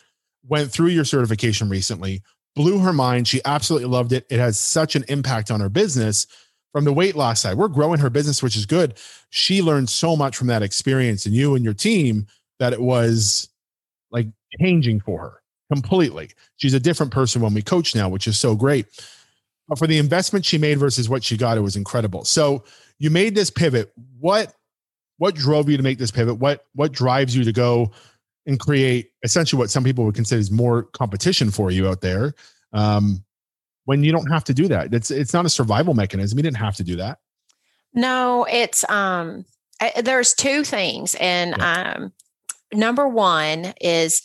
went 0.46 0.70
through 0.70 0.88
your 0.88 1.04
certification 1.04 1.68
recently, 1.68 2.22
blew 2.54 2.78
her 2.78 2.92
mind. 2.92 3.26
She 3.26 3.40
absolutely 3.44 3.88
loved 3.88 4.12
it. 4.12 4.24
It 4.30 4.38
has 4.38 4.56
such 4.56 4.94
an 4.94 5.04
impact 5.08 5.50
on 5.50 5.60
her 5.60 5.68
business 5.68 6.28
from 6.72 6.84
the 6.84 6.92
weight 6.92 7.16
loss 7.16 7.40
side. 7.40 7.56
We're 7.56 7.68
growing 7.68 8.00
her 8.00 8.10
business, 8.10 8.42
which 8.42 8.56
is 8.56 8.66
good. 8.66 8.98
She 9.30 9.62
learned 9.62 9.88
so 9.88 10.16
much 10.16 10.36
from 10.36 10.48
that 10.48 10.62
experience 10.62 11.26
and 11.26 11.34
you 11.34 11.54
and 11.54 11.64
your 11.64 11.74
team 11.74 12.26
that 12.58 12.72
it 12.72 12.80
was 12.80 13.48
like 14.10 14.26
changing 14.60 15.00
for 15.00 15.20
her 15.20 15.42
completely. 15.72 16.30
She's 16.56 16.74
a 16.74 16.80
different 16.80 17.12
person 17.12 17.42
when 17.42 17.54
we 17.54 17.62
coach 17.62 17.94
now, 17.94 18.08
which 18.08 18.26
is 18.26 18.38
so 18.38 18.54
great. 18.54 18.86
But 19.68 19.78
for 19.78 19.86
the 19.86 19.98
investment 19.98 20.44
she 20.44 20.58
made 20.58 20.78
versus 20.78 21.08
what 21.08 21.24
she 21.24 21.36
got, 21.36 21.58
it 21.58 21.62
was 21.62 21.76
incredible. 21.76 22.24
So 22.24 22.64
you 22.98 23.10
made 23.10 23.34
this 23.34 23.50
pivot. 23.50 23.92
What 24.20 24.54
what 25.18 25.34
drove 25.34 25.68
you 25.68 25.76
to 25.76 25.82
make 25.82 25.98
this 25.98 26.10
pivot? 26.10 26.38
What 26.38 26.66
what 26.74 26.92
drives 26.92 27.34
you 27.34 27.42
to 27.44 27.52
go 27.52 27.90
and 28.46 28.60
create 28.60 29.10
essentially 29.22 29.58
what 29.58 29.70
some 29.70 29.82
people 29.82 30.04
would 30.04 30.14
consider 30.14 30.40
is 30.40 30.50
more 30.50 30.84
competition 30.84 31.50
for 31.50 31.70
you 31.70 31.88
out 31.88 32.00
there 32.00 32.34
um, 32.72 33.24
when 33.86 34.04
you 34.04 34.12
don't 34.12 34.30
have 34.30 34.44
to 34.44 34.54
do 34.54 34.68
that 34.68 34.92
it's 34.92 35.10
it's 35.10 35.32
not 35.32 35.46
a 35.46 35.48
survival 35.48 35.94
mechanism 35.94 36.38
you 36.38 36.42
didn't 36.42 36.58
have 36.58 36.76
to 36.76 36.84
do 36.84 36.96
that 36.96 37.18
no 37.94 38.46
it's 38.50 38.88
um 38.90 39.44
I, 39.80 40.02
there's 40.02 40.34
two 40.34 40.62
things 40.62 41.16
and 41.18 41.54
yeah. 41.58 41.94
um 41.96 42.12
number 42.72 43.08
one 43.08 43.72
is 43.80 44.22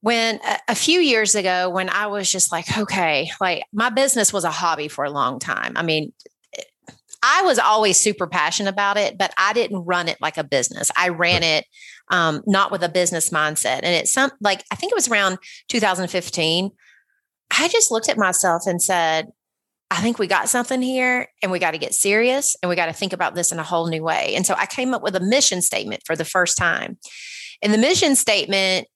when 0.00 0.38
a, 0.46 0.58
a 0.68 0.74
few 0.74 1.00
years 1.00 1.34
ago 1.34 1.70
when 1.70 1.88
i 1.88 2.06
was 2.06 2.30
just 2.30 2.52
like 2.52 2.76
okay 2.76 3.30
like 3.40 3.64
my 3.72 3.90
business 3.90 4.32
was 4.32 4.44
a 4.44 4.50
hobby 4.50 4.88
for 4.88 5.04
a 5.04 5.10
long 5.10 5.38
time 5.38 5.72
i 5.76 5.82
mean 5.82 6.12
I 7.26 7.40
was 7.40 7.58
always 7.58 7.98
super 7.98 8.26
passionate 8.26 8.68
about 8.68 8.98
it, 8.98 9.16
but 9.16 9.32
I 9.38 9.54
didn't 9.54 9.86
run 9.86 10.08
it 10.10 10.18
like 10.20 10.36
a 10.36 10.44
business. 10.44 10.90
I 10.94 11.08
ran 11.08 11.42
it 11.42 11.64
um, 12.10 12.42
not 12.46 12.70
with 12.70 12.82
a 12.82 12.88
business 12.88 13.30
mindset. 13.30 13.80
And 13.82 13.86
it's 13.86 14.12
some 14.12 14.30
like 14.40 14.64
I 14.70 14.74
think 14.74 14.92
it 14.92 14.96
was 14.96 15.08
around 15.08 15.38
2015. 15.68 16.70
I 17.50 17.68
just 17.68 17.90
looked 17.90 18.08
at 18.08 18.18
myself 18.18 18.66
and 18.66 18.82
said, 18.82 19.32
I 19.90 20.00
think 20.00 20.18
we 20.18 20.26
got 20.26 20.48
something 20.48 20.82
here 20.82 21.28
and 21.42 21.52
we 21.52 21.58
got 21.58 21.70
to 21.72 21.78
get 21.78 21.94
serious 21.94 22.56
and 22.62 22.68
we 22.68 22.76
got 22.76 22.86
to 22.86 22.92
think 22.92 23.12
about 23.12 23.34
this 23.34 23.52
in 23.52 23.58
a 23.58 23.62
whole 23.62 23.86
new 23.86 24.02
way. 24.02 24.34
And 24.34 24.44
so 24.44 24.54
I 24.56 24.66
came 24.66 24.92
up 24.92 25.02
with 25.02 25.14
a 25.14 25.20
mission 25.20 25.62
statement 25.62 26.02
for 26.04 26.16
the 26.16 26.24
first 26.24 26.56
time. 26.56 26.98
And 27.62 27.72
the 27.72 27.78
mission 27.78 28.16
statement, 28.16 28.88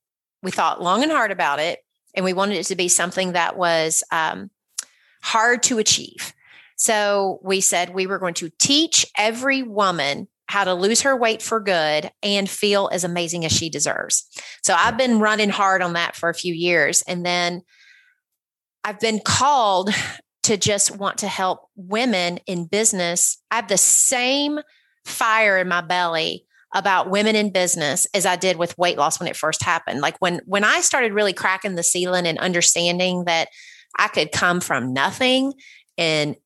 we 0.43 0.51
thought 0.51 0.83
long 0.83 1.03
and 1.03 1.13
hard 1.13 1.31
about 1.31 1.61
it 1.61 1.79
and 2.15 2.25
we 2.25 2.33
wanted 2.33 2.57
it 2.57 2.67
to 2.67 2.77
be 2.77 2.89
something 2.89 3.33
that 3.33 3.57
was 3.57 4.03
um, 4.11 4.51
hard 5.23 5.63
to 5.65 5.79
achieve. 5.79 6.33
So 6.77 7.41
we 7.43 7.61
said 7.61 7.95
we 7.95 8.07
were 8.07 8.19
going 8.19 8.35
to 8.35 8.51
teach 8.59 9.07
every 9.17 9.63
woman 9.63 10.29
how 10.47 10.65
to 10.65 10.75
lose 10.75 11.03
her 11.03 11.17
weight 11.17 11.43
for 11.43 11.61
good 11.61 12.11
and 12.23 12.49
feel 12.49 12.89
as 12.93 13.05
amazing 13.05 13.45
as 13.45 13.53
she 13.53 13.69
deserves. 13.69 14.27
So 14.63 14.75
I've 14.75 14.97
been 14.97 15.21
running 15.21 15.51
hard 15.51 15.83
on 15.83 15.93
that 15.93 16.17
for 16.17 16.29
a 16.29 16.35
few 16.35 16.55
years. 16.55 17.03
And 17.03 17.25
then 17.25 17.63
I've 18.89 18.99
been 18.99 19.21
called 19.23 19.91
to 20.45 20.57
just 20.57 20.97
want 20.97 21.19
to 21.19 21.29
help 21.29 21.69
women 21.77 22.39
in 22.47 22.65
business. 22.65 23.37
I 23.51 23.57
have 23.57 23.69
the 23.69 23.77
same 23.77 24.61
fire 25.05 25.59
in 25.59 25.69
my 25.69 25.83
belly 25.83 26.47
about 26.75 27.11
women 27.11 27.37
in 27.37 27.53
business 27.53 28.07
as 28.15 28.25
I 28.25 28.37
did 28.37 28.57
with 28.57 28.79
weight 28.79 28.97
loss 28.97 29.21
when 29.21 29.29
it 29.29 29.37
first 29.37 29.63
happened. 29.63 30.01
Like 30.01 30.17
when 30.21 30.41
when 30.47 30.65
I 30.65 30.81
started 30.81 31.13
really 31.13 31.35
cracking 31.35 31.75
the 31.75 31.83
ceiling 31.83 32.27
and 32.27 32.39
understanding 32.39 33.25
that 33.27 33.49
I 33.99 34.09
could 34.09 34.33
come 34.33 34.59
from 34.59 34.95
nothing 34.95 35.53
and 35.99 36.37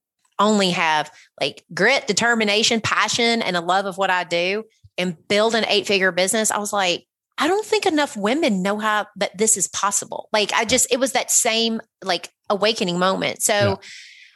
only 0.40 0.70
have 0.70 1.12
like 1.40 1.64
grit, 1.72 2.08
determination, 2.08 2.80
passion, 2.80 3.40
and 3.40 3.56
a 3.56 3.60
love 3.60 3.86
of 3.86 3.98
what 3.98 4.10
I 4.10 4.24
do 4.24 4.64
and 4.98 5.16
build 5.28 5.54
an 5.54 5.64
eight 5.68 5.86
figure 5.86 6.10
business, 6.10 6.50
I 6.50 6.58
was 6.58 6.72
like, 6.72 7.06
I 7.38 7.48
don't 7.48 7.64
think 7.64 7.86
enough 7.86 8.16
women 8.16 8.62
know 8.62 8.78
how 8.78 9.06
that 9.16 9.36
this 9.36 9.56
is 9.56 9.68
possible. 9.68 10.28
Like 10.32 10.52
I 10.52 10.64
just, 10.64 10.92
it 10.92 11.00
was 11.00 11.12
that 11.12 11.30
same 11.30 11.80
like 12.04 12.30
awakening 12.48 12.98
moment. 12.98 13.42
So 13.42 13.52
yeah. 13.52 13.76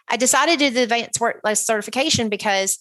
I 0.08 0.16
decided 0.16 0.58
to 0.58 0.68
do 0.68 0.74
the 0.74 0.82
advanced 0.84 1.20
work 1.20 1.40
certification 1.54 2.28
because 2.28 2.78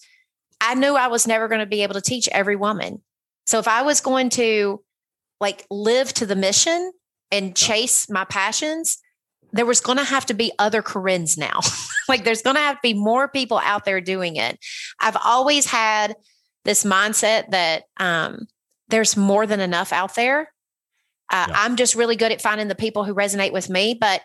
I 0.62 0.76
knew 0.76 0.96
I 0.96 1.08
was 1.08 1.28
never 1.28 1.48
going 1.48 1.60
to 1.60 1.66
be 1.66 1.84
able 1.84 1.96
to 1.96 2.02
teach 2.02 2.28
every 2.30 2.56
woman. 2.56 3.02
So 3.46 3.60
if 3.60 3.68
I 3.68 3.82
was 3.84 4.02
going 4.02 4.30
to 4.32 4.84
like 5.40 5.66
live 5.70 6.14
to 6.14 6.26
the 6.26 6.36
mission 6.36 6.92
and 7.32 7.56
chase 7.56 8.10
my 8.10 8.26
passions, 8.26 8.98
there 9.52 9.66
was 9.66 9.82
going 9.82 9.98
to 9.98 10.04
have 10.04 10.26
to 10.28 10.34
be 10.34 10.52
other 10.60 10.82
Corinnes 10.82 11.38
now. 11.38 11.60
like 12.10 12.24
there's 12.24 12.42
going 12.42 12.56
to 12.56 12.62
have 12.62 12.76
to 12.76 12.82
be 12.82 12.94
more 12.94 13.28
people 13.28 13.60
out 13.60 13.86
there 13.86 14.02
doing 14.02 14.36
it. 14.36 14.58
I've 15.00 15.18
always 15.24 15.66
had 15.66 16.16
this 16.64 16.84
mindset 16.84 17.52
that 17.52 17.84
um, 17.98 18.48
there's 18.90 19.18
more 19.18 19.46
than 19.46 19.60
enough 19.60 19.92
out 19.92 20.16
there. 20.16 20.52
Uh, 21.32 21.46
yeah. 21.50 21.56
I'm 21.56 21.76
just 21.76 21.96
really 21.96 22.16
good 22.16 22.32
at 22.32 22.42
finding 22.42 22.68
the 22.68 22.76
people 22.76 23.04
who 23.04 23.14
resonate 23.14 23.52
with 23.52 23.70
me, 23.70 23.98
but 24.00 24.22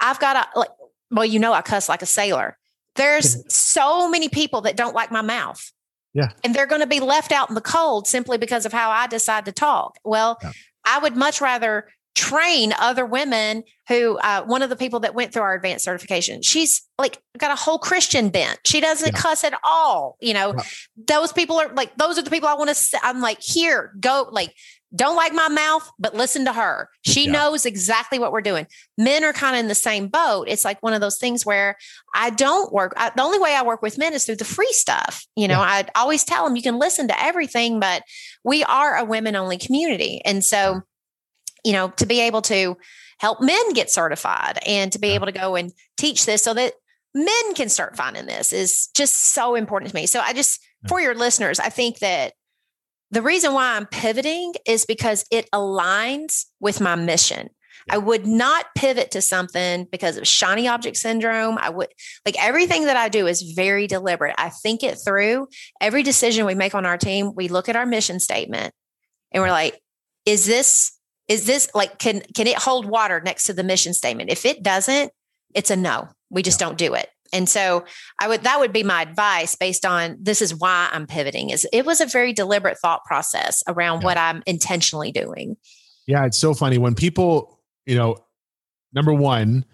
I've 0.00 0.20
got 0.20 0.34
to 0.34 0.58
like, 0.58 0.70
well, 1.10 1.24
you 1.24 1.38
know, 1.38 1.52
I 1.52 1.62
cuss 1.62 1.88
like 1.88 2.02
a 2.02 2.06
sailor. 2.06 2.58
There's 2.96 3.42
so 3.54 4.10
many 4.10 4.28
people 4.28 4.62
that 4.62 4.76
don't 4.76 4.94
like 4.94 5.10
my 5.10 5.22
mouth. 5.22 5.72
Yeah. 6.14 6.28
And 6.44 6.54
they're 6.54 6.66
going 6.66 6.82
to 6.82 6.86
be 6.86 7.00
left 7.00 7.32
out 7.32 7.48
in 7.48 7.54
the 7.54 7.62
cold 7.62 8.06
simply 8.06 8.36
because 8.36 8.66
of 8.66 8.72
how 8.72 8.90
I 8.90 9.06
decide 9.06 9.46
to 9.46 9.52
talk. 9.52 9.98
Well, 10.04 10.38
yeah. 10.42 10.52
I 10.84 10.98
would 10.98 11.16
much 11.16 11.40
rather 11.40 11.88
train 12.14 12.74
other 12.78 13.06
women 13.06 13.64
who 13.88 14.18
uh, 14.18 14.42
one 14.44 14.62
of 14.62 14.70
the 14.70 14.76
people 14.76 15.00
that 15.00 15.14
went 15.14 15.32
through 15.32 15.42
our 15.42 15.54
advanced 15.54 15.84
certification 15.84 16.42
she's 16.42 16.82
like 16.98 17.20
got 17.38 17.50
a 17.50 17.56
whole 17.56 17.78
christian 17.78 18.28
bent 18.28 18.58
she 18.66 18.80
doesn't 18.80 19.14
yeah. 19.14 19.20
cuss 19.20 19.44
at 19.44 19.58
all 19.64 20.16
you 20.20 20.34
know 20.34 20.52
right. 20.52 20.66
those 21.06 21.32
people 21.32 21.58
are 21.58 21.72
like 21.74 21.96
those 21.96 22.18
are 22.18 22.22
the 22.22 22.30
people 22.30 22.48
i 22.48 22.54
want 22.54 22.68
to 22.68 22.98
i'm 23.02 23.20
like 23.20 23.40
here 23.40 23.94
go 23.98 24.28
like 24.30 24.54
don't 24.94 25.16
like 25.16 25.32
my 25.32 25.48
mouth 25.48 25.90
but 25.98 26.14
listen 26.14 26.44
to 26.44 26.52
her 26.52 26.88
she 27.02 27.24
yeah. 27.24 27.32
knows 27.32 27.64
exactly 27.64 28.18
what 28.18 28.30
we're 28.30 28.42
doing 28.42 28.66
men 28.98 29.24
are 29.24 29.32
kind 29.32 29.56
of 29.56 29.60
in 29.60 29.68
the 29.68 29.74
same 29.74 30.06
boat 30.08 30.46
it's 30.48 30.66
like 30.66 30.82
one 30.82 30.92
of 30.92 31.00
those 31.00 31.18
things 31.18 31.46
where 31.46 31.76
i 32.14 32.28
don't 32.28 32.72
work 32.72 32.92
I, 32.96 33.10
the 33.16 33.22
only 33.22 33.38
way 33.38 33.54
i 33.54 33.62
work 33.62 33.80
with 33.80 33.96
men 33.96 34.12
is 34.12 34.24
through 34.24 34.36
the 34.36 34.44
free 34.44 34.72
stuff 34.72 35.24
you 35.34 35.48
know 35.48 35.60
yeah. 35.60 35.84
i 35.94 36.00
always 36.00 36.24
tell 36.24 36.44
them 36.44 36.56
you 36.56 36.62
can 36.62 36.78
listen 36.78 37.08
to 37.08 37.22
everything 37.22 37.80
but 37.80 38.02
we 38.44 38.64
are 38.64 38.96
a 38.96 39.04
women 39.04 39.34
only 39.34 39.56
community 39.56 40.20
and 40.26 40.44
so 40.44 40.82
you 41.64 41.72
know, 41.72 41.88
to 41.90 42.06
be 42.06 42.20
able 42.20 42.42
to 42.42 42.76
help 43.18 43.40
men 43.40 43.72
get 43.72 43.90
certified 43.90 44.58
and 44.66 44.92
to 44.92 44.98
be 44.98 45.10
able 45.10 45.26
to 45.26 45.32
go 45.32 45.54
and 45.54 45.72
teach 45.96 46.26
this 46.26 46.42
so 46.42 46.54
that 46.54 46.74
men 47.14 47.54
can 47.54 47.68
start 47.68 47.96
finding 47.96 48.26
this 48.26 48.52
is 48.52 48.88
just 48.96 49.32
so 49.32 49.54
important 49.54 49.90
to 49.90 49.94
me. 49.94 50.06
So 50.06 50.20
I 50.20 50.32
just, 50.32 50.60
for 50.88 51.00
your 51.00 51.14
listeners, 51.14 51.60
I 51.60 51.68
think 51.68 51.98
that 51.98 52.32
the 53.10 53.22
reason 53.22 53.52
why 53.52 53.76
I'm 53.76 53.86
pivoting 53.86 54.54
is 54.66 54.86
because 54.86 55.24
it 55.30 55.48
aligns 55.52 56.46
with 56.60 56.80
my 56.80 56.94
mission. 56.94 57.50
I 57.90 57.98
would 57.98 58.26
not 58.26 58.66
pivot 58.76 59.10
to 59.10 59.20
something 59.20 59.86
because 59.90 60.16
of 60.16 60.26
shiny 60.26 60.68
object 60.68 60.96
syndrome. 60.96 61.58
I 61.58 61.68
would 61.68 61.88
like 62.24 62.42
everything 62.42 62.86
that 62.86 62.96
I 62.96 63.08
do 63.08 63.26
is 63.26 63.42
very 63.42 63.86
deliberate. 63.86 64.34
I 64.38 64.50
think 64.50 64.82
it 64.82 64.98
through. 65.04 65.48
Every 65.80 66.02
decision 66.02 66.46
we 66.46 66.54
make 66.54 66.74
on 66.74 66.86
our 66.86 66.96
team, 66.96 67.34
we 67.34 67.48
look 67.48 67.68
at 67.68 67.76
our 67.76 67.86
mission 67.86 68.20
statement 68.20 68.72
and 69.32 69.42
we're 69.42 69.50
like, 69.50 69.80
is 70.24 70.46
this 70.46 70.92
is 71.32 71.46
this 71.46 71.70
like 71.74 71.98
can 71.98 72.20
can 72.34 72.46
it 72.46 72.58
hold 72.58 72.84
water 72.84 73.20
next 73.24 73.44
to 73.44 73.54
the 73.54 73.64
mission 73.64 73.94
statement 73.94 74.28
if 74.30 74.44
it 74.44 74.62
doesn't 74.62 75.10
it's 75.54 75.70
a 75.70 75.76
no 75.76 76.06
we 76.30 76.42
just 76.42 76.60
don't 76.60 76.76
do 76.76 76.92
it 76.92 77.08
and 77.32 77.48
so 77.48 77.84
i 78.20 78.28
would 78.28 78.42
that 78.42 78.60
would 78.60 78.72
be 78.72 78.82
my 78.82 79.00
advice 79.00 79.56
based 79.56 79.86
on 79.86 80.16
this 80.20 80.42
is 80.42 80.54
why 80.54 80.90
i'm 80.92 81.06
pivoting 81.06 81.48
is 81.48 81.66
it 81.72 81.86
was 81.86 82.02
a 82.02 82.06
very 82.06 82.34
deliberate 82.34 82.78
thought 82.78 83.02
process 83.06 83.62
around 83.66 84.00
yeah. 84.00 84.04
what 84.04 84.18
i'm 84.18 84.42
intentionally 84.46 85.10
doing 85.10 85.56
yeah 86.06 86.26
it's 86.26 86.38
so 86.38 86.52
funny 86.52 86.76
when 86.76 86.94
people 86.94 87.58
you 87.86 87.96
know 87.96 88.14
number 88.92 89.14
one 89.14 89.64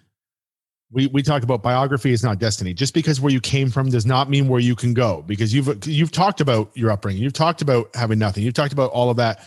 we 0.90 1.06
we 1.08 1.22
talk 1.22 1.42
about 1.42 1.62
biography 1.62 2.12
is 2.12 2.24
not 2.24 2.38
destiny. 2.38 2.72
Just 2.72 2.94
because 2.94 3.20
where 3.20 3.30
you 3.30 3.42
came 3.42 3.70
from 3.70 3.90
does 3.90 4.06
not 4.06 4.30
mean 4.30 4.48
where 4.48 4.58
you 4.58 4.74
can 4.74 4.94
go. 4.94 5.22
Because 5.26 5.52
you've 5.52 5.86
you've 5.86 6.10
talked 6.10 6.40
about 6.40 6.70
your 6.74 6.90
upbringing, 6.90 7.22
you've 7.22 7.34
talked 7.34 7.60
about 7.60 7.94
having 7.94 8.18
nothing, 8.18 8.42
you've 8.42 8.54
talked 8.54 8.72
about 8.72 8.90
all 8.92 9.10
of 9.10 9.18
that. 9.18 9.46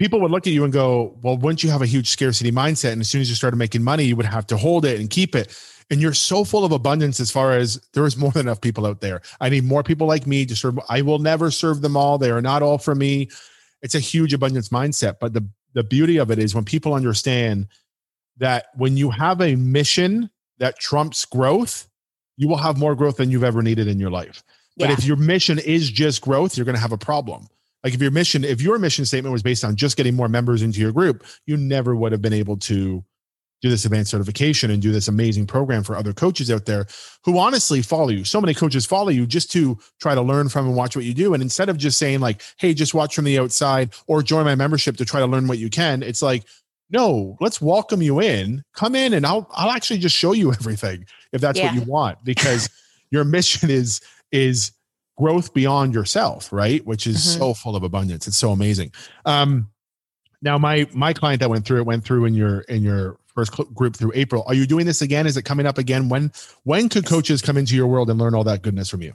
People 0.00 0.20
would 0.22 0.30
look 0.30 0.46
at 0.46 0.54
you 0.54 0.64
and 0.64 0.72
go, 0.72 1.18
"Well, 1.22 1.36
wouldn't 1.36 1.62
you 1.62 1.70
have 1.70 1.82
a 1.82 1.86
huge 1.86 2.08
scarcity 2.08 2.50
mindset? 2.50 2.92
And 2.92 3.02
as 3.02 3.10
soon 3.10 3.20
as 3.20 3.28
you 3.28 3.36
started 3.36 3.58
making 3.58 3.84
money, 3.84 4.04
you 4.04 4.16
would 4.16 4.26
have 4.26 4.46
to 4.46 4.56
hold 4.56 4.86
it 4.86 4.98
and 4.98 5.10
keep 5.10 5.36
it." 5.36 5.54
And 5.90 6.00
you're 6.00 6.14
so 6.14 6.42
full 6.42 6.64
of 6.64 6.72
abundance 6.72 7.20
as 7.20 7.30
far 7.30 7.52
as 7.52 7.78
there 7.92 8.06
is 8.06 8.16
more 8.16 8.30
than 8.30 8.46
enough 8.46 8.62
people 8.62 8.86
out 8.86 9.02
there. 9.02 9.20
I 9.40 9.50
need 9.50 9.64
more 9.64 9.82
people 9.82 10.06
like 10.06 10.26
me 10.26 10.46
to 10.46 10.56
serve. 10.56 10.78
I 10.88 11.02
will 11.02 11.18
never 11.18 11.50
serve 11.50 11.82
them 11.82 11.96
all. 11.96 12.16
They 12.16 12.30
are 12.30 12.40
not 12.40 12.62
all 12.62 12.78
for 12.78 12.94
me. 12.94 13.28
It's 13.82 13.94
a 13.94 14.00
huge 14.00 14.32
abundance 14.32 14.70
mindset. 14.70 15.18
But 15.20 15.34
the 15.34 15.46
the 15.74 15.84
beauty 15.84 16.16
of 16.16 16.30
it 16.30 16.38
is 16.38 16.54
when 16.54 16.64
people 16.64 16.94
understand 16.94 17.68
that 18.38 18.68
when 18.74 18.96
you 18.96 19.10
have 19.10 19.40
a 19.40 19.54
mission 19.54 20.30
that 20.58 20.78
trumps 20.78 21.24
growth, 21.26 21.86
you 22.38 22.48
will 22.48 22.56
have 22.56 22.78
more 22.78 22.94
growth 22.94 23.18
than 23.18 23.30
you've 23.30 23.44
ever 23.44 23.62
needed 23.62 23.86
in 23.86 24.00
your 24.00 24.10
life. 24.10 24.42
But 24.78 24.88
yeah. 24.88 24.94
if 24.94 25.04
your 25.04 25.16
mission 25.16 25.58
is 25.58 25.90
just 25.90 26.22
growth, 26.22 26.56
you're 26.56 26.64
going 26.64 26.74
to 26.74 26.80
have 26.80 26.92
a 26.92 26.98
problem. 26.98 27.48
Like 27.82 27.94
if 27.94 28.00
your 28.00 28.10
mission, 28.10 28.44
if 28.44 28.60
your 28.60 28.78
mission 28.78 29.04
statement 29.04 29.32
was 29.32 29.42
based 29.42 29.64
on 29.64 29.76
just 29.76 29.96
getting 29.96 30.14
more 30.14 30.28
members 30.28 30.62
into 30.62 30.80
your 30.80 30.92
group, 30.92 31.24
you 31.46 31.56
never 31.56 31.96
would 31.96 32.12
have 32.12 32.22
been 32.22 32.32
able 32.32 32.56
to 32.58 33.04
do 33.62 33.68
this 33.68 33.84
advanced 33.84 34.10
certification 34.10 34.70
and 34.70 34.80
do 34.80 34.90
this 34.90 35.08
amazing 35.08 35.46
program 35.46 35.82
for 35.82 35.94
other 35.94 36.12
coaches 36.12 36.50
out 36.50 36.64
there 36.64 36.86
who 37.24 37.38
honestly 37.38 37.82
follow 37.82 38.08
you. 38.08 38.24
So 38.24 38.40
many 38.40 38.54
coaches 38.54 38.86
follow 38.86 39.10
you 39.10 39.26
just 39.26 39.52
to 39.52 39.78
try 40.00 40.14
to 40.14 40.22
learn 40.22 40.48
from 40.48 40.66
and 40.66 40.76
watch 40.76 40.96
what 40.96 41.04
you 41.04 41.12
do. 41.12 41.34
And 41.34 41.42
instead 41.42 41.68
of 41.68 41.76
just 41.76 41.98
saying 41.98 42.20
like, 42.20 42.42
"Hey, 42.58 42.72
just 42.72 42.94
watch 42.94 43.14
from 43.14 43.26
the 43.26 43.38
outside" 43.38 43.90
or 44.06 44.22
join 44.22 44.44
my 44.44 44.54
membership 44.54 44.96
to 44.96 45.04
try 45.04 45.20
to 45.20 45.26
learn 45.26 45.46
what 45.46 45.58
you 45.58 45.68
can, 45.68 46.02
it's 46.02 46.22
like, 46.22 46.44
no, 46.90 47.36
let's 47.40 47.60
welcome 47.60 48.02
you 48.02 48.20
in. 48.20 48.62
Come 48.74 48.94
in 48.94 49.12
and 49.14 49.26
I'll 49.26 49.48
I'll 49.52 49.70
actually 49.70 49.98
just 49.98 50.16
show 50.16 50.32
you 50.32 50.52
everything 50.52 51.04
if 51.32 51.40
that's 51.40 51.58
yeah. 51.58 51.66
what 51.66 51.74
you 51.74 51.82
want 51.82 52.24
because 52.24 52.68
your 53.10 53.24
mission 53.24 53.70
is 53.70 54.00
is 54.32 54.72
growth 55.20 55.54
beyond 55.54 55.94
yourself, 55.94 56.52
right? 56.52 56.84
Which 56.86 57.06
is 57.06 57.16
mm-hmm. 57.16 57.38
so 57.38 57.54
full 57.54 57.76
of 57.76 57.82
abundance. 57.82 58.26
It's 58.26 58.38
so 58.38 58.50
amazing. 58.52 58.92
Um 59.26 59.70
now 60.42 60.56
my 60.58 60.88
my 60.92 61.12
client 61.12 61.40
that 61.40 61.50
went 61.50 61.66
through 61.66 61.80
it 61.80 61.86
went 61.86 62.04
through 62.04 62.24
in 62.24 62.34
your 62.34 62.60
in 62.62 62.82
your 62.82 63.18
first 63.34 63.52
group 63.74 63.96
through 63.96 64.12
April. 64.14 64.42
Are 64.46 64.54
you 64.54 64.66
doing 64.66 64.86
this 64.86 65.02
again? 65.02 65.26
Is 65.26 65.36
it 65.36 65.42
coming 65.42 65.66
up 65.66 65.78
again? 65.78 66.08
When 66.08 66.32
when 66.64 66.88
could 66.88 67.06
coaches 67.06 67.42
come 67.42 67.56
into 67.56 67.76
your 67.76 67.86
world 67.86 68.10
and 68.10 68.18
learn 68.18 68.34
all 68.34 68.44
that 68.44 68.62
goodness 68.62 68.88
from 68.88 69.02
you? 69.02 69.14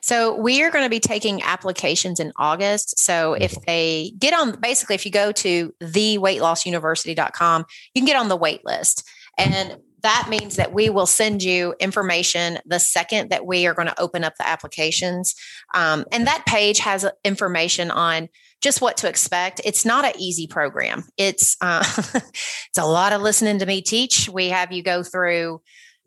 So 0.00 0.36
we 0.36 0.62
are 0.62 0.70
going 0.70 0.84
to 0.84 0.90
be 0.90 1.00
taking 1.00 1.42
applications 1.42 2.20
in 2.20 2.32
August. 2.36 2.98
So 2.98 3.34
if 3.34 3.52
they 3.66 4.12
get 4.18 4.34
on, 4.34 4.58
basically, 4.60 4.94
if 4.94 5.04
you 5.04 5.12
go 5.12 5.32
to 5.32 5.74
theweightlossuniversity.com, 5.82 7.64
you 7.94 8.02
can 8.02 8.06
get 8.06 8.16
on 8.16 8.28
the 8.28 8.36
wait 8.36 8.64
list. 8.64 9.08
And 9.36 9.78
that 10.02 10.26
means 10.28 10.56
that 10.56 10.72
we 10.72 10.90
will 10.90 11.06
send 11.06 11.42
you 11.42 11.74
information 11.80 12.58
the 12.64 12.78
second 12.78 13.30
that 13.30 13.46
we 13.46 13.66
are 13.66 13.74
going 13.74 13.88
to 13.88 14.00
open 14.00 14.24
up 14.24 14.34
the 14.38 14.46
applications. 14.46 15.34
Um, 15.74 16.04
and 16.12 16.26
that 16.26 16.46
page 16.46 16.78
has 16.80 17.06
information 17.24 17.90
on 17.90 18.28
just 18.60 18.80
what 18.80 18.96
to 18.98 19.08
expect. 19.08 19.60
It's 19.64 19.84
not 19.84 20.04
an 20.04 20.12
easy 20.18 20.46
program. 20.46 21.04
It's 21.16 21.56
uh, 21.60 21.84
it's 22.14 22.78
a 22.78 22.86
lot 22.86 23.12
of 23.12 23.22
listening 23.22 23.58
to 23.60 23.66
me 23.66 23.82
teach. 23.82 24.28
We 24.28 24.48
have 24.48 24.72
you 24.72 24.82
go 24.82 25.02
through 25.02 25.60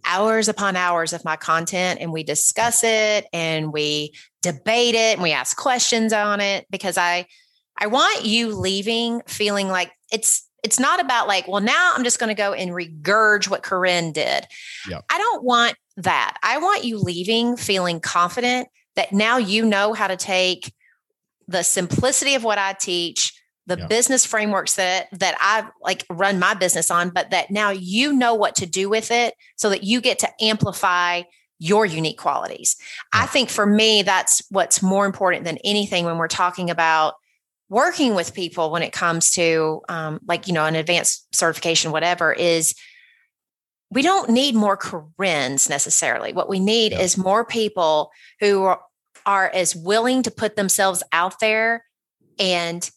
hours 0.05 0.47
upon 0.47 0.75
hours 0.75 1.13
of 1.13 1.23
my 1.23 1.35
content 1.35 1.99
and 2.01 2.11
we 2.11 2.23
discuss 2.23 2.83
it 2.83 3.27
and 3.33 3.71
we 3.71 4.13
debate 4.41 4.95
it 4.95 5.13
and 5.13 5.21
we 5.21 5.31
ask 5.31 5.55
questions 5.55 6.11
on 6.11 6.41
it 6.41 6.65
because 6.69 6.97
I 6.97 7.27
I 7.77 7.87
want 7.87 8.25
you 8.25 8.55
leaving 8.55 9.21
feeling 9.27 9.67
like 9.67 9.91
it's 10.11 10.47
it's 10.63 10.79
not 10.79 10.99
about 10.99 11.27
like, 11.27 11.47
well, 11.47 11.61
now 11.61 11.93
I'm 11.95 12.03
just 12.03 12.19
going 12.19 12.29
to 12.29 12.35
go 12.35 12.53
and 12.53 12.71
regurge 12.71 13.49
what 13.49 13.63
Corinne 13.63 14.11
did. 14.11 14.45
Yep. 14.89 15.05
I 15.09 15.17
don't 15.17 15.43
want 15.43 15.75
that. 15.97 16.37
I 16.43 16.57
want 16.59 16.83
you 16.83 16.97
leaving 16.99 17.57
feeling 17.57 17.99
confident 17.99 18.67
that 18.95 19.11
now 19.11 19.37
you 19.37 19.65
know 19.65 19.93
how 19.93 20.07
to 20.07 20.17
take 20.17 20.73
the 21.47 21.63
simplicity 21.63 22.35
of 22.35 22.43
what 22.43 22.57
I 22.57 22.73
teach 22.73 23.33
the 23.67 23.77
yeah. 23.77 23.87
business 23.87 24.25
frameworks 24.25 24.75
that 24.75 25.07
that 25.13 25.35
I've 25.41 25.71
like 25.81 26.05
run 26.09 26.39
my 26.39 26.53
business 26.53 26.89
on, 26.89 27.09
but 27.09 27.29
that 27.31 27.51
now 27.51 27.69
you 27.69 28.13
know 28.13 28.33
what 28.35 28.55
to 28.55 28.65
do 28.65 28.89
with 28.89 29.11
it 29.11 29.35
so 29.55 29.69
that 29.69 29.83
you 29.83 30.01
get 30.01 30.19
to 30.19 30.29
amplify 30.41 31.23
your 31.59 31.85
unique 31.85 32.17
qualities. 32.17 32.75
Yeah. 33.13 33.21
I 33.21 33.25
think 33.27 33.49
for 33.49 33.65
me, 33.65 34.01
that's 34.01 34.41
what's 34.49 34.81
more 34.81 35.05
important 35.05 35.45
than 35.45 35.59
anything 35.63 36.05
when 36.05 36.17
we're 36.17 36.27
talking 36.27 36.69
about 36.69 37.13
working 37.71 38.15
with 38.15 38.33
people 38.33 38.69
when 38.69 38.83
it 38.83 38.91
comes 38.91 39.31
to 39.31 39.81
um, 39.87 40.19
like 40.27 40.45
you 40.45 40.53
know 40.53 40.65
an 40.65 40.75
advanced 40.75 41.33
certification, 41.33 41.91
whatever 41.91 42.31
is. 42.31 42.75
We 43.93 44.03
don't 44.03 44.29
need 44.29 44.55
more 44.55 44.77
Corinnes 44.77 45.69
necessarily. 45.69 46.31
What 46.31 46.47
we 46.47 46.61
need 46.61 46.93
yeah. 46.93 47.01
is 47.01 47.17
more 47.17 47.43
people 47.43 48.11
who 48.39 48.63
are, 48.63 48.79
are 49.25 49.51
as 49.53 49.75
willing 49.75 50.23
to 50.23 50.31
put 50.31 50.55
themselves 50.55 51.03
out 51.11 51.41
there 51.41 51.83
and 52.39 52.89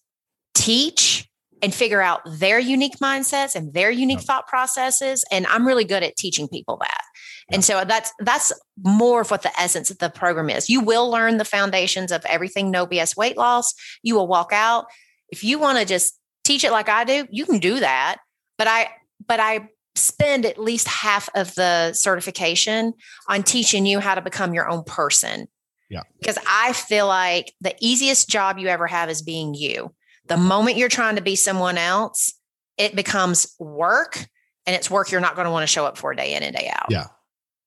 teach 0.55 1.29
and 1.63 1.75
figure 1.75 2.01
out 2.01 2.21
their 2.27 2.59
unique 2.59 2.99
mindsets 3.03 3.57
and 3.57 3.73
their 3.73 3.91
unique 3.91 4.21
thought 4.21 4.47
processes 4.47 5.25
and 5.31 5.47
i'm 5.47 5.67
really 5.67 5.85
good 5.85 6.03
at 6.03 6.15
teaching 6.17 6.47
people 6.47 6.77
that 6.77 7.03
and 7.51 7.65
so 7.65 7.85
that's 7.85 8.13
that's 8.21 8.53
more 8.83 9.21
of 9.21 9.31
what 9.31 9.43
the 9.43 9.61
essence 9.61 9.91
of 9.91 9.99
the 9.99 10.11
program 10.11 10.51
is. 10.51 10.71
You 10.71 10.81
will 10.81 11.11
learn 11.11 11.37
the 11.37 11.45
foundations 11.45 12.11
of 12.11 12.25
everything 12.27 12.71
no 12.71 12.87
bs 12.87 13.17
weight 13.17 13.37
loss. 13.37 13.75
You 14.03 14.15
will 14.15 14.27
walk 14.27 14.53
out. 14.53 14.87
If 15.29 15.45
you 15.45 15.59
want 15.59 15.79
to 15.79 15.85
just 15.85 16.19
teach 16.43 16.65
it 16.65 16.73
like 16.73 16.89
i 16.89 17.05
do 17.05 17.27
you 17.31 17.45
can 17.45 17.59
do 17.59 17.81
that. 17.81 18.17
But 18.57 18.69
i 18.69 18.89
but 19.27 19.41
i 19.41 19.69
spend 19.97 20.45
at 20.45 20.59
least 20.59 20.89
half 20.89 21.29
of 21.37 21.55
the 21.55 21.93
certification 21.93 22.95
on 23.29 23.43
teaching 23.43 23.87
you 23.87 24.01
how 24.01 24.15
to 24.15 24.23
become 24.23 24.55
your 24.55 24.69
own 24.69 24.83
person. 24.85 25.47
Yeah. 25.91 26.03
Because 26.19 26.39
i 26.49 26.73
feel 26.73 27.07
like 27.07 27.53
the 27.61 27.75
easiest 27.81 28.29
job 28.29 28.59
you 28.59 28.69
ever 28.69 28.87
have 28.87 29.11
is 29.11 29.23
being 29.23 29.55
you. 29.55 29.95
The 30.27 30.39
moment 30.39 30.79
you're 30.79 30.89
trying 30.89 31.17
to 31.17 31.23
be 31.23 31.37
someone 31.37 31.77
else, 31.77 32.33
it 32.79 32.97
becomes 32.97 33.55
work 33.59 34.27
and 34.67 34.75
it's 34.75 34.91
work 34.91 35.11
you're 35.11 35.21
not 35.21 35.35
going 35.35 35.45
to 35.45 35.51
want 35.51 35.63
to 35.63 35.67
show 35.67 35.85
up 35.85 35.99
for 35.99 36.15
day 36.15 36.35
in 36.35 36.43
and 36.43 36.57
day 36.57 36.73
out. 36.75 36.87
Yeah. 36.89 37.07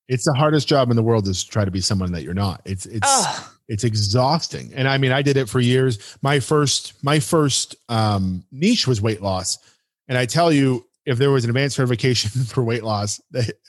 It's 0.08 0.26
the 0.26 0.34
hardest 0.34 0.68
job 0.68 0.90
in 0.90 0.96
the 0.96 1.04
world 1.04 1.28
is 1.28 1.44
to 1.44 1.50
try 1.50 1.66
to 1.66 1.72
be 1.72 1.82
someone 1.82 2.12
that 2.14 2.24
you're 2.24 2.34
not. 2.34 2.62
It's 2.66 2.86
it's 2.86 3.08
Ugh. 3.10 3.44
it's 3.68 3.84
exhausting. 3.84 4.72
And 4.74 4.88
I 4.88 4.98
mean, 4.98 5.12
I 5.12 5.22
did 5.22 5.38
it 5.38 5.50
for 5.50 5.60
years. 5.60 6.18
My 6.22 6.40
first 6.40 6.94
my 7.04 7.20
first 7.20 7.76
um 7.90 8.44
niche 8.52 8.88
was 8.88 9.02
weight 9.02 9.22
loss. 9.22 9.58
And 10.08 10.18
I 10.18 10.26
tell 10.26 10.52
you, 10.54 10.86
if 11.06 11.18
there 11.18 11.32
was 11.32 11.44
an 11.44 11.50
advanced 11.50 11.76
certification 11.76 12.44
for 12.46 12.64
weight 12.64 12.84
loss, 12.84 13.20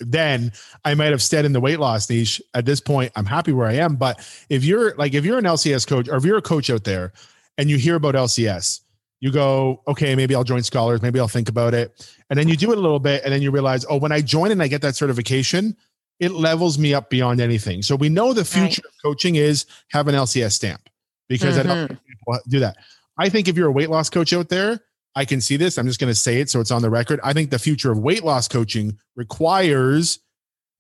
then 0.01 0.53
I 0.84 0.95
might 0.95 1.11
have 1.11 1.22
stayed 1.22 1.45
in 1.45 1.53
the 1.53 1.61
weight 1.61 1.80
loss 1.80 2.09
niche. 2.11 2.41
At 2.55 2.66
this 2.66 2.80
point, 2.80 3.12
I'm 3.16 3.26
happy 3.26 3.53
where 3.53 3.68
I 3.68 3.74
am. 3.74 3.97
But 3.97 4.18
if 4.49 4.64
you're 4.64 4.95
like, 4.97 5.14
if 5.14 5.24
you're 5.24 5.39
an 5.39 5.45
LCS 5.45 5.86
coach 5.86 6.09
or 6.09 6.16
if 6.16 6.24
you're 6.24 6.39
a 6.39 6.43
coach 6.43 6.68
out 6.70 6.84
there 6.84 7.12
and 7.57 7.70
you 7.70 7.76
hear 7.78 7.95
about 7.95 8.14
LCS, 8.14 8.80
you 9.20 9.32
go, 9.32 9.82
okay, 9.89 10.14
maybe 10.14 10.34
I'll 10.34 10.45
join 10.45 10.62
scholars, 10.62 11.03
maybe 11.03 11.18
I'll 11.18 11.28
think 11.28 11.49
about 11.49 11.74
it. 11.74 12.09
And 12.30 12.39
then 12.39 12.49
you 12.49 12.57
do 12.57 12.70
it 12.70 12.78
a 12.78 12.80
little 12.80 13.01
bit, 13.01 13.24
and 13.24 13.32
then 13.32 13.43
you 13.43 13.51
realize, 13.51 13.84
oh, 13.89 13.97
when 13.97 14.12
I 14.12 14.20
join 14.20 14.53
and 14.53 14.62
I 14.62 14.68
get 14.68 14.82
that 14.82 14.95
certification, 14.95 15.76
it 16.20 16.32
levels 16.32 16.78
me 16.78 16.94
up 16.94 17.10
beyond 17.10 17.40
anything. 17.40 17.82
So 17.82 17.96
we 17.96 18.08
know 18.08 18.32
the 18.32 18.44
future 18.44 18.82
right. 18.84 18.92
of 18.92 19.02
coaching 19.02 19.36
is 19.36 19.66
have 19.90 20.08
an 20.08 20.14
LCS 20.14 20.52
stamp 20.52 20.88
because 21.28 21.56
mm-hmm. 21.56 21.70
I 21.70 21.74
don't 21.74 21.92
mm-hmm. 21.92 22.50
do 22.50 22.60
that. 22.60 22.76
I 23.18 23.28
think 23.28 23.48
if 23.48 23.56
you're 23.56 23.68
a 23.68 23.72
weight 23.72 23.90
loss 23.90 24.10
coach 24.10 24.32
out 24.32 24.48
there, 24.48 24.80
I 25.14 25.24
can 25.24 25.40
see 25.40 25.56
this. 25.56 25.78
I'm 25.78 25.86
just 25.86 26.00
going 26.00 26.12
to 26.12 26.18
say 26.18 26.40
it 26.40 26.50
so 26.50 26.60
it's 26.60 26.70
on 26.70 26.82
the 26.82 26.90
record. 26.90 27.20
I 27.24 27.32
think 27.32 27.50
the 27.50 27.58
future 27.58 27.90
of 27.90 27.98
weight 27.98 28.24
loss 28.24 28.46
coaching 28.46 28.98
requires 29.16 30.20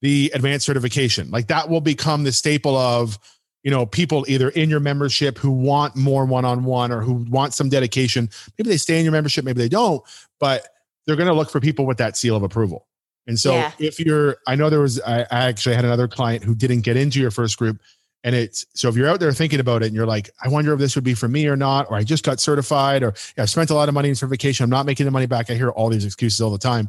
the 0.00 0.30
advanced 0.34 0.66
certification. 0.66 1.30
Like 1.30 1.48
that 1.48 1.68
will 1.68 1.80
become 1.80 2.24
the 2.24 2.32
staple 2.32 2.76
of 2.76 3.18
you 3.64 3.70
know 3.70 3.86
people 3.86 4.24
either 4.28 4.48
in 4.50 4.70
your 4.70 4.80
membership 4.80 5.38
who 5.38 5.50
want 5.50 5.96
more 5.96 6.24
one-on-one 6.24 6.92
or 6.92 7.00
who 7.00 7.14
want 7.28 7.52
some 7.54 7.68
dedication 7.68 8.30
maybe 8.56 8.70
they 8.70 8.76
stay 8.76 8.98
in 8.98 9.04
your 9.04 9.12
membership 9.12 9.44
maybe 9.44 9.58
they 9.58 9.68
don't 9.68 10.02
but 10.38 10.68
they're 11.06 11.16
going 11.16 11.28
to 11.28 11.34
look 11.34 11.50
for 11.50 11.60
people 11.60 11.84
with 11.84 11.98
that 11.98 12.16
seal 12.16 12.36
of 12.36 12.42
approval 12.42 12.86
and 13.28 13.38
so 13.38 13.52
yeah. 13.52 13.70
if 13.78 14.00
you're 14.00 14.38
i 14.46 14.54
know 14.54 14.68
there 14.68 14.80
was 14.80 15.00
I, 15.02 15.20
I 15.20 15.46
actually 15.46 15.76
had 15.76 15.84
another 15.84 16.08
client 16.08 16.42
who 16.42 16.54
didn't 16.54 16.80
get 16.80 16.96
into 16.96 17.20
your 17.20 17.30
first 17.30 17.56
group 17.58 17.80
and 18.24 18.34
it's 18.34 18.66
so 18.74 18.88
if 18.88 18.96
you're 18.96 19.08
out 19.08 19.20
there 19.20 19.32
thinking 19.32 19.60
about 19.60 19.82
it 19.82 19.86
and 19.86 19.94
you're 19.94 20.06
like 20.06 20.30
i 20.42 20.48
wonder 20.48 20.72
if 20.72 20.80
this 20.80 20.96
would 20.96 21.04
be 21.04 21.14
for 21.14 21.28
me 21.28 21.46
or 21.46 21.56
not 21.56 21.88
or 21.90 21.96
i 21.96 22.02
just 22.02 22.24
got 22.24 22.40
certified 22.40 23.04
or 23.04 23.14
yeah, 23.36 23.44
i've 23.44 23.50
spent 23.50 23.70
a 23.70 23.74
lot 23.74 23.88
of 23.88 23.94
money 23.94 24.08
in 24.08 24.16
certification 24.16 24.64
i'm 24.64 24.70
not 24.70 24.86
making 24.86 25.04
the 25.04 25.12
money 25.12 25.26
back 25.26 25.50
i 25.50 25.54
hear 25.54 25.70
all 25.70 25.88
these 25.88 26.04
excuses 26.04 26.40
all 26.40 26.50
the 26.50 26.58
time 26.58 26.88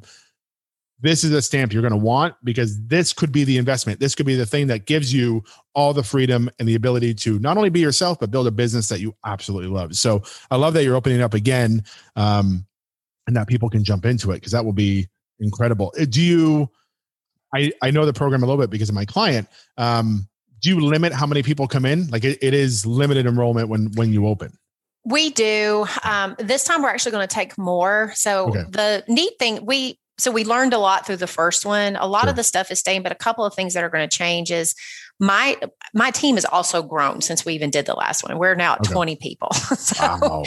this 1.01 1.23
is 1.23 1.31
a 1.31 1.41
stamp 1.41 1.71
you're 1.71 1.81
going 1.81 1.93
to 1.93 1.97
want 1.97 2.35
because 2.43 2.81
this 2.87 3.13
could 3.13 3.31
be 3.31 3.45
the 3.45 3.57
investment. 3.57 4.01
This 4.01 4.15
could 4.15 4.25
be 4.25 4.35
the 4.35 4.45
thing 4.45 4.67
that 4.67 4.85
gives 4.85 5.13
you 5.13 5.41
all 5.73 5.93
the 5.93 6.03
freedom 6.03 6.49
and 6.59 6.67
the 6.67 6.75
ability 6.75 7.13
to 7.13 7.39
not 7.39 7.55
only 7.55 7.69
be 7.69 7.79
yourself, 7.79 8.19
but 8.19 8.31
build 8.31 8.47
a 8.47 8.51
business 8.51 8.89
that 8.89 8.99
you 8.99 9.15
absolutely 9.25 9.69
love. 9.69 9.95
So 9.95 10.23
I 10.51 10.57
love 10.57 10.73
that 10.73 10.83
you're 10.83 10.97
opening 10.97 11.21
up 11.21 11.33
again. 11.33 11.85
Um, 12.17 12.65
and 13.29 13.35
that 13.35 13.47
people 13.47 13.69
can 13.69 13.83
jump 13.83 14.05
into 14.05 14.31
it 14.31 14.35
because 14.37 14.51
that 14.51 14.65
will 14.65 14.73
be 14.73 15.07
incredible. 15.39 15.93
Uh, 15.99 16.05
do 16.07 16.21
you? 16.21 16.69
I 17.53 17.71
I 17.81 17.91
know 17.91 18.05
the 18.05 18.13
program 18.13 18.43
a 18.43 18.45
little 18.45 18.61
bit 18.61 18.69
because 18.69 18.89
of 18.89 18.95
my 18.95 19.05
client. 19.05 19.47
Um, 19.77 20.27
do 20.61 20.69
you 20.69 20.79
limit 20.79 21.13
how 21.13 21.25
many 21.25 21.41
people 21.41 21.67
come 21.67 21.85
in? 21.85 22.07
Like 22.07 22.23
it, 22.23 22.37
it 22.41 22.53
is 22.53 22.85
limited 22.85 23.25
enrollment 23.25 23.69
when 23.69 23.91
when 23.95 24.11
you 24.13 24.27
open. 24.27 24.57
We 25.05 25.29
do. 25.31 25.87
Um, 26.03 26.35
this 26.39 26.63
time 26.63 26.81
we're 26.81 26.89
actually 26.89 27.13
going 27.13 27.27
to 27.27 27.33
take 27.33 27.57
more. 27.57 28.11
So 28.15 28.49
okay. 28.49 28.63
the 28.69 29.03
neat 29.07 29.33
thing 29.39 29.65
we 29.65 29.97
so 30.19 30.31
we 30.31 30.43
learned 30.43 30.73
a 30.73 30.77
lot 30.77 31.07
through 31.07 31.15
the 31.17 31.27
first 31.27 31.65
one. 31.65 31.95
A 31.95 32.05
lot 32.05 32.23
sure. 32.23 32.31
of 32.31 32.35
the 32.35 32.43
stuff 32.43 32.71
is 32.71 32.79
staying, 32.79 33.03
but 33.03 33.11
a 33.11 33.15
couple 33.15 33.45
of 33.45 33.53
things 33.53 33.73
that 33.73 33.83
are 33.83 33.89
going 33.89 34.07
to 34.07 34.17
change 34.17 34.51
is 34.51 34.75
my 35.19 35.57
my 35.93 36.11
team 36.11 36.35
has 36.35 36.45
also 36.45 36.81
grown 36.81 37.21
since 37.21 37.45
we 37.45 37.53
even 37.53 37.69
did 37.69 37.85
the 37.85 37.93
last 37.93 38.23
one. 38.23 38.37
We're 38.37 38.55
now 38.55 38.73
at 38.73 38.81
okay. 38.81 38.93
20 38.93 39.15
people. 39.17 39.51
so 39.53 39.95
wow. 40.01 40.43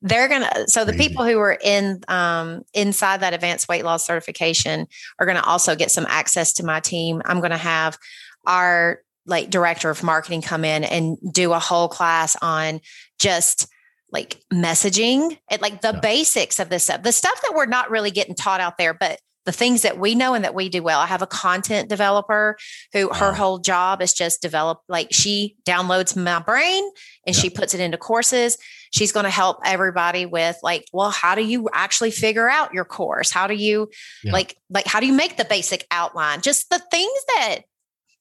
they're 0.00 0.28
gonna 0.28 0.66
so 0.66 0.84
the 0.84 0.94
people 0.94 1.24
who 1.24 1.38
are 1.38 1.58
in 1.62 2.00
um, 2.08 2.62
inside 2.72 3.20
that 3.20 3.34
advanced 3.34 3.68
weight 3.68 3.84
loss 3.84 4.06
certification 4.06 4.86
are 5.18 5.26
gonna 5.26 5.42
also 5.44 5.76
get 5.76 5.90
some 5.90 6.06
access 6.08 6.54
to 6.54 6.64
my 6.64 6.80
team. 6.80 7.20
I'm 7.26 7.40
gonna 7.40 7.58
have 7.58 7.98
our 8.46 9.00
like 9.26 9.50
director 9.50 9.90
of 9.90 10.02
marketing 10.02 10.42
come 10.42 10.64
in 10.64 10.84
and 10.84 11.18
do 11.32 11.52
a 11.52 11.58
whole 11.58 11.88
class 11.88 12.36
on 12.40 12.80
just 13.18 13.68
like 14.10 14.40
messaging 14.52 15.38
and 15.50 15.60
like 15.60 15.80
the 15.80 15.92
yeah. 15.92 16.00
basics 16.00 16.58
of 16.60 16.68
this 16.68 16.84
stuff, 16.84 17.02
the 17.02 17.12
stuff 17.12 17.40
that 17.42 17.52
we're 17.54 17.66
not 17.66 17.90
really 17.90 18.10
getting 18.10 18.34
taught 18.34 18.60
out 18.60 18.78
there, 18.78 18.94
but 18.94 19.18
the 19.44 19.52
things 19.52 19.82
that 19.82 19.98
we 19.98 20.14
know 20.14 20.34
and 20.34 20.44
that 20.44 20.54
we 20.54 20.68
do 20.68 20.82
well. 20.82 21.00
I 21.00 21.06
have 21.06 21.22
a 21.22 21.26
content 21.26 21.88
developer 21.88 22.56
who 22.92 23.08
wow. 23.08 23.14
her 23.14 23.32
whole 23.32 23.58
job 23.58 24.00
is 24.00 24.12
just 24.14 24.40
develop 24.40 24.80
like 24.88 25.08
she 25.12 25.56
downloads 25.66 26.16
my 26.16 26.40
brain 26.40 26.82
and 27.26 27.36
yeah. 27.36 27.42
she 27.42 27.50
puts 27.50 27.74
it 27.74 27.80
into 27.80 27.98
courses. 27.98 28.56
She's 28.92 29.12
going 29.12 29.24
to 29.24 29.30
help 29.30 29.58
everybody 29.64 30.24
with 30.24 30.56
like, 30.62 30.86
well, 30.92 31.10
how 31.10 31.34
do 31.34 31.42
you 31.42 31.68
actually 31.72 32.10
figure 32.10 32.48
out 32.48 32.72
your 32.72 32.84
course? 32.84 33.30
How 33.30 33.46
do 33.46 33.54
you 33.54 33.90
yeah. 34.22 34.32
like 34.32 34.56
like 34.70 34.86
how 34.86 35.00
do 35.00 35.06
you 35.06 35.12
make 35.12 35.36
the 35.36 35.44
basic 35.44 35.86
outline? 35.90 36.40
Just 36.40 36.70
the 36.70 36.78
things 36.90 37.20
that 37.36 37.60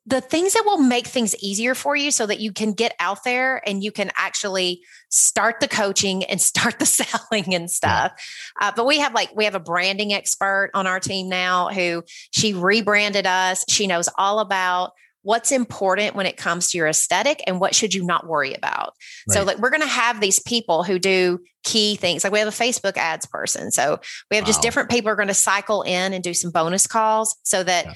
the 0.06 0.20
things 0.20 0.54
that 0.54 0.64
will 0.66 0.80
make 0.80 1.08
things 1.08 1.36
easier 1.42 1.74
for 1.74 1.96
you 1.96 2.12
so 2.12 2.26
that 2.26 2.40
you 2.40 2.52
can 2.52 2.74
get 2.74 2.94
out 3.00 3.24
there 3.24 3.62
and 3.66 3.84
you 3.84 3.92
can 3.92 4.12
actually 4.18 4.82
start 5.10 5.60
the 5.60 5.68
coaching 5.68 6.24
and 6.26 6.42
start 6.54 6.80
the 6.80 6.86
selling 6.86 7.54
and 7.54 7.72
stuff. 7.72 8.12
Uh, 8.60 8.72
but 8.76 8.86
we 8.86 9.00
have 9.00 9.14
like, 9.14 9.34
we 9.36 9.46
have 9.46 9.56
a 9.56 9.60
branding 9.60 10.14
expert 10.14 10.72
on 10.74 10.88
our 10.88 11.00
team 11.00 11.30
now 11.30 11.70
who 11.70 12.04
she 12.32 12.54
rebranded 12.54 13.26
us. 13.26 13.64
She 13.70 13.88
knows 13.88 14.10
all 14.18 14.40
about 14.40 14.92
what's 15.22 15.54
important 15.54 16.16
when 16.16 16.26
it 16.26 16.36
comes 16.36 16.70
to 16.70 16.78
your 16.78 16.88
aesthetic 16.88 17.42
and 17.48 17.62
what 17.62 17.74
should 17.74 17.94
you 17.94 18.04
not 18.04 18.28
worry 18.28 18.54
about. 18.54 18.94
Right. 19.30 19.36
So 19.36 19.44
like 19.44 19.58
we're 19.58 19.70
going 19.70 19.82
to 19.82 19.88
have 19.88 20.20
these 20.20 20.42
people 20.42 20.84
who 20.84 21.00
do 21.00 21.40
key 21.64 21.96
things. 21.96 22.26
Like 22.26 22.34
we 22.34 22.40
have 22.40 22.48
a 22.50 22.52
Facebook 22.52 22.98
ads 22.98 23.26
person. 23.26 23.72
So 23.72 24.02
we 24.30 24.36
have 24.36 24.44
wow. 24.44 24.48
just 24.48 24.62
different 24.62 24.90
people 24.90 25.10
are 25.10 25.16
going 25.16 25.30
to 25.30 25.34
cycle 25.34 25.82
in 25.84 26.12
and 26.12 26.22
do 26.22 26.34
some 26.34 26.52
bonus 26.52 26.88
calls 26.88 27.38
so 27.44 27.64
that 27.64 27.86
yeah. 27.86 27.94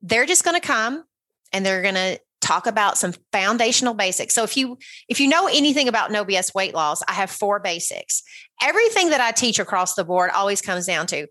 they're 0.00 0.26
just 0.26 0.44
going 0.44 0.58
to 0.58 0.64
come 0.64 1.02
and 1.52 1.64
they're 1.64 1.82
going 1.82 1.94
to 1.94 2.20
talk 2.40 2.66
about 2.66 2.98
some 2.98 3.12
foundational 3.32 3.94
basics. 3.94 4.34
So 4.34 4.42
if 4.42 4.56
you 4.56 4.78
if 5.08 5.20
you 5.20 5.28
know 5.28 5.46
anything 5.46 5.88
about 5.88 6.10
no 6.10 6.24
BS 6.24 6.54
weight 6.54 6.74
loss, 6.74 7.02
I 7.06 7.12
have 7.12 7.30
four 7.30 7.60
basics. 7.60 8.22
Everything 8.62 9.10
that 9.10 9.20
I 9.20 9.30
teach 9.30 9.58
across 9.58 9.94
the 9.94 10.04
board 10.04 10.30
always 10.30 10.60
comes 10.60 10.86
down 10.86 11.06
to 11.08 11.26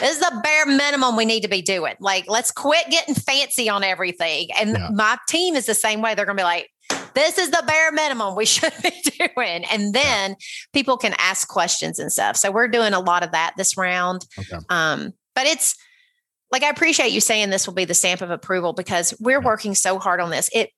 this 0.00 0.16
is 0.16 0.20
the 0.20 0.40
bare 0.42 0.66
minimum 0.66 1.16
we 1.16 1.24
need 1.24 1.42
to 1.42 1.48
be 1.48 1.62
doing. 1.62 1.94
Like 2.00 2.24
let's 2.28 2.50
quit 2.50 2.86
getting 2.90 3.14
fancy 3.14 3.68
on 3.68 3.84
everything. 3.84 4.48
And 4.58 4.70
yeah. 4.70 4.88
my 4.92 5.16
team 5.28 5.56
is 5.56 5.66
the 5.66 5.74
same 5.74 6.00
way. 6.00 6.14
They're 6.14 6.24
going 6.24 6.36
to 6.36 6.40
be 6.40 6.44
like 6.44 6.70
this 7.14 7.38
is 7.38 7.50
the 7.50 7.62
bare 7.66 7.92
minimum 7.92 8.34
we 8.34 8.46
should 8.46 8.72
be 8.82 9.02
doing. 9.02 9.64
And 9.70 9.94
then 9.94 10.30
yeah. 10.30 10.36
people 10.72 10.96
can 10.96 11.14
ask 11.18 11.48
questions 11.48 11.98
and 11.98 12.12
stuff. 12.12 12.36
So 12.36 12.50
we're 12.50 12.68
doing 12.68 12.94
a 12.94 13.00
lot 13.00 13.22
of 13.22 13.32
that 13.32 13.54
this 13.56 13.76
round. 13.76 14.26
Okay. 14.38 14.64
Um, 14.68 15.12
but 15.34 15.46
it's 15.46 15.76
like 16.52 16.62
I 16.62 16.68
appreciate 16.68 17.12
you 17.12 17.20
saying 17.20 17.50
this 17.50 17.66
will 17.66 17.74
be 17.74 17.84
the 17.84 17.94
stamp 17.94 18.20
of 18.20 18.30
approval 18.30 18.72
because 18.72 19.14
we're 19.18 19.40
working 19.40 19.74
so 19.74 19.98
hard 19.98 20.20
on 20.20 20.30
this. 20.30 20.48
It 20.52 20.70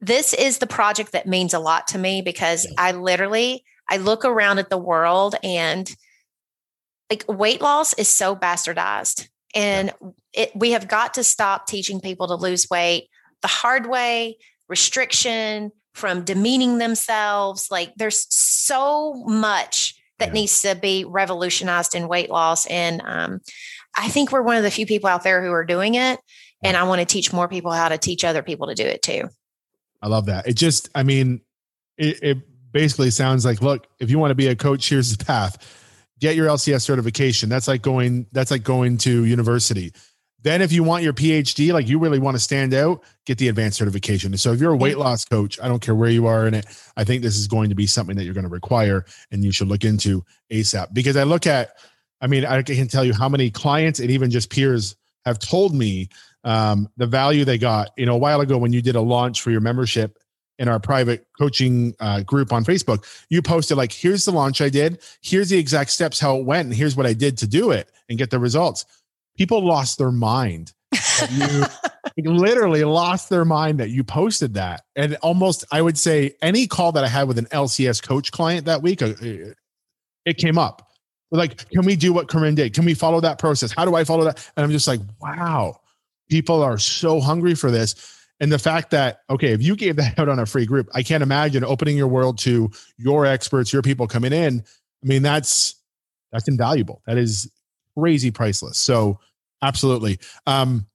this 0.00 0.34
is 0.34 0.58
the 0.58 0.66
project 0.66 1.12
that 1.12 1.26
means 1.26 1.54
a 1.54 1.60
lot 1.60 1.86
to 1.88 1.98
me 1.98 2.22
because. 2.22 2.66
I 2.76 2.92
literally 2.92 3.64
I 3.88 3.98
look 3.98 4.24
around 4.24 4.58
at 4.58 4.68
the 4.68 4.78
world 4.78 5.36
and 5.42 5.90
like 7.10 7.24
weight 7.28 7.60
loss 7.60 7.94
is 7.94 8.08
so 8.08 8.34
bastardized 8.34 9.28
and 9.54 9.92
it 10.32 10.50
we 10.54 10.72
have 10.72 10.88
got 10.88 11.14
to 11.14 11.24
stop 11.24 11.66
teaching 11.66 12.00
people 12.00 12.26
to 12.28 12.34
lose 12.34 12.68
weight 12.70 13.08
the 13.42 13.48
hard 13.48 13.86
way, 13.86 14.38
restriction, 14.68 15.72
from 15.94 16.24
demeaning 16.24 16.78
themselves. 16.78 17.68
Like 17.70 17.92
there's 17.96 18.26
so 18.34 19.14
much 19.26 19.94
that 20.18 20.32
needs 20.32 20.62
to 20.62 20.74
be 20.74 21.04
revolutionized 21.04 21.94
in 21.94 22.08
weight 22.08 22.30
loss. 22.30 22.64
And 22.66 23.02
um, 23.04 23.40
I 23.94 24.08
think 24.08 24.32
we're 24.32 24.42
one 24.42 24.56
of 24.56 24.62
the 24.62 24.70
few 24.70 24.86
people 24.86 25.08
out 25.08 25.22
there 25.22 25.42
who 25.44 25.52
are 25.52 25.64
doing 25.64 25.94
it. 25.94 26.20
And 26.62 26.76
I 26.76 26.84
want 26.84 27.00
to 27.00 27.04
teach 27.04 27.32
more 27.32 27.48
people 27.48 27.72
how 27.72 27.88
to 27.88 27.98
teach 27.98 28.24
other 28.24 28.42
people 28.42 28.68
to 28.68 28.74
do 28.74 28.84
it 28.84 29.02
too. 29.02 29.28
I 30.00 30.08
love 30.08 30.26
that. 30.26 30.46
It 30.46 30.54
just, 30.54 30.88
I 30.94 31.02
mean, 31.02 31.40
it, 31.98 32.22
it 32.22 32.38
basically 32.72 33.10
sounds 33.10 33.44
like, 33.44 33.62
look, 33.62 33.86
if 34.00 34.10
you 34.10 34.18
want 34.18 34.30
to 34.30 34.34
be 34.34 34.48
a 34.48 34.56
coach, 34.56 34.88
here's 34.88 35.16
the 35.16 35.24
path. 35.24 35.78
Get 36.20 36.36
your 36.36 36.46
LCS 36.46 36.82
certification. 36.82 37.48
That's 37.48 37.68
like 37.68 37.82
going, 37.82 38.26
that's 38.32 38.50
like 38.50 38.62
going 38.62 38.96
to 38.98 39.24
university. 39.24 39.92
Then 40.42 40.60
if 40.60 40.72
you 40.72 40.82
want 40.82 41.04
your 41.04 41.12
PhD, 41.12 41.72
like 41.72 41.88
you 41.88 41.98
really 41.98 42.18
want 42.18 42.36
to 42.36 42.42
stand 42.42 42.74
out, 42.74 43.02
get 43.26 43.38
the 43.38 43.48
advanced 43.48 43.78
certification. 43.78 44.36
So 44.36 44.52
if 44.52 44.60
you're 44.60 44.72
a 44.72 44.76
weight 44.76 44.98
loss 44.98 45.24
coach, 45.24 45.60
I 45.60 45.68
don't 45.68 45.80
care 45.80 45.94
where 45.94 46.10
you 46.10 46.26
are 46.26 46.48
in 46.48 46.54
it, 46.54 46.66
I 46.96 47.04
think 47.04 47.22
this 47.22 47.36
is 47.36 47.46
going 47.46 47.68
to 47.68 47.76
be 47.76 47.86
something 47.86 48.16
that 48.16 48.24
you're 48.24 48.34
going 48.34 48.44
to 48.44 48.50
require 48.50 49.04
and 49.30 49.44
you 49.44 49.52
should 49.52 49.68
look 49.68 49.84
into 49.84 50.24
ASAP. 50.50 50.92
Because 50.92 51.16
I 51.16 51.22
look 51.22 51.46
at 51.46 51.76
I 52.22 52.28
mean, 52.28 52.46
I 52.46 52.62
can 52.62 52.86
tell 52.86 53.04
you 53.04 53.12
how 53.12 53.28
many 53.28 53.50
clients 53.50 53.98
and 53.98 54.10
even 54.10 54.30
just 54.30 54.48
peers 54.48 54.94
have 55.26 55.40
told 55.40 55.74
me 55.74 56.08
um, 56.44 56.88
the 56.96 57.06
value 57.06 57.44
they 57.44 57.58
got. 57.58 57.90
You 57.96 58.06
know, 58.06 58.14
a 58.14 58.18
while 58.18 58.40
ago 58.40 58.56
when 58.56 58.72
you 58.72 58.80
did 58.80 58.94
a 58.94 59.00
launch 59.00 59.42
for 59.42 59.50
your 59.50 59.60
membership 59.60 60.18
in 60.58 60.68
our 60.68 60.78
private 60.78 61.26
coaching 61.38 61.94
uh, 61.98 62.22
group 62.22 62.52
on 62.52 62.64
Facebook, 62.64 63.04
you 63.28 63.42
posted 63.42 63.76
like, 63.76 63.92
"Here's 63.92 64.24
the 64.24 64.30
launch 64.30 64.60
I 64.60 64.68
did. 64.68 65.02
Here's 65.20 65.48
the 65.48 65.58
exact 65.58 65.90
steps 65.90 66.20
how 66.20 66.38
it 66.38 66.44
went, 66.44 66.66
and 66.66 66.74
here's 66.74 66.96
what 66.96 67.06
I 67.06 67.12
did 67.12 67.36
to 67.38 67.46
do 67.48 67.72
it 67.72 67.90
and 68.08 68.18
get 68.18 68.30
the 68.30 68.38
results." 68.38 68.84
People 69.36 69.64
lost 69.66 69.98
their 69.98 70.12
mind. 70.12 70.72
you 71.30 71.64
literally 72.30 72.84
lost 72.84 73.30
their 73.30 73.44
mind 73.44 73.80
that 73.80 73.90
you 73.90 74.04
posted 74.04 74.54
that, 74.54 74.82
and 74.94 75.16
almost 75.16 75.64
I 75.72 75.82
would 75.82 75.98
say 75.98 76.36
any 76.40 76.68
call 76.68 76.92
that 76.92 77.02
I 77.02 77.08
had 77.08 77.26
with 77.26 77.38
an 77.38 77.46
LCS 77.46 78.00
coach 78.00 78.30
client 78.30 78.66
that 78.66 78.82
week, 78.82 79.02
uh, 79.02 79.14
it 80.24 80.36
came 80.36 80.58
up 80.58 80.91
like, 81.38 81.68
can 81.70 81.84
we 81.84 81.96
do 81.96 82.12
what 82.12 82.28
Corinne 82.28 82.54
did? 82.54 82.74
Can 82.74 82.84
we 82.84 82.94
follow 82.94 83.20
that 83.20 83.38
process? 83.38 83.72
How 83.72 83.84
do 83.84 83.94
I 83.94 84.04
follow 84.04 84.24
that? 84.24 84.50
And 84.56 84.64
I'm 84.64 84.70
just 84.70 84.86
like, 84.86 85.00
wow, 85.20 85.80
people 86.28 86.62
are 86.62 86.78
so 86.78 87.20
hungry 87.20 87.54
for 87.54 87.70
this. 87.70 87.94
And 88.40 88.50
the 88.50 88.58
fact 88.58 88.90
that, 88.90 89.20
okay, 89.30 89.52
if 89.52 89.62
you 89.62 89.76
gave 89.76 89.96
that 89.96 90.18
out 90.18 90.28
on 90.28 90.38
a 90.38 90.46
free 90.46 90.66
group, 90.66 90.88
I 90.94 91.02
can't 91.02 91.22
imagine 91.22 91.64
opening 91.64 91.96
your 91.96 92.08
world 92.08 92.38
to 92.38 92.70
your 92.98 93.24
experts, 93.24 93.72
your 93.72 93.82
people 93.82 94.06
coming 94.06 94.32
in. 94.32 94.62
I 95.02 95.06
mean, 95.06 95.22
that's 95.22 95.76
that's 96.32 96.48
invaluable. 96.48 97.02
That 97.06 97.18
is 97.18 97.50
crazy 97.96 98.30
priceless. 98.30 98.78
So 98.78 99.20
absolutely. 99.62 100.18
Um, 100.46 100.86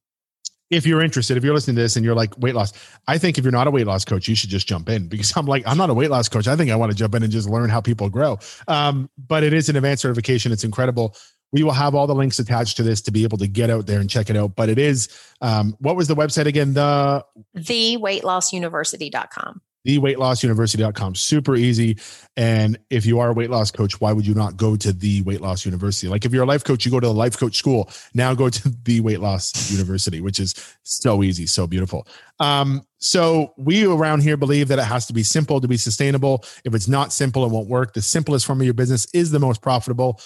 if 0.70 0.86
you're 0.86 1.02
interested, 1.02 1.36
if 1.36 1.44
you're 1.44 1.54
listening 1.54 1.76
to 1.76 1.82
this 1.82 1.96
and 1.96 2.04
you're 2.04 2.14
like 2.14 2.36
weight 2.38 2.54
loss, 2.54 2.72
I 3.06 3.18
think 3.18 3.38
if 3.38 3.44
you're 3.44 3.52
not 3.52 3.66
a 3.66 3.70
weight 3.70 3.86
loss 3.86 4.04
coach, 4.04 4.28
you 4.28 4.34
should 4.34 4.50
just 4.50 4.68
jump 4.68 4.88
in 4.88 5.08
because 5.08 5.32
I'm 5.36 5.46
like, 5.46 5.62
I'm 5.66 5.78
not 5.78 5.90
a 5.90 5.94
weight 5.94 6.10
loss 6.10 6.28
coach. 6.28 6.48
I 6.48 6.56
think 6.56 6.70
I 6.70 6.76
want 6.76 6.92
to 6.92 6.98
jump 6.98 7.14
in 7.14 7.22
and 7.22 7.32
just 7.32 7.48
learn 7.48 7.70
how 7.70 7.80
people 7.80 8.08
grow. 8.08 8.38
Um, 8.66 9.08
but 9.26 9.42
it 9.42 9.52
is 9.52 9.68
an 9.68 9.76
advanced 9.76 10.02
certification. 10.02 10.52
It's 10.52 10.64
incredible. 10.64 11.16
We 11.50 11.62
will 11.62 11.72
have 11.72 11.94
all 11.94 12.06
the 12.06 12.14
links 12.14 12.38
attached 12.38 12.76
to 12.76 12.82
this 12.82 13.00
to 13.02 13.10
be 13.10 13.22
able 13.22 13.38
to 13.38 13.46
get 13.46 13.70
out 13.70 13.86
there 13.86 14.00
and 14.00 14.10
check 14.10 14.28
it 14.28 14.36
out. 14.36 14.54
But 14.54 14.68
it 14.68 14.78
is, 14.78 15.08
um, 15.40 15.74
what 15.80 15.96
was 15.96 16.06
the 16.06 16.14
website 16.14 16.44
again? 16.44 16.74
The 16.74 17.24
theweightlossuniversity.com 17.56 19.62
theweightlossuniversity.com. 19.86 21.14
Super 21.14 21.56
easy. 21.56 21.98
And 22.36 22.78
if 22.90 23.06
you 23.06 23.20
are 23.20 23.30
a 23.30 23.32
weight 23.32 23.50
loss 23.50 23.70
coach, 23.70 24.00
why 24.00 24.12
would 24.12 24.26
you 24.26 24.34
not 24.34 24.56
go 24.56 24.76
to 24.76 24.92
the 24.92 25.22
weight 25.22 25.40
loss 25.40 25.64
university? 25.64 26.08
Like 26.08 26.24
if 26.24 26.32
you're 26.32 26.42
a 26.42 26.46
life 26.46 26.64
coach, 26.64 26.84
you 26.84 26.90
go 26.90 27.00
to 27.00 27.06
the 27.06 27.14
life 27.14 27.38
coach 27.38 27.56
school. 27.56 27.90
Now 28.14 28.34
go 28.34 28.48
to 28.48 28.68
the 28.84 29.00
weight 29.00 29.20
loss 29.20 29.70
university, 29.70 30.20
which 30.20 30.40
is 30.40 30.54
so 30.82 31.22
easy, 31.22 31.46
so 31.46 31.66
beautiful. 31.66 32.06
Um, 32.40 32.82
so 32.98 33.54
we 33.56 33.86
around 33.86 34.22
here 34.22 34.36
believe 34.36 34.68
that 34.68 34.78
it 34.78 34.84
has 34.84 35.06
to 35.06 35.12
be 35.12 35.22
simple 35.22 35.60
to 35.60 35.68
be 35.68 35.76
sustainable. 35.76 36.44
If 36.64 36.74
it's 36.74 36.88
not 36.88 37.12
simple, 37.12 37.44
it 37.44 37.50
won't 37.50 37.68
work. 37.68 37.94
The 37.94 38.02
simplest 38.02 38.46
form 38.46 38.60
of 38.60 38.64
your 38.64 38.74
business 38.74 39.06
is 39.14 39.30
the 39.30 39.38
most 39.38 39.62
profitable. 39.62 40.20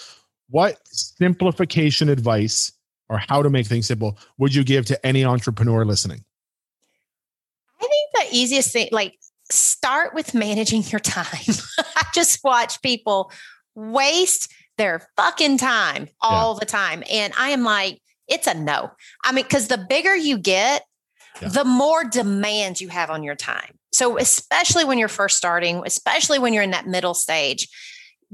What 0.49 0.79
simplification 0.85 2.09
advice 2.09 2.71
or 3.09 3.17
how 3.17 3.41
to 3.41 3.49
make 3.49 3.67
things 3.67 3.87
simple 3.87 4.17
would 4.37 4.53
you 4.53 4.63
give 4.63 4.85
to 4.87 5.05
any 5.05 5.23
entrepreneur 5.23 5.85
listening? 5.85 6.23
I 7.79 7.87
think 7.87 8.29
the 8.31 8.37
easiest 8.37 8.71
thing, 8.71 8.89
like 8.91 9.17
start 9.53 10.13
with 10.13 10.33
managing 10.33 10.83
your 10.83 10.99
time. 10.99 11.55
I 11.95 12.05
just 12.13 12.43
watch 12.43 12.81
people 12.81 13.31
waste 13.75 14.51
their 14.77 15.07
fucking 15.15 15.57
time 15.57 16.09
all 16.21 16.53
yeah. 16.55 16.59
the 16.59 16.65
time. 16.65 17.03
And 17.09 17.33
I 17.37 17.49
am 17.49 17.63
like, 17.63 18.01
it's 18.27 18.47
a 18.47 18.53
no. 18.53 18.91
I 19.23 19.31
mean, 19.31 19.43
because 19.43 19.67
the 19.67 19.77
bigger 19.77 20.15
you 20.15 20.37
get, 20.37 20.83
yeah. 21.41 21.49
the 21.49 21.65
more 21.65 22.03
demands 22.03 22.81
you 22.81 22.89
have 22.89 23.09
on 23.09 23.23
your 23.23 23.35
time. 23.35 23.77
So, 23.91 24.17
especially 24.17 24.85
when 24.85 24.97
you're 24.97 25.07
first 25.07 25.37
starting, 25.37 25.83
especially 25.85 26.39
when 26.39 26.53
you're 26.53 26.63
in 26.63 26.71
that 26.71 26.87
middle 26.87 27.13
stage, 27.13 27.67